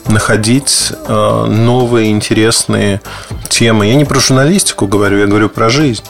находить 0.07 0.93
э, 0.93 1.45
новые 1.47 2.11
интересные 2.11 3.01
темы. 3.49 3.87
Я 3.87 3.95
не 3.97 4.05
про 4.05 4.20
журналистику 4.20 4.87
говорю, 4.87 5.18
я 5.18 5.26
говорю 5.26 5.49
про 5.49 5.68
жизнь. 5.68 6.05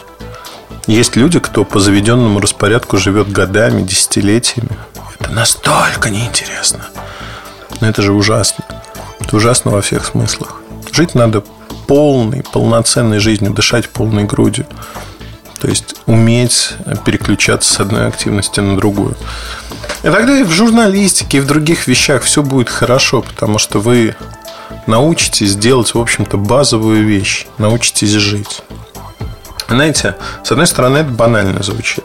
Есть 0.86 1.16
люди, 1.16 1.38
кто 1.38 1.64
по 1.64 1.78
заведенному 1.78 2.40
распорядку 2.40 2.96
живет 2.98 3.30
годами, 3.30 3.82
десятилетиями. 3.82 4.76
Это 5.18 5.30
настолько 5.30 6.10
неинтересно. 6.10 6.86
Но 7.80 7.88
это 7.88 8.02
же 8.02 8.12
ужасно. 8.12 8.64
Это 9.20 9.36
ужасно 9.36 9.70
во 9.70 9.80
всех 9.80 10.04
смыслах. 10.04 10.60
Жить 10.92 11.14
надо 11.14 11.44
полной, 11.86 12.42
полноценной 12.52 13.20
жизнью, 13.20 13.52
дышать 13.52 13.88
полной 13.88 14.24
грудью. 14.24 14.66
То 15.60 15.68
есть 15.68 15.96
уметь 16.06 16.72
переключаться 17.04 17.72
с 17.72 17.80
одной 17.80 18.06
активности 18.08 18.60
на 18.60 18.76
другую. 18.76 19.16
И 20.02 20.08
тогда 20.08 20.38
и 20.38 20.42
в 20.42 20.50
журналистике, 20.50 21.38
и 21.38 21.40
в 21.40 21.46
других 21.46 21.86
вещах 21.86 22.22
все 22.22 22.42
будет 22.42 22.70
хорошо, 22.70 23.20
потому 23.20 23.58
что 23.58 23.78
вы 23.78 24.16
научитесь 24.86 25.54
делать, 25.56 25.94
в 25.94 25.98
общем-то, 25.98 26.38
базовую 26.38 27.04
вещь. 27.04 27.46
Научитесь 27.58 28.10
жить. 28.10 28.62
Знаете, 29.68 30.16
с 30.42 30.50
одной 30.50 30.66
стороны, 30.66 30.98
это 30.98 31.10
банально 31.10 31.62
звучит. 31.62 32.04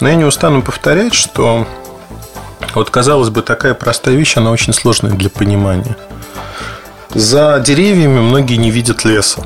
Но 0.00 0.08
я 0.08 0.14
не 0.14 0.24
устану 0.24 0.62
повторять, 0.62 1.14
что 1.14 1.66
вот, 2.74 2.90
казалось 2.90 3.30
бы, 3.30 3.42
такая 3.42 3.74
простая 3.74 4.14
вещь, 4.14 4.36
она 4.36 4.50
очень 4.50 4.72
сложная 4.72 5.12
для 5.12 5.30
понимания. 5.30 5.96
За 7.14 7.60
деревьями 7.64 8.20
многие 8.20 8.56
не 8.56 8.70
видят 8.70 9.04
леса. 9.04 9.44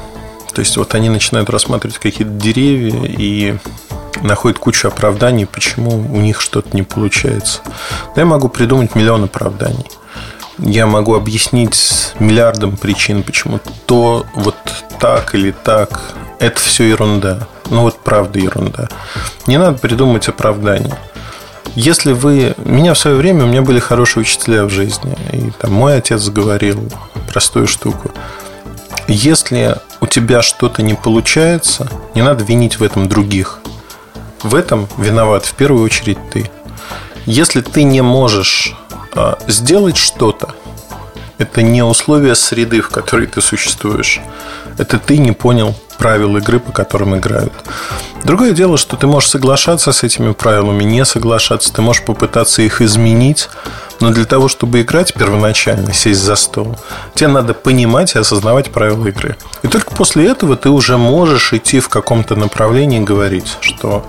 То 0.55 0.61
есть, 0.61 0.77
вот 0.77 0.95
они 0.95 1.09
начинают 1.09 1.51
рассматривать 1.51 1.99
какие-то 1.99 2.33
деревья 2.33 3.05
и 3.05 3.57
находят 4.23 4.59
кучу 4.59 4.89
оправданий, 4.89 5.47
почему 5.47 5.91
у 5.91 6.21
них 6.21 6.41
что-то 6.41 6.75
не 6.77 6.83
получается. 6.83 7.61
Но 8.15 8.23
я 8.23 8.27
могу 8.27 8.49
придумать 8.49 8.95
миллион 8.95 9.25
оправданий. 9.25 9.87
Я 10.59 10.87
могу 10.87 11.15
объяснить 11.15 12.15
миллиардом 12.21 12.77
причин, 12.77 13.25
почему 13.25 13.59
то 13.87 14.25
вот 14.35 14.57
так 15.01 15.35
или 15.35 15.51
так. 15.51 16.15
Это 16.39 16.61
все 16.61 16.85
ерунда. 16.85 17.49
Ну 17.71 17.83
вот 17.83 17.99
правда 17.99 18.39
ерунда. 18.39 18.89
Не 19.47 19.59
надо 19.59 19.79
придумать 19.79 20.29
оправдания 20.29 20.97
если 21.75 22.13
вы... 22.13 22.55
Меня 22.59 22.95
в 22.95 22.99
свое 22.99 23.17
время, 23.17 23.45
у 23.45 23.49
меня 23.49 23.63
были 23.63 23.79
хорошие 23.79 24.23
учителя 24.23 24.65
в 24.65 24.71
жизни. 24.71 25.17
И 25.33 25.51
там 25.59 25.73
мой 25.73 25.97
отец 25.97 26.29
говорил 26.29 26.89
простую 27.33 27.67
штуку. 27.67 28.13
Если 29.07 29.77
у 30.01 30.07
тебя 30.07 30.43
что-то 30.43 30.83
не 30.83 30.95
получается, 30.95 31.89
не 32.15 32.23
надо 32.23 32.43
винить 32.45 32.79
в 32.79 32.83
этом 32.83 33.09
других. 33.09 33.61
В 34.43 34.55
этом 34.55 34.89
виноват 34.97 35.45
в 35.45 35.55
первую 35.55 35.85
очередь 35.85 36.19
ты. 36.33 36.51
Если 37.27 37.61
ты 37.61 37.83
не 37.83 38.01
можешь 38.03 38.75
а, 39.13 39.39
сделать 39.47 39.97
что-то, 39.97 40.55
это 41.39 41.63
не 41.63 41.83
условия 41.83 42.35
среды, 42.35 42.81
в 42.81 42.89
которой 42.89 43.27
ты 43.27 43.41
существуешь. 43.41 44.21
Это 44.79 44.99
ты 44.99 45.19
не 45.19 45.33
понял 45.33 45.75
правил 45.97 46.37
игры, 46.37 46.59
по 46.59 46.73
которым 46.73 47.17
играют. 47.17 47.53
Другое 48.25 48.53
дело, 48.53 48.77
что 48.77 48.97
ты 48.97 49.07
можешь 49.07 49.31
соглашаться 49.31 49.93
с 49.93 50.03
этими 50.03 50.33
правилами, 50.33 50.85
не 50.85 51.05
соглашаться, 51.05 51.73
ты 51.73 51.83
можешь 51.83 52.05
попытаться 52.05 52.63
их 52.63 52.81
изменить, 52.81 53.49
но 54.01 54.11
для 54.11 54.25
того, 54.25 54.49
чтобы 54.49 54.81
играть 54.81 55.15
первоначально, 55.15 55.93
сесть 55.93 56.21
за 56.21 56.37
стол, 56.37 56.77
тебе 57.15 57.29
надо 57.29 57.55
понимать 57.55 58.15
и 58.15 58.19
осознавать 58.19 58.71
правила 58.71 59.07
игры. 59.07 59.37
И 59.63 59.69
только 59.69 59.95
после 59.95 60.27
этого 60.27 60.57
ты 60.57 60.69
уже 60.71 60.97
можешь 60.97 61.53
идти 61.53 61.81
в 61.81 61.89
каком-то 61.89 62.37
направлении 62.37 63.01
и 63.01 63.05
говорить, 63.05 63.57
что 63.61 64.05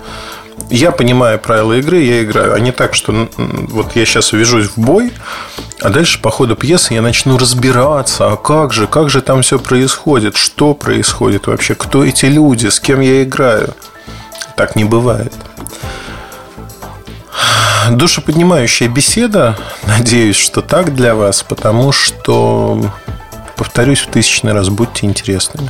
я 0.70 0.92
понимаю 0.92 1.40
правила 1.40 1.74
игры, 1.74 2.02
я 2.02 2.24
играю, 2.24 2.54
а 2.54 2.60
не 2.60 2.72
так, 2.72 2.96
что 2.96 3.28
вот 3.38 3.96
я 3.96 4.06
сейчас 4.06 4.34
увяжусь 4.34 4.68
в 4.68 4.78
бой, 4.78 5.12
а 5.82 5.90
дальше 5.90 6.22
по 6.22 6.32
ходу 6.32 6.56
пьесы 6.56 6.94
я 6.94 7.02
начну 7.02 7.38
разбираться, 7.38 8.32
а 8.32 8.36
как 8.38 8.74
же, 8.74 8.88
как 8.88 9.10
же 9.10 9.22
там 9.22 9.42
все 9.42 9.60
происходит, 9.60 10.36
что 10.38 10.74
происходит 10.74 11.48
вообще, 11.48 11.76
кто 11.76 12.04
эти 12.04 12.26
люди, 12.26 12.68
с 12.68 12.80
кем 12.80 13.00
я 13.02 13.24
играю. 13.24 13.74
Так 14.56 14.76
не 14.76 14.86
бывает. 14.86 15.34
Душеподнимающая 17.92 18.88
беседа, 18.88 19.58
надеюсь, 19.86 20.38
что 20.38 20.62
так 20.62 20.96
для 20.96 21.14
вас, 21.14 21.44
потому 21.44 21.92
что, 21.92 22.82
повторюсь 23.56 24.00
в 24.00 24.08
тысячный 24.08 24.54
раз, 24.54 24.70
будьте 24.70 25.06
интересными. 25.06 25.70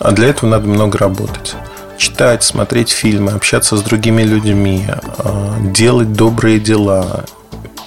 А 0.00 0.10
для 0.10 0.28
этого 0.28 0.50
надо 0.50 0.66
много 0.66 0.98
работать 0.98 1.54
читать, 2.00 2.42
смотреть 2.42 2.90
фильмы, 2.90 3.32
общаться 3.32 3.76
с 3.76 3.82
другими 3.82 4.22
людьми, 4.22 4.86
а, 5.18 5.56
делать 5.60 6.12
добрые 6.14 6.58
дела. 6.58 7.24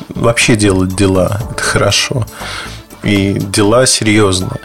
Вообще 0.10 0.56
делать 0.56 0.96
дела– 0.96 1.42
это 1.52 1.64
хорошо. 1.64 2.26
И 3.02 3.34
дела 3.34 3.86
серьезные 3.86 4.62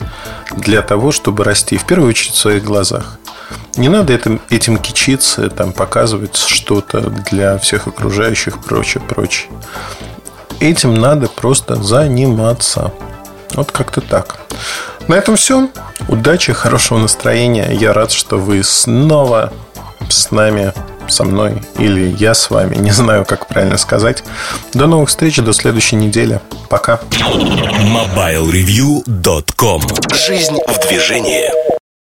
для 0.56 0.82
того, 0.82 1.10
чтобы 1.12 1.44
расти, 1.44 1.76
в 1.76 1.84
первую 1.84 2.10
очередь, 2.10 2.34
в 2.34 2.38
своих 2.38 2.62
глазах. 2.62 3.18
Не 3.76 3.88
надо 3.88 4.12
этим, 4.12 4.40
этим 4.50 4.76
кичиться, 4.76 5.48
там, 5.50 5.72
показывать 5.72 6.36
что-то 6.36 7.00
для 7.30 7.58
всех 7.58 7.86
окружающих, 7.86 8.62
прочее, 8.62 9.02
прочее. 9.08 9.50
Этим 10.60 10.94
надо 10.94 11.28
просто 11.28 11.76
заниматься. 11.76 12.92
Вот 13.54 13.72
как-то 13.72 14.00
так. 14.00 14.40
На 15.08 15.14
этом 15.14 15.36
все. 15.36 15.68
Удачи, 16.08 16.52
хорошего 16.52 16.98
настроения. 16.98 17.70
Я 17.72 17.92
рад, 17.92 18.12
что 18.12 18.36
вы 18.36 18.62
снова 18.62 19.52
с 20.08 20.30
нами, 20.30 20.72
со 21.08 21.24
мной 21.24 21.62
или 21.78 22.14
я 22.18 22.34
с 22.34 22.50
вами. 22.50 22.76
Не 22.76 22.90
знаю, 22.90 23.24
как 23.24 23.46
правильно 23.46 23.78
сказать. 23.78 24.22
До 24.74 24.86
новых 24.86 25.08
встреч, 25.08 25.38
до 25.38 25.52
следующей 25.52 25.96
недели. 25.96 26.40
Пока. 26.68 27.00
MobileReview.com 27.10 29.82
Жизнь 30.14 30.58
в 30.66 30.88
движении. 30.88 31.77